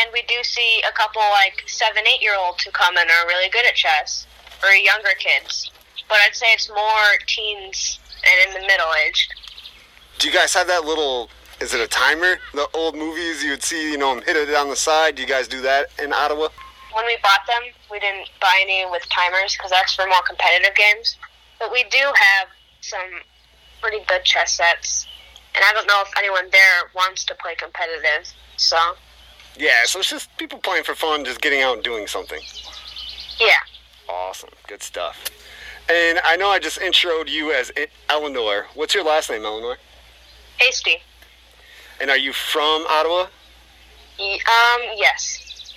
and 0.00 0.10
we 0.12 0.22
do 0.22 0.42
see 0.42 0.82
a 0.88 0.92
couple 0.92 1.20
like 1.32 1.62
7, 1.66 1.96
8 1.96 2.22
year 2.22 2.34
olds 2.38 2.64
who 2.64 2.70
come 2.70 2.96
and 2.96 3.08
are 3.10 3.26
really 3.26 3.50
good 3.50 3.66
at 3.66 3.74
chess 3.74 4.26
or 4.62 4.70
younger 4.70 5.12
kids 5.18 5.70
but 6.08 6.18
I'd 6.24 6.34
say 6.34 6.46
it's 6.52 6.68
more 6.68 7.06
teens 7.26 7.98
and 8.24 8.48
in 8.48 8.60
the 8.62 8.66
middle 8.66 8.90
aged. 9.06 9.32
Do 10.18 10.28
you 10.28 10.34
guys 10.34 10.54
have 10.54 10.66
that 10.68 10.84
little? 10.84 11.30
Is 11.60 11.74
it 11.74 11.80
a 11.80 11.86
timer? 11.86 12.36
The 12.52 12.68
old 12.74 12.96
movies 12.96 13.42
you 13.42 13.50
would 13.50 13.62
see, 13.62 13.92
you 13.92 13.98
know, 13.98 14.20
hit 14.20 14.36
it 14.36 14.54
on 14.54 14.68
the 14.68 14.76
side. 14.76 15.16
Do 15.16 15.22
you 15.22 15.28
guys 15.28 15.48
do 15.48 15.60
that 15.62 15.88
in 16.02 16.12
Ottawa? 16.12 16.48
When 16.92 17.06
we 17.06 17.16
bought 17.22 17.46
them, 17.46 17.72
we 17.90 17.98
didn't 17.98 18.30
buy 18.40 18.58
any 18.62 18.84
with 18.90 19.02
timers 19.08 19.56
because 19.56 19.70
that's 19.70 19.94
for 19.94 20.06
more 20.06 20.22
competitive 20.26 20.74
games. 20.76 21.16
But 21.58 21.72
we 21.72 21.84
do 21.84 21.98
have 21.98 22.48
some 22.80 23.20
pretty 23.80 24.04
good 24.06 24.24
chess 24.24 24.54
sets, 24.54 25.06
and 25.54 25.64
I 25.64 25.72
don't 25.72 25.86
know 25.86 26.02
if 26.02 26.12
anyone 26.16 26.48
there 26.52 26.90
wants 26.94 27.24
to 27.26 27.34
play 27.34 27.54
competitive. 27.54 28.32
So. 28.56 28.76
Yeah, 29.56 29.84
so 29.84 30.00
it's 30.00 30.10
just 30.10 30.36
people 30.36 30.58
playing 30.58 30.84
for 30.84 30.94
fun, 30.94 31.24
just 31.24 31.40
getting 31.40 31.62
out 31.62 31.74
and 31.74 31.84
doing 31.84 32.06
something. 32.06 32.40
Yeah. 33.38 33.60
Awesome, 34.08 34.50
good 34.68 34.82
stuff. 34.82 35.30
And 35.88 36.18
I 36.24 36.36
know 36.36 36.48
I 36.48 36.58
just 36.58 36.80
introed 36.80 37.28
you 37.28 37.52
as 37.52 37.70
Eleanor. 38.08 38.66
What's 38.74 38.94
your 38.94 39.04
last 39.04 39.28
name, 39.30 39.44
Eleanor? 39.44 39.76
Hasty. 40.58 41.02
And 42.00 42.10
are 42.10 42.16
you 42.16 42.32
from 42.32 42.86
Ottawa? 42.88 43.26
Um, 44.18 44.80
yes. 44.96 45.74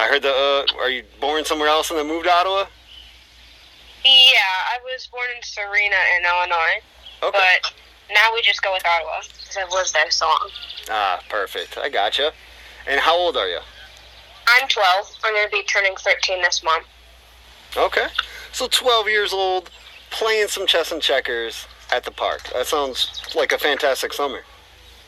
I 0.00 0.08
heard 0.08 0.22
the. 0.22 0.30
Uh, 0.30 0.64
are 0.80 0.90
you 0.90 1.04
born 1.20 1.44
somewhere 1.44 1.68
else 1.68 1.90
and 1.90 1.98
then 1.98 2.08
moved 2.08 2.24
to 2.24 2.32
Ottawa? 2.32 2.66
Yeah, 4.04 4.30
I 4.72 4.78
was 4.82 5.06
born 5.08 5.26
in 5.36 5.42
Serena 5.42 5.96
in 6.16 6.24
Illinois. 6.24 6.80
Okay. 7.22 7.38
But 7.62 7.72
now 8.10 8.32
we 8.34 8.42
just 8.42 8.62
go 8.62 8.72
with 8.72 8.82
Ottawa 8.86 9.20
because 9.22 9.56
I've 9.56 9.72
lived 9.72 9.92
there 9.92 10.10
so 10.10 10.26
long. 10.26 10.50
Ah, 10.90 11.20
perfect. 11.28 11.78
I 11.78 11.88
gotcha. 11.88 12.32
And 12.86 13.00
how 13.00 13.16
old 13.16 13.36
are 13.36 13.48
you? 13.48 13.60
I'm 14.48 14.68
12. 14.68 15.18
I'm 15.24 15.34
going 15.34 15.46
to 15.46 15.52
be 15.52 15.62
turning 15.64 15.94
13 15.96 16.42
this 16.42 16.64
month. 16.64 16.86
Okay. 17.76 18.06
So 18.52 18.68
12 18.68 19.08
years 19.08 19.32
old, 19.32 19.70
playing 20.10 20.48
some 20.48 20.66
chess 20.66 20.92
and 20.92 21.00
checkers 21.00 21.66
at 21.90 22.04
the 22.04 22.10
park. 22.10 22.42
That 22.52 22.66
sounds 22.66 23.22
like 23.34 23.52
a 23.52 23.58
fantastic 23.58 24.12
summer. 24.12 24.40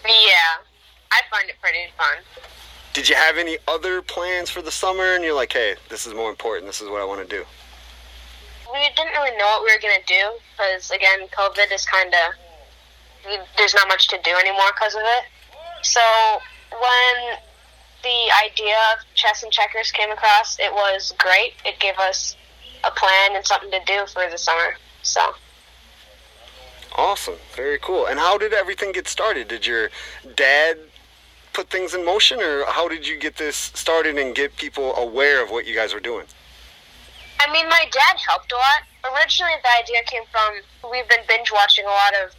Yeah, 0.05 0.63
I 1.13 1.21
find 1.31 1.49
it 1.49 1.57
pretty 1.61 1.91
fun. 1.97 2.23
Did 2.95 3.09
you 3.09 3.15
have 3.15 3.37
any 3.37 3.59
other 3.69 4.03
plans 4.03 4.51
for 4.51 4.63
the 4.63 4.71
summer? 4.71 5.15
And 5.15 5.25
you're 5.25 5.35
like, 5.35 5.53
hey, 5.53 5.77
this 5.91 6.07
is 6.07 6.15
more 6.15 6.31
important. 6.31 6.67
This 6.67 6.81
is 6.81 6.89
what 6.89 7.01
I 7.01 7.05
want 7.05 7.29
to 7.29 7.37
do. 7.37 7.45
We 8.73 8.89
didn't 8.97 9.13
really 9.13 9.37
know 9.37 9.47
what 9.47 9.63
we 9.65 9.73
were 9.73 9.81
going 9.81 10.01
to 10.01 10.07
do 10.07 10.39
because, 10.53 10.91
again, 10.91 11.29
COVID 11.29 11.73
is 11.73 11.85
kind 11.85 12.13
of, 12.15 13.39
there's 13.57 13.75
not 13.75 13.89
much 13.89 14.09
to 14.09 14.19
do 14.25 14.31
anymore 14.31 14.71
because 14.75 14.95
of 14.95 15.03
it. 15.03 15.25
So 15.83 16.01
when 16.73 17.37
the 18.03 18.33
idea 18.45 18.77
of 18.93 19.05
chess 19.15 19.43
and 19.43 19.53
checkers 19.53 19.91
came 19.93 20.11
across, 20.11 20.59
it 20.59 20.73
was 20.73 21.13
great. 21.19 21.55
It 21.65 21.79
gave 21.79 21.99
us 21.99 22.37
a 22.87 22.91
plan 22.93 23.37
and 23.37 23.47
something 23.47 23.71
to 23.71 23.81
do 23.87 24.07
for 24.07 24.29
the 24.31 24.39
summer. 24.39 24.77
So. 25.03 25.21
Awesome. 26.97 27.35
Very 27.57 27.79
cool. 27.79 28.07
And 28.07 28.19
how 28.19 28.39
did 28.39 28.53
everything 28.53 28.93
get 28.93 29.09
started? 29.09 29.49
Did 29.49 29.67
your 29.67 29.91
dad 30.37 30.79
put 31.53 31.71
things 31.71 31.95
in 31.95 32.05
motion, 32.05 32.41
or 32.41 32.65
how 32.67 32.89
did 32.89 33.07
you 33.07 33.19
get 33.19 33.37
this 33.37 33.57
started 33.57 34.19
and 34.19 34.35
get 34.35 34.57
people 34.57 34.95
aware 34.97 35.43
of 35.43 35.51
what 35.51 35.67
you 35.67 35.75
guys 35.75 35.95
were 35.95 36.01
doing? 36.01 36.27
I 37.41 37.53
mean, 37.53 37.69
my 37.69 37.87
dad 37.91 38.17
helped 38.27 38.53
a 38.53 38.57
lot. 38.57 39.15
Originally, 39.15 39.53
the 39.63 39.83
idea 39.83 40.03
came 40.07 40.23
from 40.31 40.91
we've 40.91 41.09
been 41.09 41.25
binge 41.29 41.51
watching 41.53 41.85
a 41.85 41.89
lot 41.89 42.15
of 42.25 42.35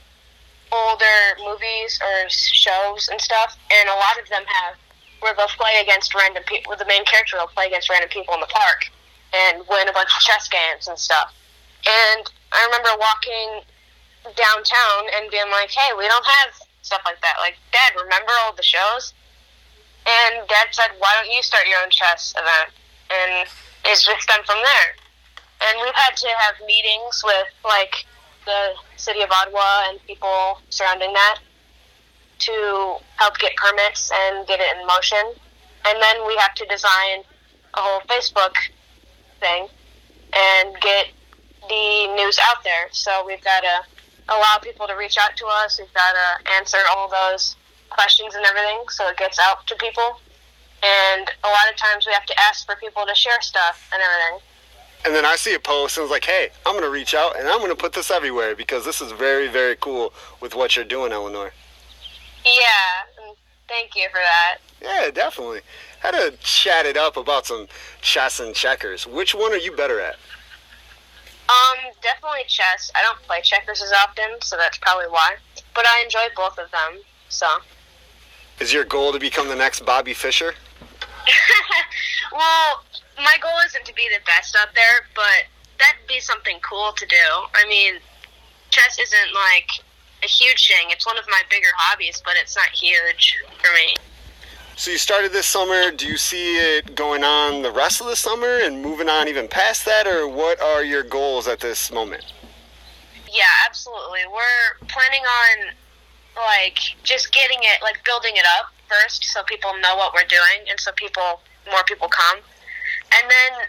older 0.71 1.19
movies 1.43 1.99
or 2.01 2.29
shows 2.29 3.07
and 3.09 3.19
stuff, 3.19 3.57
and 3.71 3.89
a 3.89 3.95
lot 3.95 4.19
of 4.21 4.27
them 4.29 4.43
have 4.45 4.75
where 5.21 5.33
they'll 5.35 5.47
play 5.47 5.79
against 5.81 6.13
random 6.13 6.43
people. 6.45 6.75
The 6.77 6.85
main 6.85 7.05
character 7.05 7.37
will 7.37 7.47
play 7.47 7.67
against 7.67 7.89
random 7.89 8.09
people 8.09 8.33
in 8.33 8.41
the 8.41 8.47
park, 8.47 8.91
and 9.33 9.63
win 9.69 9.87
a 9.87 9.93
bunch 9.93 10.09
of 10.09 10.21
chess 10.21 10.47
games 10.47 10.87
and 10.87 10.97
stuff. 10.97 11.33
And 11.85 12.29
I 12.51 12.65
remember 12.65 12.89
walking 12.99 13.61
downtown 14.35 15.01
and 15.17 15.29
being 15.29 15.49
like, 15.51 15.69
hey, 15.69 15.93
we 15.97 16.07
don't 16.07 16.25
have 16.25 16.53
stuff 16.81 17.01
like 17.05 17.21
that. 17.21 17.35
Like, 17.39 17.57
Dad, 17.71 17.93
remember 17.95 18.31
all 18.41 18.53
the 18.53 18.63
shows? 18.63 19.13
And 20.05 20.47
Dad 20.47 20.67
said, 20.71 20.89
why 20.99 21.13
don't 21.17 21.33
you 21.33 21.41
start 21.41 21.67
your 21.67 21.79
own 21.81 21.89
chess 21.89 22.33
event? 22.37 22.73
And 23.09 23.49
it's 23.85 24.05
just 24.05 24.27
done 24.27 24.43
from 24.45 24.57
there. 24.57 24.89
And 25.67 25.79
we've 25.81 25.95
had 25.95 26.15
to 26.17 26.27
have 26.27 26.55
meetings 26.65 27.23
with, 27.23 27.47
like, 27.63 28.05
the 28.45 28.73
city 28.97 29.21
of 29.21 29.31
Ottawa 29.31 29.89
and 29.89 30.01
people 30.05 30.59
surrounding 30.69 31.13
that 31.13 31.39
to 32.37 32.95
help 33.15 33.37
get 33.39 33.55
permits 33.55 34.11
and 34.13 34.45
get 34.47 34.59
it 34.59 34.77
in 34.77 34.85
motion. 34.85 35.33
And 35.85 36.01
then 36.01 36.27
we 36.27 36.35
have 36.37 36.53
to 36.55 36.65
design 36.65 37.23
a 37.73 37.79
whole 37.79 38.01
Facebook 38.01 38.53
thing 39.45 39.67
and 40.33 40.75
get 40.81 41.07
the 41.69 42.07
news 42.15 42.39
out 42.49 42.63
there. 42.63 42.87
So 42.91 43.23
we've 43.25 43.43
got 43.43 43.61
to 43.61 43.85
allow 44.29 44.57
people 44.61 44.87
to 44.87 44.95
reach 44.95 45.17
out 45.17 45.35
to 45.37 45.45
us. 45.63 45.79
We've 45.79 45.93
got 45.93 46.13
to 46.13 46.51
answer 46.53 46.77
all 46.89 47.09
those 47.09 47.55
questions 47.89 48.33
and 48.35 48.45
everything 48.45 48.83
so 48.89 49.07
it 49.09 49.17
gets 49.17 49.39
out 49.39 49.65
to 49.67 49.75
people. 49.75 50.19
And 50.83 51.29
a 51.43 51.47
lot 51.47 51.69
of 51.71 51.77
times 51.77 52.05
we 52.05 52.13
have 52.13 52.25
to 52.25 52.39
ask 52.39 52.65
for 52.65 52.75
people 52.75 53.05
to 53.07 53.15
share 53.15 53.41
stuff 53.41 53.89
and 53.93 54.01
everything. 54.01 54.47
And 55.05 55.13
then 55.13 55.25
I 55.25 55.35
see 55.35 55.53
a 55.53 55.59
post 55.59 55.97
and 55.97 56.03
it's 56.03 56.11
like, 56.11 56.25
hey, 56.25 56.49
I'm 56.65 56.73
going 56.73 56.83
to 56.83 56.89
reach 56.89 57.13
out 57.13 57.39
and 57.39 57.47
I'm 57.47 57.59
going 57.59 57.69
to 57.69 57.75
put 57.75 57.93
this 57.93 58.09
everywhere 58.09 58.55
because 58.55 58.83
this 58.85 59.01
is 59.01 59.11
very, 59.11 59.47
very 59.47 59.75
cool 59.75 60.13
with 60.41 60.55
what 60.55 60.75
you're 60.75 60.85
doing, 60.85 61.11
Eleanor. 61.11 61.51
Yeah, 62.43 63.33
thank 63.67 63.95
you 63.95 64.07
for 64.11 64.19
that. 64.19 64.57
Yeah, 64.81 65.11
definitely 65.11 65.61
had 65.99 66.11
to 66.11 66.35
chat 66.39 66.85
it 66.85 66.97
up 66.97 67.17
about 67.17 67.45
some 67.45 67.67
chess 68.01 68.39
and 68.39 68.53
checkers. 68.53 69.07
Which 69.07 69.33
one 69.33 69.51
are 69.51 69.57
you 69.57 69.75
better 69.75 69.99
at? 69.99 70.15
Um, 71.47 71.91
definitely 72.01 72.43
chess. 72.47 72.91
I 72.95 73.03
don't 73.03 73.21
play 73.23 73.41
checkers 73.41 73.81
as 73.81 73.91
often, 73.91 74.41
so 74.41 74.57
that's 74.57 74.77
probably 74.79 75.05
why. 75.05 75.35
But 75.73 75.85
I 75.85 76.01
enjoy 76.03 76.27
both 76.35 76.57
of 76.57 76.71
them, 76.71 77.01
so. 77.29 77.47
Is 78.59 78.73
your 78.73 78.83
goal 78.83 79.11
to 79.11 79.19
become 79.19 79.47
the 79.47 79.55
next 79.55 79.85
Bobby 79.85 80.13
Fischer? 80.13 80.53
well, 82.31 82.83
my 83.17 83.35
goal 83.41 83.57
isn't 83.65 83.85
to 83.85 83.93
be 83.93 84.07
the 84.09 84.23
best 84.25 84.55
out 84.59 84.69
there, 84.73 85.05
but 85.13 85.45
that'd 85.77 86.07
be 86.07 86.19
something 86.19 86.57
cool 86.61 86.93
to 86.93 87.05
do. 87.05 87.25
I 87.53 87.67
mean, 87.67 87.95
chess 88.69 88.97
isn't 88.99 89.33
like 89.33 89.69
a 90.23 90.27
huge 90.27 90.67
thing. 90.67 90.87
It's 90.89 91.05
one 91.05 91.17
of 91.17 91.25
my 91.29 91.41
bigger 91.49 91.67
hobbies, 91.75 92.21
but 92.25 92.35
it's 92.41 92.55
not 92.55 92.69
huge 92.69 93.37
for 93.57 93.73
me. 93.73 93.95
So 94.77 94.91
you 94.91 94.97
started 94.97 95.31
this 95.31 95.45
summer. 95.45 95.91
Do 95.91 96.05
you 96.05 96.17
see 96.17 96.57
it 96.57 96.95
going 96.95 97.23
on 97.23 97.61
the 97.61 97.71
rest 97.71 98.01
of 98.01 98.07
the 98.07 98.15
summer 98.15 98.59
and 98.63 98.81
moving 98.81 99.07
on 99.07 99.27
even 99.27 99.47
past 99.47 99.85
that, 99.85 100.05
or 100.05 100.27
what 100.27 100.61
are 100.61 100.83
your 100.83 101.03
goals 101.03 101.47
at 101.47 101.59
this 101.61 101.91
moment? 101.91 102.25
Yeah, 103.31 103.43
absolutely. 103.65 104.21
We're 104.27 104.87
planning 104.87 105.23
on 105.23 105.73
like 106.35 106.79
just 107.03 107.31
getting 107.31 107.59
it, 107.61 107.81
like 107.81 108.03
building 108.03 108.35
it 108.35 108.45
up 108.59 108.73
first, 108.89 109.23
so 109.25 109.43
people 109.43 109.71
know 109.79 109.95
what 109.95 110.13
we're 110.13 110.27
doing, 110.27 110.67
and 110.69 110.79
so 110.79 110.91
people, 110.97 111.39
more 111.71 111.83
people 111.85 112.09
come, 112.09 112.37
and 112.37 113.31
then 113.31 113.67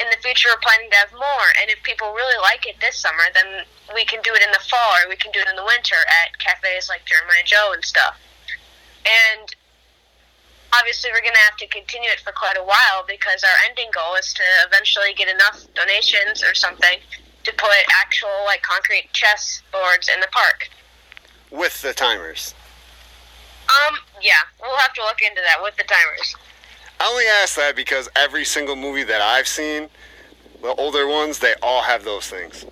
in 0.00 0.06
the 0.10 0.18
future 0.22 0.48
we're 0.50 0.62
planning 0.62 0.90
to 0.90 0.96
have 0.96 1.12
more. 1.12 1.48
And 1.60 1.70
if 1.70 1.82
people 1.82 2.14
really 2.14 2.38
like 2.40 2.66
it 2.66 2.78
this 2.80 2.96
summer, 2.98 3.26
then 3.34 3.66
we 3.94 4.04
can 4.04 4.22
do 4.22 4.32
it 4.34 4.42
in 4.42 4.50
the 4.52 4.62
fall 4.62 4.94
or 5.02 5.08
we 5.08 5.16
can 5.16 5.32
do 5.32 5.40
it 5.40 5.48
in 5.48 5.56
the 5.56 5.66
winter 5.66 5.98
at 6.24 6.38
cafes 6.38 6.88
like 6.88 7.04
Jeremiah 7.04 7.44
Joe 7.44 7.72
and 7.74 7.84
stuff. 7.84 8.16
And 9.06 9.54
obviously 10.76 11.10
we're 11.12 11.24
going 11.24 11.36
to 11.36 11.46
have 11.48 11.56
to 11.56 11.66
continue 11.68 12.10
it 12.10 12.20
for 12.20 12.32
quite 12.32 12.56
a 12.56 12.64
while 12.64 13.04
because 13.06 13.42
our 13.44 13.58
ending 13.68 13.88
goal 13.92 14.14
is 14.16 14.32
to 14.34 14.44
eventually 14.66 15.14
get 15.16 15.28
enough 15.28 15.64
donations 15.74 16.42
or 16.42 16.54
something 16.54 16.98
to 17.44 17.52
put 17.56 17.72
actual 18.00 18.44
like 18.44 18.62
concrete 18.62 19.08
chess 19.12 19.62
boards 19.72 20.08
in 20.12 20.20
the 20.20 20.28
park 20.28 20.68
with 21.50 21.80
the 21.80 21.94
timers 21.94 22.54
um 23.64 23.96
yeah 24.20 24.44
we'll 24.60 24.76
have 24.76 24.92
to 24.92 25.02
look 25.02 25.18
into 25.22 25.40
that 25.40 25.62
with 25.62 25.74
the 25.76 25.84
timers 25.84 26.36
i 27.00 27.08
only 27.08 27.24
ask 27.42 27.56
that 27.56 27.76
because 27.76 28.08
every 28.16 28.44
single 28.44 28.76
movie 28.76 29.04
that 29.04 29.20
i've 29.20 29.48
seen 29.48 29.88
the 30.62 30.74
older 30.74 31.06
ones 31.06 31.38
they 31.38 31.54
all 31.62 31.82
have 31.82 32.04
those 32.04 32.26
things 32.26 32.64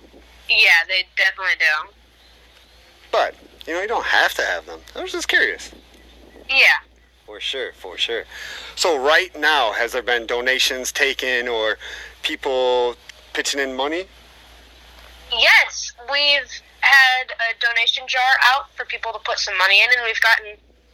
yeah 0.49 0.83
they 0.87 1.03
definitely 1.15 1.53
do 1.59 1.93
but 3.11 3.35
you 3.65 3.73
know 3.73 3.81
you 3.81 3.87
don't 3.87 4.05
have 4.05 4.33
to 4.33 4.41
have 4.41 4.65
them 4.65 4.79
i 4.95 5.01
was 5.01 5.11
just 5.11 5.27
curious 5.27 5.71
yeah 6.49 6.79
for 7.27 7.41
sure, 7.41 7.73
for 7.73 7.97
sure. 7.97 8.23
So 8.77 8.97
right 8.97 9.37
now, 9.37 9.73
has 9.73 9.91
there 9.91 10.01
been 10.01 10.25
donations 10.25 10.93
taken 10.93 11.49
or 11.49 11.77
people 12.23 12.95
pitching 13.33 13.59
in 13.59 13.75
money? 13.75 14.05
Yes, 15.29 15.91
we've 16.09 16.49
had 16.79 17.27
a 17.31 17.59
donation 17.59 18.05
jar 18.07 18.21
out 18.45 18.73
for 18.77 18.85
people 18.85 19.11
to 19.11 19.19
put 19.19 19.39
some 19.39 19.57
money 19.57 19.81
in, 19.83 19.89
and 19.91 20.05
we've 20.05 20.21
gotten. 20.21 20.53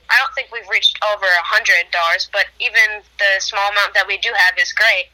I 0.10 0.16
don't 0.20 0.34
think 0.36 0.50
we've 0.52 0.68
reached 0.70 1.00
over 1.14 1.26
a 1.26 1.44
hundred 1.44 1.90
dollars, 1.92 2.30
but 2.32 2.46
even 2.60 3.04
the 3.18 3.40
small 3.40 3.70
amount 3.72 3.94
that 3.94 4.06
we 4.08 4.18
do 4.18 4.30
have 4.36 4.58
is 4.60 4.72
great. 4.74 5.10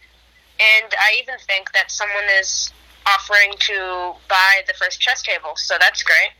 And 0.59 0.93
I 0.99 1.19
even 1.21 1.35
think 1.47 1.71
that 1.71 1.89
someone 1.89 2.25
is 2.39 2.71
offering 3.05 3.53
to 3.59 4.13
buy 4.27 4.61
the 4.67 4.73
first 4.73 4.99
chess 4.99 5.21
table, 5.21 5.51
so 5.55 5.75
that's 5.79 6.03
great. 6.03 6.31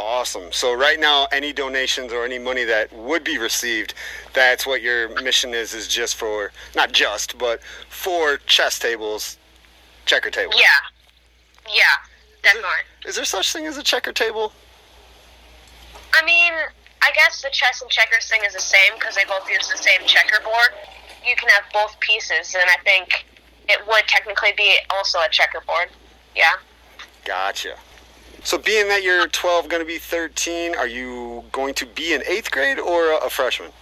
Awesome. 0.00 0.52
So 0.52 0.74
right 0.74 0.98
now, 0.98 1.26
any 1.32 1.52
donations 1.52 2.12
or 2.12 2.24
any 2.24 2.38
money 2.38 2.64
that 2.64 2.92
would 2.92 3.24
be 3.24 3.36
received, 3.36 3.94
that's 4.32 4.64
what 4.64 4.80
your 4.80 5.08
mission 5.22 5.54
is. 5.54 5.74
Is 5.74 5.88
just 5.88 6.14
for 6.14 6.52
not 6.76 6.92
just, 6.92 7.36
but 7.36 7.60
for 7.88 8.36
chess 8.46 8.78
tables, 8.78 9.38
checker 10.06 10.30
tables. 10.30 10.54
Yeah, 10.56 11.74
yeah, 11.74 11.82
definitely. 12.42 12.70
Is 13.06 13.16
there 13.16 13.24
such 13.24 13.52
thing 13.52 13.66
as 13.66 13.76
a 13.76 13.82
checker 13.82 14.12
table? 14.12 14.52
I 16.14 16.24
mean, 16.24 16.52
I 17.02 17.10
guess 17.14 17.42
the 17.42 17.50
chess 17.50 17.82
and 17.82 17.90
checkers 17.90 18.28
thing 18.28 18.40
is 18.46 18.54
the 18.54 18.60
same 18.60 18.94
because 18.94 19.14
they 19.14 19.24
both 19.24 19.48
use 19.48 19.68
the 19.68 19.76
same 19.76 20.06
checkerboard. 20.06 20.74
You 21.26 21.36
can 21.36 21.48
have 21.50 21.64
both 21.72 21.98
pieces, 22.00 22.54
and 22.54 22.64
I 22.68 22.82
think 22.82 23.26
it 23.68 23.86
would 23.86 24.06
technically 24.06 24.52
be 24.56 24.76
also 24.90 25.18
a 25.18 25.28
checkerboard. 25.30 25.88
Yeah. 26.34 26.54
Gotcha. 27.24 27.76
So, 28.44 28.56
being 28.56 28.88
that 28.88 29.02
you're 29.02 29.26
12, 29.26 29.68
going 29.68 29.82
to 29.82 29.86
be 29.86 29.98
13, 29.98 30.74
are 30.76 30.86
you 30.86 31.44
going 31.50 31.74
to 31.74 31.86
be 31.86 32.14
in 32.14 32.22
eighth 32.26 32.50
grade 32.50 32.78
or 32.78 33.18
a 33.18 33.28
freshman? 33.28 33.72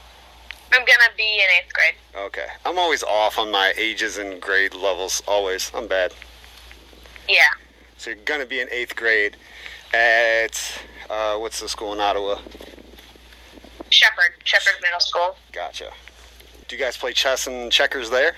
I'm 0.73 0.85
gonna 0.85 1.15
be 1.17 1.23
in 1.23 1.47
eighth 1.59 1.73
grade. 1.73 1.95
Okay. 2.27 2.47
I'm 2.65 2.79
always 2.79 3.03
off 3.03 3.39
on 3.39 3.51
my 3.51 3.73
ages 3.77 4.19
and 4.19 4.41
grade 4.41 4.75
levels. 4.75 5.23
Always. 5.27 5.71
I'm 5.75 5.87
bad. 5.87 6.13
Yeah. 7.29 7.39
So 7.97 8.11
you're 8.11 8.19
gonna 8.25 8.47
be 8.47 8.61
in 8.61 8.69
eighth 8.71 8.97
grade 8.97 9.37
at 9.95 10.83
uh, 11.09 11.37
what's 11.37 11.61
the 11.61 11.69
school 11.69 11.93
in 11.93 12.01
Ottawa? 12.01 12.39
Shepherd, 13.91 14.35
Shepherd 14.45 14.75
Middle 14.83 15.01
School. 15.01 15.37
Gotcha. 15.53 15.91
Do 16.69 16.77
you 16.77 16.83
guys 16.83 16.97
play 16.97 17.13
chess 17.13 17.47
and 17.47 17.71
checkers 17.71 18.11
there? 18.11 18.35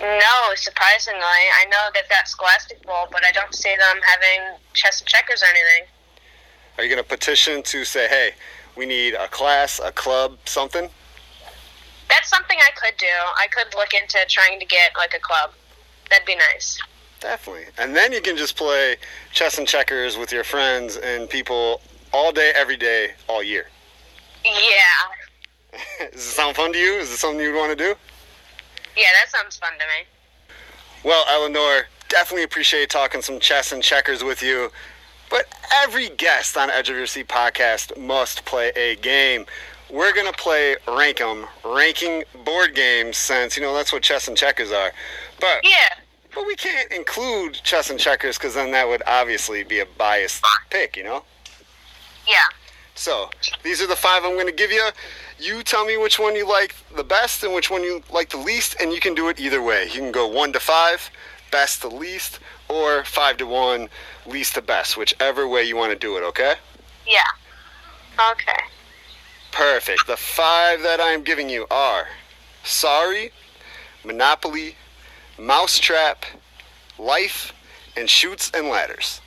No, 0.00 0.54
surprisingly, 0.56 1.20
I 1.20 1.66
know 1.70 1.88
they've 1.94 2.08
got 2.08 2.26
Scholastic 2.26 2.82
Bowl, 2.84 3.06
but 3.12 3.24
I 3.24 3.30
don't 3.30 3.54
see 3.54 3.74
them 3.76 4.00
having 4.02 4.58
chess 4.72 5.00
and 5.00 5.08
checkers 5.08 5.42
or 5.42 5.46
anything. 5.46 5.88
Are 6.76 6.84
you 6.84 6.90
gonna 6.90 7.04
petition 7.04 7.62
to 7.62 7.84
say, 7.84 8.08
hey, 8.08 8.32
we 8.76 8.86
need 8.86 9.14
a 9.14 9.28
class, 9.28 9.80
a 9.82 9.92
club, 9.92 10.36
something? 10.46 10.90
That's 12.08 12.28
something 12.28 12.58
I 12.58 12.70
could 12.74 12.96
do. 12.98 13.06
I 13.06 13.46
could 13.46 13.74
look 13.74 13.94
into 13.94 14.18
trying 14.28 14.58
to 14.58 14.66
get 14.66 14.92
like 14.96 15.14
a 15.14 15.20
club. 15.20 15.52
That'd 16.10 16.26
be 16.26 16.36
nice. 16.36 16.78
Definitely. 17.20 17.66
And 17.78 17.94
then 17.94 18.12
you 18.12 18.20
can 18.20 18.36
just 18.36 18.56
play 18.56 18.96
chess 19.32 19.58
and 19.58 19.66
checkers 19.66 20.18
with 20.18 20.32
your 20.32 20.44
friends 20.44 20.96
and 20.96 21.30
people 21.30 21.80
all 22.12 22.32
day, 22.32 22.52
every 22.54 22.76
day, 22.76 23.12
all 23.28 23.42
year. 23.42 23.68
Yeah. 24.44 25.80
Does 26.12 26.20
it 26.20 26.30
sound 26.30 26.56
fun 26.56 26.72
to 26.72 26.78
you? 26.78 26.94
Is 26.94 27.10
it 27.10 27.16
something 27.16 27.40
you'd 27.40 27.56
want 27.56 27.76
to 27.76 27.84
do? 27.84 27.94
Yeah, 28.96 29.06
that 29.22 29.30
sounds 29.30 29.56
fun 29.56 29.72
to 29.72 29.78
me. 29.86 30.06
Well, 31.04 31.24
Eleanor, 31.28 31.86
definitely 32.08 32.44
appreciate 32.44 32.90
talking 32.90 33.22
some 33.22 33.40
chess 33.40 33.72
and 33.72 33.82
checkers 33.82 34.22
with 34.22 34.42
you. 34.42 34.70
But 35.30 35.46
every 35.74 36.10
guest 36.10 36.56
on 36.56 36.70
Edge 36.70 36.90
of 36.90 36.96
Your 36.96 37.06
Seat 37.06 37.28
podcast 37.28 37.98
must 37.98 38.44
play 38.44 38.70
a 38.76 38.94
game. 38.96 39.46
We're 39.90 40.12
going 40.12 40.30
to 40.30 40.38
play 40.38 40.76
Rank 40.86 41.20
'em, 41.20 41.46
ranking 41.64 42.24
board 42.44 42.74
games, 42.74 43.16
since, 43.16 43.56
you 43.56 43.62
know, 43.62 43.74
that's 43.74 43.92
what 43.92 44.02
chess 44.02 44.28
and 44.28 44.36
checkers 44.36 44.70
are. 44.70 44.92
But, 45.40 45.64
Yeah. 45.64 45.88
but 46.34 46.46
we 46.46 46.54
can't 46.56 46.90
include 46.92 47.54
chess 47.64 47.90
and 47.90 47.98
checkers 47.98 48.38
because 48.38 48.54
then 48.54 48.70
that 48.72 48.88
would 48.88 49.02
obviously 49.06 49.62
be 49.64 49.80
a 49.80 49.86
biased 49.86 50.42
pick, 50.70 50.96
you 50.96 51.04
know? 51.04 51.24
Yeah. 52.26 52.44
So, 52.94 53.28
these 53.62 53.82
are 53.82 53.86
the 53.86 53.96
five 53.96 54.24
I'm 54.24 54.34
going 54.34 54.46
to 54.46 54.52
give 54.52 54.70
you. 54.70 54.88
You 55.38 55.62
tell 55.62 55.84
me 55.84 55.96
which 55.96 56.18
one 56.18 56.36
you 56.36 56.48
like 56.48 56.76
the 56.96 57.02
best 57.02 57.42
and 57.42 57.52
which 57.52 57.70
one 57.70 57.82
you 57.82 58.02
like 58.12 58.30
the 58.30 58.38
least, 58.38 58.76
and 58.80 58.92
you 58.92 59.00
can 59.00 59.14
do 59.14 59.28
it 59.28 59.40
either 59.40 59.60
way. 59.60 59.84
You 59.84 60.00
can 60.00 60.12
go 60.12 60.28
one 60.28 60.52
to 60.52 60.60
five, 60.60 61.10
best 61.50 61.82
to 61.82 61.88
least, 61.88 62.38
or 62.68 63.04
five 63.04 63.36
to 63.38 63.46
one, 63.46 63.88
least 64.26 64.54
to 64.54 64.62
best, 64.62 64.96
whichever 64.96 65.48
way 65.48 65.64
you 65.64 65.76
want 65.76 65.92
to 65.92 65.98
do 65.98 66.16
it, 66.16 66.22
okay? 66.22 66.54
Yeah. 67.06 68.30
Okay. 68.30 68.62
Perfect. 69.50 70.06
The 70.06 70.16
five 70.16 70.82
that 70.82 71.00
I'm 71.00 71.22
giving 71.22 71.48
you 71.48 71.66
are 71.70 72.06
Sorry, 72.64 73.30
Monopoly, 74.04 74.76
Mousetrap, 75.38 76.24
Life, 76.98 77.52
and 77.96 78.08
Chutes 78.08 78.50
and 78.54 78.68
Ladders. 78.68 79.20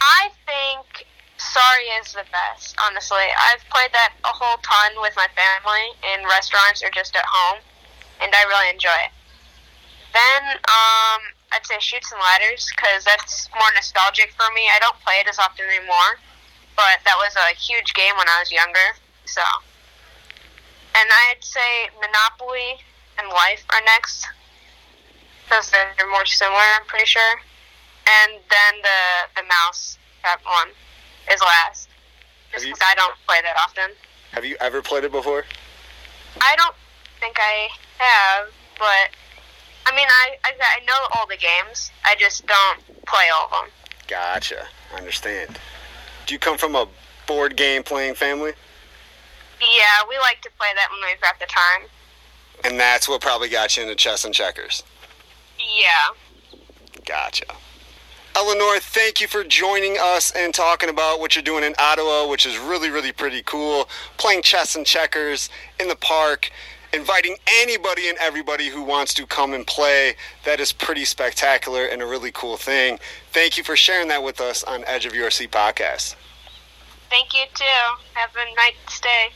I 0.00 0.30
think 0.46 1.07
Sorry 1.38 1.86
is 2.02 2.12
the 2.12 2.26
best, 2.34 2.74
honestly. 2.82 3.22
I've 3.38 3.62
played 3.70 3.94
that 3.94 4.12
a 4.26 4.34
whole 4.34 4.58
ton 4.58 4.98
with 5.00 5.14
my 5.14 5.30
family 5.38 5.94
in 6.02 6.26
restaurants 6.26 6.82
or 6.82 6.90
just 6.90 7.14
at 7.14 7.24
home, 7.24 7.62
and 8.20 8.34
I 8.34 8.42
really 8.50 8.74
enjoy 8.74 8.98
it. 9.06 9.14
Then, 10.10 10.58
um, 10.66 11.20
I'd 11.54 11.62
say 11.62 11.78
Chutes 11.78 12.10
and 12.10 12.18
Ladders, 12.18 12.66
because 12.74 13.04
that's 13.04 13.48
more 13.54 13.70
nostalgic 13.74 14.34
for 14.34 14.50
me. 14.52 14.66
I 14.66 14.82
don't 14.82 14.98
play 15.06 15.22
it 15.22 15.30
as 15.30 15.38
often 15.38 15.64
anymore, 15.70 16.18
but 16.74 16.98
that 17.06 17.14
was 17.14 17.30
a 17.38 17.54
huge 17.54 17.94
game 17.94 18.18
when 18.18 18.26
I 18.26 18.42
was 18.42 18.50
younger, 18.50 18.98
so. 19.24 19.46
And 20.98 21.06
I'd 21.06 21.44
say 21.44 21.86
Monopoly 22.02 22.82
and 23.14 23.30
Life 23.30 23.62
are 23.70 23.84
next, 23.86 24.26
because 25.46 25.70
they're 25.70 26.10
more 26.10 26.26
similar, 26.26 26.66
I'm 26.74 26.86
pretty 26.90 27.06
sure. 27.06 27.38
And 28.10 28.42
then 28.50 28.82
the, 28.82 29.40
the 29.42 29.46
Mouse 29.46 29.98
that 30.24 30.42
one 30.42 30.74
is 31.32 31.40
last. 31.40 31.88
Just 32.52 32.64
because 32.64 32.80
I 32.82 32.94
don't 32.94 33.14
play 33.26 33.40
that 33.42 33.56
often. 33.62 33.94
Have 34.32 34.44
you 34.44 34.56
ever 34.60 34.82
played 34.82 35.04
it 35.04 35.12
before? 35.12 35.44
I 36.40 36.56
don't 36.56 36.74
think 37.20 37.36
I 37.38 37.68
have, 37.98 38.48
but 38.78 39.10
I 39.86 39.96
mean, 39.96 40.06
I, 40.08 40.36
I 40.44 40.52
I 40.60 40.84
know 40.86 40.98
all 41.16 41.26
the 41.26 41.36
games. 41.36 41.90
I 42.04 42.14
just 42.18 42.46
don't 42.46 42.80
play 43.06 43.26
all 43.34 43.46
of 43.46 43.50
them. 43.50 43.70
Gotcha. 44.06 44.66
I 44.92 44.98
understand. 44.98 45.58
Do 46.26 46.34
you 46.34 46.38
come 46.38 46.58
from 46.58 46.74
a 46.74 46.86
board 47.26 47.56
game 47.56 47.82
playing 47.82 48.14
family? 48.14 48.52
Yeah, 49.60 50.08
we 50.08 50.16
like 50.18 50.40
to 50.42 50.50
play 50.58 50.68
that 50.74 50.88
when 50.90 51.00
we've 51.10 51.20
got 51.20 51.38
the 51.40 51.46
time. 51.46 51.88
And 52.64 52.78
that's 52.78 53.08
what 53.08 53.20
probably 53.20 53.48
got 53.48 53.76
you 53.76 53.82
into 53.82 53.94
chess 53.94 54.24
and 54.24 54.34
checkers. 54.34 54.82
Yeah. 55.58 56.14
Gotcha. 57.04 57.46
Eleanor, 58.38 58.78
thank 58.78 59.20
you 59.20 59.26
for 59.26 59.42
joining 59.42 59.96
us 60.00 60.30
and 60.30 60.54
talking 60.54 60.88
about 60.88 61.18
what 61.18 61.34
you're 61.34 61.42
doing 61.42 61.64
in 61.64 61.74
Ottawa, 61.76 62.28
which 62.28 62.46
is 62.46 62.56
really, 62.56 62.88
really 62.88 63.10
pretty 63.10 63.42
cool. 63.42 63.88
Playing 64.16 64.42
chess 64.42 64.76
and 64.76 64.86
checkers 64.86 65.50
in 65.80 65.88
the 65.88 65.96
park, 65.96 66.48
inviting 66.92 67.34
anybody 67.60 68.08
and 68.08 68.16
everybody 68.18 68.68
who 68.68 68.84
wants 68.84 69.12
to 69.14 69.26
come 69.26 69.54
and 69.54 69.66
play. 69.66 70.14
That 70.44 70.60
is 70.60 70.72
pretty 70.72 71.04
spectacular 71.04 71.86
and 71.86 72.00
a 72.00 72.06
really 72.06 72.30
cool 72.30 72.56
thing. 72.56 73.00
Thank 73.32 73.58
you 73.58 73.64
for 73.64 73.74
sharing 73.74 74.06
that 74.06 74.22
with 74.22 74.40
us 74.40 74.62
on 74.62 74.84
Edge 74.86 75.04
of 75.04 75.16
Your 75.16 75.32
Seat 75.32 75.50
podcast. 75.50 76.14
Thank 77.10 77.34
you 77.34 77.42
too. 77.54 77.64
Have 78.14 78.30
a 78.36 78.54
nice 78.54 79.00
day. 79.00 79.32